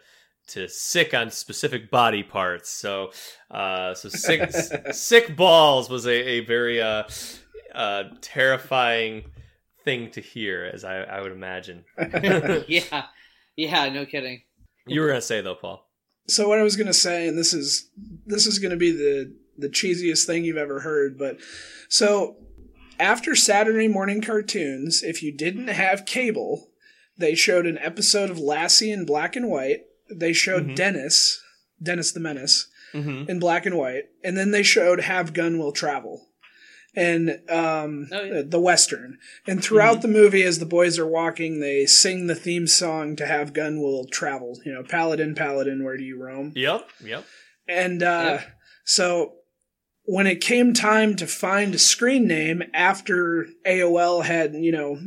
to 0.49 0.68
sick 0.68 1.14
on 1.14 1.30
specific 1.30 1.90
body 1.90 2.22
parts. 2.22 2.70
So, 2.70 3.12
uh, 3.51 3.94
so 3.94 4.09
sick 4.09 4.51
sick 4.92 5.36
balls 5.36 5.88
was 5.88 6.07
a, 6.07 6.11
a 6.11 6.40
very 6.40 6.80
uh, 6.80 7.05
uh, 7.74 8.05
terrifying 8.20 9.24
thing 9.84 10.11
to 10.11 10.20
hear, 10.20 10.70
as 10.72 10.84
I, 10.84 10.99
I 11.03 11.20
would 11.20 11.32
imagine. 11.32 11.84
yeah, 12.68 13.05
yeah, 13.57 13.88
no 13.88 14.07
kidding. 14.07 14.42
you 14.86 15.01
were 15.01 15.09
gonna 15.09 15.20
say 15.20 15.40
though, 15.40 15.55
Paul. 15.55 15.88
So 16.28 16.49
what 16.49 16.59
I 16.59 16.62
was 16.62 16.76
gonna 16.76 16.92
say, 16.92 17.28
and 17.28 17.38
this 17.38 17.53
is 17.53 17.90
this 18.26 18.47
is 18.47 18.59
gonna 18.59 18.76
be 18.76 18.92
the 18.92 19.34
the 19.59 19.68
cheesiest 19.68 20.26
thing 20.26 20.44
you've 20.44 20.57
ever 20.57 20.80
heard, 20.80 21.16
but 21.18 21.38
so 21.88 22.36
after 22.99 23.34
Saturday 23.34 23.88
morning 23.88 24.20
cartoons, 24.20 25.03
if 25.03 25.22
you 25.22 25.32
didn't 25.32 25.68
have 25.68 26.07
cable, 26.07 26.68
they 27.16 27.34
showed 27.34 27.66
an 27.66 27.78
episode 27.78 28.30
of 28.30 28.38
Lassie 28.38 28.90
in 28.90 29.07
black 29.07 29.36
and 29.36 29.49
white. 29.49 29.86
They 30.11 30.32
showed 30.32 30.68
Mhm. 30.68 30.76
Dennis, 30.76 31.40
Dennis 31.82 32.12
the 32.12 32.20
Menace, 32.20 32.68
Mm-hmm. 32.94 33.28
in 33.28 33.38
black 33.38 33.66
and 33.66 33.76
white, 33.76 34.04
and 34.24 34.36
then 34.38 34.52
they 34.52 34.62
showed 34.62 35.00
Have 35.00 35.34
Gun 35.34 35.59
Will 35.59 35.72
Travel. 35.72 36.28
And 36.94 37.40
um, 37.50 38.09
Oh, 38.11 38.22
yeah. 38.22 38.42
the 38.46 38.61
western, 38.61 39.18
and 39.46 39.62
throughout 39.62 40.00
the 40.00 40.09
movie, 40.09 40.42
as 40.44 40.61
the 40.61 40.64
boys 40.66 40.98
are 40.98 41.07
walking, 41.07 41.61
they 41.61 41.84
sing 41.84 42.26
the 42.26 42.34
theme 42.34 42.66
song 42.66 43.16
to 43.16 43.26
"Have 43.26 43.52
Gun 43.52 43.82
Will 43.82 44.07
Travel." 44.07 44.59
You 44.64 44.72
know, 44.72 44.82
Paladin, 44.82 45.34
Paladin, 45.34 45.84
where 45.84 45.98
do 45.98 46.04
you 46.04 46.16
roam? 46.18 46.52
Yep, 46.57 46.88
yep. 47.04 47.26
And 47.68 48.02
uh, 48.02 48.38
Yep. 48.40 48.48
so 48.84 49.34
when 50.04 50.26
it 50.26 50.40
came 50.40 50.72
time 50.72 51.16
to 51.16 51.26
find 51.26 51.74
a 51.74 51.78
screen 51.78 52.26
name 52.26 52.62
after 52.72 53.46
AOL 53.66 54.22
had, 54.24 54.54
you 54.54 54.72
know, 54.72 54.98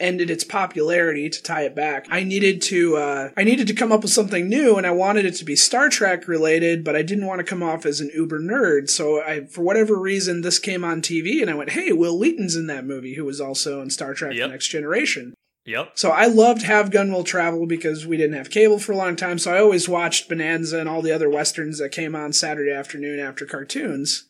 ended 0.00 0.30
its 0.30 0.44
popularity 0.44 1.28
to 1.28 1.42
tie 1.42 1.62
it 1.62 1.74
back, 1.74 2.06
I 2.10 2.22
needed 2.24 2.62
to 2.62 2.96
uh, 2.96 3.30
I 3.36 3.44
needed 3.44 3.66
to 3.68 3.74
come 3.74 3.92
up 3.92 4.02
with 4.02 4.12
something 4.12 4.48
new 4.48 4.76
and 4.76 4.86
I 4.86 4.90
wanted 4.90 5.24
it 5.24 5.34
to 5.36 5.44
be 5.44 5.56
Star 5.56 5.88
Trek 5.88 6.28
related, 6.28 6.84
but 6.84 6.96
I 6.96 7.02
didn't 7.02 7.26
want 7.26 7.40
to 7.40 7.44
come 7.44 7.62
off 7.62 7.86
as 7.86 8.00
an 8.00 8.10
uber 8.14 8.40
nerd. 8.40 8.90
So 8.90 9.22
I 9.22 9.44
for 9.46 9.62
whatever 9.62 9.98
reason 9.98 10.42
this 10.42 10.58
came 10.58 10.84
on 10.84 11.02
TV 11.02 11.40
and 11.40 11.50
I 11.50 11.54
went, 11.54 11.70
"Hey, 11.70 11.92
Wil 11.92 12.18
Wheaton's 12.18 12.56
in 12.56 12.66
that 12.68 12.86
movie 12.86 13.14
who 13.14 13.24
was 13.24 13.40
also 13.40 13.80
in 13.80 13.90
Star 13.90 14.14
Trek 14.14 14.34
Yep. 14.34 14.46
The 14.46 14.52
Next 14.52 14.68
Generation." 14.68 15.34
Yep. 15.68 15.92
So 15.96 16.10
I 16.10 16.26
loved 16.26 16.62
Have 16.62 16.90
Gun 16.90 17.12
Will 17.12 17.24
Travel 17.24 17.66
because 17.66 18.06
we 18.06 18.16
didn't 18.16 18.36
have 18.36 18.48
cable 18.48 18.78
for 18.78 18.92
a 18.92 18.96
long 18.96 19.16
time. 19.16 19.38
So 19.38 19.52
I 19.52 19.60
always 19.60 19.86
watched 19.86 20.26
Bonanza 20.26 20.80
and 20.80 20.88
all 20.88 21.02
the 21.02 21.12
other 21.12 21.28
westerns 21.28 21.78
that 21.78 21.92
came 21.92 22.16
on 22.16 22.32
Saturday 22.32 22.72
afternoon 22.72 23.20
after 23.20 23.44
cartoons. 23.44 24.26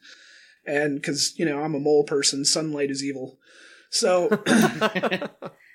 And 0.67 0.97
because, 0.97 1.39
you 1.39 1.45
know, 1.45 1.61
I'm 1.63 1.77
a 1.77 1.81
mole 1.81 2.03
person, 2.03 2.45
sunlight 2.45 2.91
is 2.91 3.05
evil. 3.05 3.39
So 3.91 4.29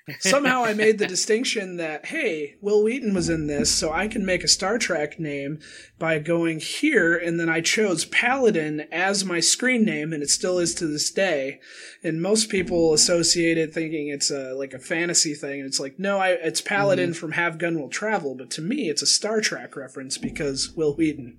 somehow 0.18 0.64
I 0.64 0.74
made 0.74 0.98
the 0.98 1.06
distinction 1.06 1.78
that, 1.78 2.06
hey, 2.06 2.56
Wil 2.60 2.84
Wheaton 2.84 3.14
was 3.14 3.30
in 3.30 3.46
this, 3.46 3.74
so 3.74 3.90
I 3.90 4.06
can 4.06 4.26
make 4.26 4.44
a 4.44 4.48
Star 4.48 4.76
Trek 4.76 5.18
name 5.18 5.60
by 5.98 6.18
going 6.18 6.60
here. 6.60 7.16
And 7.16 7.40
then 7.40 7.48
I 7.48 7.60
chose 7.62 8.04
Paladin 8.04 8.86
as 8.92 9.24
my 9.24 9.40
screen 9.40 9.84
name, 9.84 10.12
and 10.12 10.22
it 10.22 10.28
still 10.28 10.58
is 10.58 10.74
to 10.76 10.86
this 10.86 11.10
day. 11.10 11.60
And 12.02 12.20
most 12.20 12.50
people 12.50 12.92
associate 12.92 13.56
it 13.56 13.72
thinking 13.72 14.08
it's 14.08 14.30
a, 14.30 14.52
like 14.52 14.74
a 14.74 14.78
fantasy 14.78 15.34
thing. 15.34 15.60
And 15.60 15.66
it's 15.66 15.80
like, 15.80 15.98
no, 15.98 16.18
I, 16.18 16.30
it's 16.30 16.60
Paladin 16.60 17.10
mm-hmm. 17.10 17.18
from 17.18 17.32
Have 17.32 17.58
Gun 17.58 17.80
Will 17.80 17.88
Travel. 17.88 18.34
But 18.34 18.50
to 18.52 18.62
me, 18.62 18.90
it's 18.90 19.02
a 19.02 19.06
Star 19.06 19.40
Trek 19.40 19.74
reference 19.74 20.18
because 20.18 20.72
Wil 20.76 20.94
Wheaton. 20.94 21.38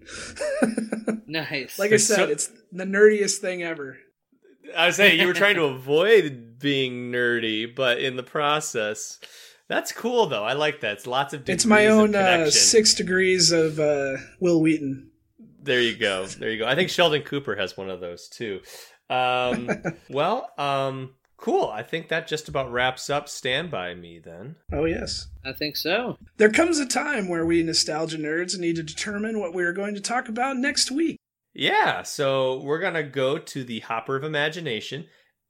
Nice. 1.27 1.79
like 1.79 1.91
I 1.91 1.95
It's 1.95 2.05
so- 2.05 2.15
said, 2.15 2.29
it's 2.29 2.49
the 2.71 2.85
nerdiest 2.85 3.39
thing 3.39 3.63
ever. 3.63 3.97
I 4.75 4.87
was 4.87 4.95
saying 4.95 5.19
you 5.19 5.27
were 5.27 5.33
trying 5.33 5.55
to 5.55 5.63
avoid 5.65 6.59
being 6.59 7.11
nerdy, 7.11 7.73
but 7.73 7.99
in 7.99 8.15
the 8.15 8.23
process, 8.23 9.19
that's 9.67 9.91
cool 9.91 10.27
though. 10.27 10.43
I 10.43 10.53
like 10.53 10.81
that. 10.81 10.93
It's 10.93 11.07
lots 11.07 11.33
of 11.33 11.41
degrees 11.41 11.55
It's 11.55 11.65
my 11.65 11.87
own 11.87 12.15
uh, 12.15 12.49
six 12.49 12.93
degrees 12.93 13.51
of 13.51 13.79
uh, 13.79 14.17
Wil 14.39 14.61
Wheaton. 14.61 15.11
There 15.61 15.81
you 15.81 15.95
go. 15.95 16.27
There 16.27 16.51
you 16.51 16.59
go. 16.59 16.67
I 16.67 16.75
think 16.75 16.89
Sheldon 16.89 17.23
Cooper 17.23 17.55
has 17.55 17.75
one 17.75 17.89
of 17.89 17.99
those 17.99 18.27
too. 18.27 18.61
Um, 19.09 19.69
well, 20.09 20.51
um, 20.57 21.15
cool. 21.37 21.69
I 21.69 21.81
think 21.81 22.09
that 22.09 22.27
just 22.27 22.47
about 22.47 22.71
wraps 22.71 23.09
up 23.09 23.27
Stand 23.27 23.71
By 23.71 23.95
Me 23.95 24.19
then. 24.19 24.55
Oh, 24.71 24.85
yes. 24.85 25.27
I 25.43 25.53
think 25.53 25.75
so. 25.75 26.17
There 26.37 26.51
comes 26.51 26.77
a 26.77 26.85
time 26.85 27.27
where 27.27 27.45
we 27.45 27.63
nostalgia 27.63 28.17
nerds 28.17 28.57
need 28.59 28.75
to 28.75 28.83
determine 28.83 29.39
what 29.39 29.53
we 29.53 29.63
are 29.63 29.73
going 29.73 29.95
to 29.95 30.01
talk 30.01 30.29
about 30.29 30.57
next 30.57 30.91
week. 30.91 31.17
Yeah, 31.55 32.03
so 32.03 32.59
we're 32.59 32.79
gonna 32.79 33.03
go 33.03 33.37
to 33.37 33.63
the 33.63 33.79
Hopper 33.79 34.15
of 34.15 34.23
Imagination 34.23 35.05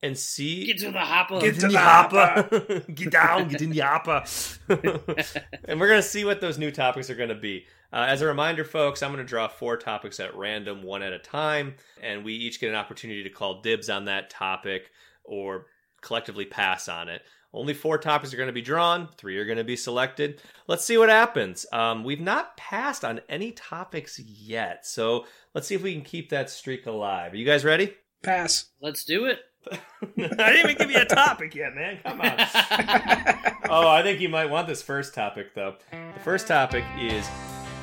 and 0.05 0.17
see. 0.17 0.65
Get 0.65 0.77
to 0.79 0.91
the 0.91 0.99
hopper. 0.99 1.39
Get 1.39 1.59
to 1.59 1.67
the 1.67 1.79
hopper. 1.79 2.83
get 2.93 3.11
down, 3.11 3.47
get 3.47 3.61
in 3.61 3.71
the 3.71 3.79
hopper. 3.79 4.23
and 5.65 5.79
we're 5.79 5.87
going 5.87 6.01
to 6.01 6.07
see 6.07 6.25
what 6.25 6.41
those 6.41 6.57
new 6.57 6.71
topics 6.71 7.09
are 7.09 7.15
going 7.15 7.29
to 7.29 7.35
be. 7.35 7.65
Uh, 7.91 8.05
as 8.07 8.21
a 8.21 8.25
reminder, 8.25 8.63
folks, 8.63 9.01
I'm 9.01 9.11
going 9.11 9.23
to 9.23 9.29
draw 9.29 9.47
four 9.47 9.77
topics 9.77 10.19
at 10.19 10.35
random, 10.35 10.83
one 10.83 11.01
at 11.01 11.13
a 11.13 11.19
time, 11.19 11.75
and 12.01 12.23
we 12.23 12.33
each 12.33 12.59
get 12.59 12.69
an 12.69 12.75
opportunity 12.75 13.23
to 13.23 13.29
call 13.29 13.61
dibs 13.61 13.89
on 13.89 14.05
that 14.05 14.29
topic 14.29 14.91
or 15.23 15.67
collectively 16.05 16.45
pass 16.45 16.87
on 16.87 17.09
it. 17.09 17.21
Only 17.53 17.73
four 17.73 17.97
topics 17.97 18.33
are 18.33 18.37
going 18.37 18.47
to 18.47 18.53
be 18.53 18.61
drawn, 18.61 19.07
three 19.17 19.37
are 19.37 19.45
going 19.45 19.57
to 19.57 19.63
be 19.63 19.77
selected. 19.77 20.41
Let's 20.67 20.83
see 20.83 20.97
what 20.97 21.07
happens. 21.07 21.65
Um, 21.71 22.03
we've 22.03 22.19
not 22.19 22.57
passed 22.57 23.05
on 23.05 23.21
any 23.29 23.53
topics 23.53 24.19
yet, 24.19 24.85
so 24.85 25.25
let's 25.53 25.67
see 25.67 25.75
if 25.75 25.81
we 25.81 25.93
can 25.93 26.03
keep 26.03 26.29
that 26.29 26.49
streak 26.49 26.85
alive. 26.85 27.31
Are 27.31 27.37
you 27.37 27.45
guys 27.45 27.63
ready? 27.63 27.93
Pass. 28.23 28.65
Let's 28.81 29.05
do 29.05 29.25
it. 29.25 29.39
I 29.71 30.51
didn't 30.51 30.71
even 30.71 30.77
give 30.77 30.91
you 30.91 31.01
a 31.01 31.05
topic 31.05 31.55
yet, 31.55 31.73
man. 31.73 31.99
Come 32.03 32.21
on. 32.21 32.35
oh, 33.69 33.87
I 33.87 34.01
think 34.03 34.19
you 34.19 34.29
might 34.29 34.49
want 34.49 34.67
this 34.67 34.81
first 34.81 35.13
topic, 35.13 35.55
though. 35.55 35.75
The 35.91 36.19
first 36.23 36.47
topic 36.47 36.83
is 36.99 37.25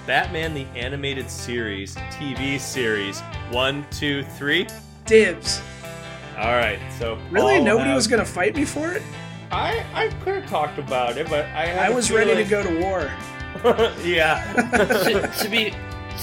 Batman 0.07 0.53
the 0.53 0.67
Animated 0.79 1.31
Series 1.31 1.97
TV 2.11 2.61
series. 2.61 3.21
One, 3.51 3.87
two, 3.91 4.23
three. 4.23 4.67
Dibs. 5.07 5.61
All 6.39 6.53
right. 6.57 6.79
So 6.99 7.19
Really? 7.31 7.57
Paul 7.57 7.65
Nobody 7.65 7.91
has- 7.91 7.97
was 7.97 8.07
going 8.09 8.21
to 8.21 8.31
fight 8.31 8.55
me 8.57 8.65
for 8.65 8.93
it? 8.93 9.03
I 9.51 9.85
I 9.93 10.09
could 10.25 10.35
have 10.37 10.49
talked 10.49 10.79
about 10.79 11.19
it, 11.19 11.29
but 11.29 11.45
I 11.47 11.67
had 11.67 11.79
I 11.79 11.87
a 11.89 11.95
was 11.95 12.11
ready 12.11 12.35
to 12.35 12.45
go 12.49 12.63
to 12.63 12.81
war. 12.81 13.11
yeah. 14.03 14.51
to, 15.05 15.45
to 15.45 15.49
be 15.51 15.75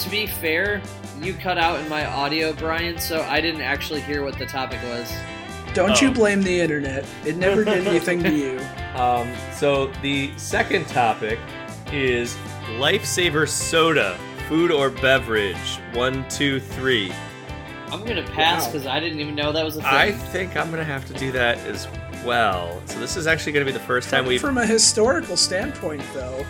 to 0.02 0.10
be 0.10 0.26
fair, 0.26 0.82
you 1.22 1.34
cut 1.36 1.58
out 1.60 1.80
in 1.80 1.88
my 1.90 2.06
audio, 2.06 2.54
Brian, 2.54 2.98
so 2.98 3.22
I 3.22 3.40
didn't 3.40 3.62
actually 3.62 4.02
hear 4.02 4.24
what 4.24 4.38
the 4.40 4.46
topic 4.48 4.80
was. 4.84 5.12
Don't 5.76 6.02
you 6.02 6.10
Oh. 6.10 6.14
blame 6.14 6.42
the 6.42 6.60
internet. 6.60 7.06
It 7.24 7.38
never 7.38 7.64
did 7.64 7.86
anything 7.88 8.24
to 8.24 8.32
you. 8.32 8.60
Um, 9.00 9.32
so 9.54 9.88
the 10.02 10.32
second 10.38 10.88
topic 10.88 11.38
is 11.94 12.36
lifesaver 12.80 13.48
soda, 13.48 14.18
food 14.48 14.72
or 14.72 14.90
beverage. 14.90 15.80
One, 15.94 16.28
two, 16.30 16.60
three. 16.60 17.12
I'm 17.92 18.04
gonna 18.06 18.24
pass 18.24 18.66
Wow. 18.66 18.72
because 18.72 18.88
I 18.88 19.00
didn't 19.00 19.20
even 19.20 19.36
know 19.36 19.52
that 19.52 19.66
was 19.66 19.78
a 19.78 19.82
thing. 19.82 19.90
I 19.92 20.12
think 20.12 20.56
I'm 20.56 20.70
gonna 20.70 20.84
have 20.84 21.06
to 21.08 21.14
do 21.14 21.32
that 21.34 21.58
as 21.60 21.88
well. 22.26 22.82
So 22.86 23.00
this 23.00 23.16
is 23.18 23.28
actually 23.28 23.54
gonna 23.54 23.66
be 23.66 23.72
the 23.72 23.80
first 23.80 24.10
time 24.10 24.26
we've. 24.26 24.42
From 24.42 24.58
a 24.58 24.66
historical 24.66 25.38
standpoint, 25.38 26.04
though, 26.14 26.46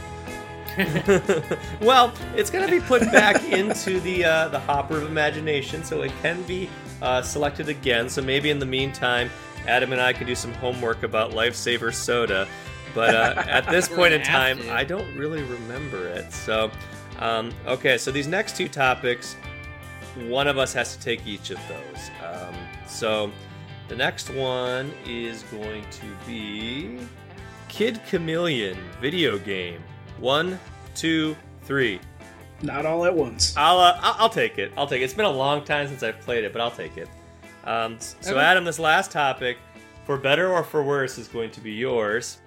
well, 1.82 2.14
it's 2.36 2.50
gonna 2.50 2.70
be 2.70 2.80
put 2.80 3.02
back 3.12 3.44
into 3.46 4.00
the 4.00 4.24
uh, 4.26 4.48
the 4.50 4.60
hopper 4.60 4.98
of 4.98 5.04
imagination, 5.04 5.84
so 5.84 6.02
it 6.02 6.12
can 6.22 6.42
be 6.44 6.70
uh, 7.02 7.22
selected 7.22 7.70
again. 7.70 8.10
So 8.10 8.22
maybe 8.22 8.50
in 8.50 8.60
the 8.60 8.66
meantime, 8.66 9.30
Adam 9.68 9.92
and 9.92 10.02
I 10.02 10.14
can 10.14 10.28
do 10.28 10.36
some 10.36 10.54
homework 10.56 11.04
about 11.04 11.32
lifesaver 11.32 11.94
soda. 11.94 12.48
But 12.96 13.16
uh, 13.16 13.44
at 13.48 13.68
this 13.68 13.88
point 13.88 14.14
in 14.14 14.22
time, 14.22 14.58
to. 14.60 14.74
I 14.74 14.84
don't 14.84 15.16
really 15.16 15.44
remember 15.44 16.08
it. 16.08 16.32
So, 16.34 16.72
um, 17.20 17.52
okay. 17.68 17.98
So 17.98 18.12
these 18.12 18.28
next 18.28 18.56
two 18.56 18.68
topics, 18.68 19.36
one 20.28 20.48
of 20.48 20.58
us 20.58 20.74
has 20.74 20.96
to 20.98 21.02
take 21.02 21.26
each 21.28 21.52
of 21.52 21.60
those. 21.68 22.10
Um, 22.26 22.56
so 22.88 23.32
the 23.88 23.96
next 23.96 24.30
one 24.32 24.92
is 25.06 25.44
going 25.44 25.84
to 25.92 26.06
be 26.28 27.00
Kid 27.68 28.02
Chameleon 28.10 28.78
video 29.00 29.38
game. 29.38 29.82
One, 30.20 30.60
two, 30.96 31.36
three. 31.64 32.00
not 32.62 32.86
all 32.86 33.06
at 33.06 33.16
once. 33.16 33.56
I'll 33.56 33.78
uh, 33.80 33.98
I'll 34.02 34.16
I'll 34.24 34.30
take 34.30 34.58
it. 34.58 34.72
I'll 34.76 34.88
take 34.88 35.02
it. 35.02 35.06
It's 35.06 35.14
been 35.14 35.26
a 35.26 35.30
long 35.32 35.64
time 35.64 35.88
since 35.88 36.04
I've 36.04 36.20
played 36.22 36.44
it, 36.44 36.52
but 36.52 36.62
I'll 36.62 36.72
take 36.72 36.98
it. 36.98 37.08
Um, 37.64 37.98
so 38.00 38.32
Okay. 38.34 38.40
Adam, 38.40 38.64
this 38.66 38.80
last 38.80 39.12
topic, 39.12 39.58
for 40.06 40.18
better 40.18 40.52
or 40.52 40.64
for 40.64 40.82
worse, 40.84 41.18
is 41.18 41.28
going 41.28 41.52
to 41.52 41.62
be 41.62 41.72
yours, 41.72 42.40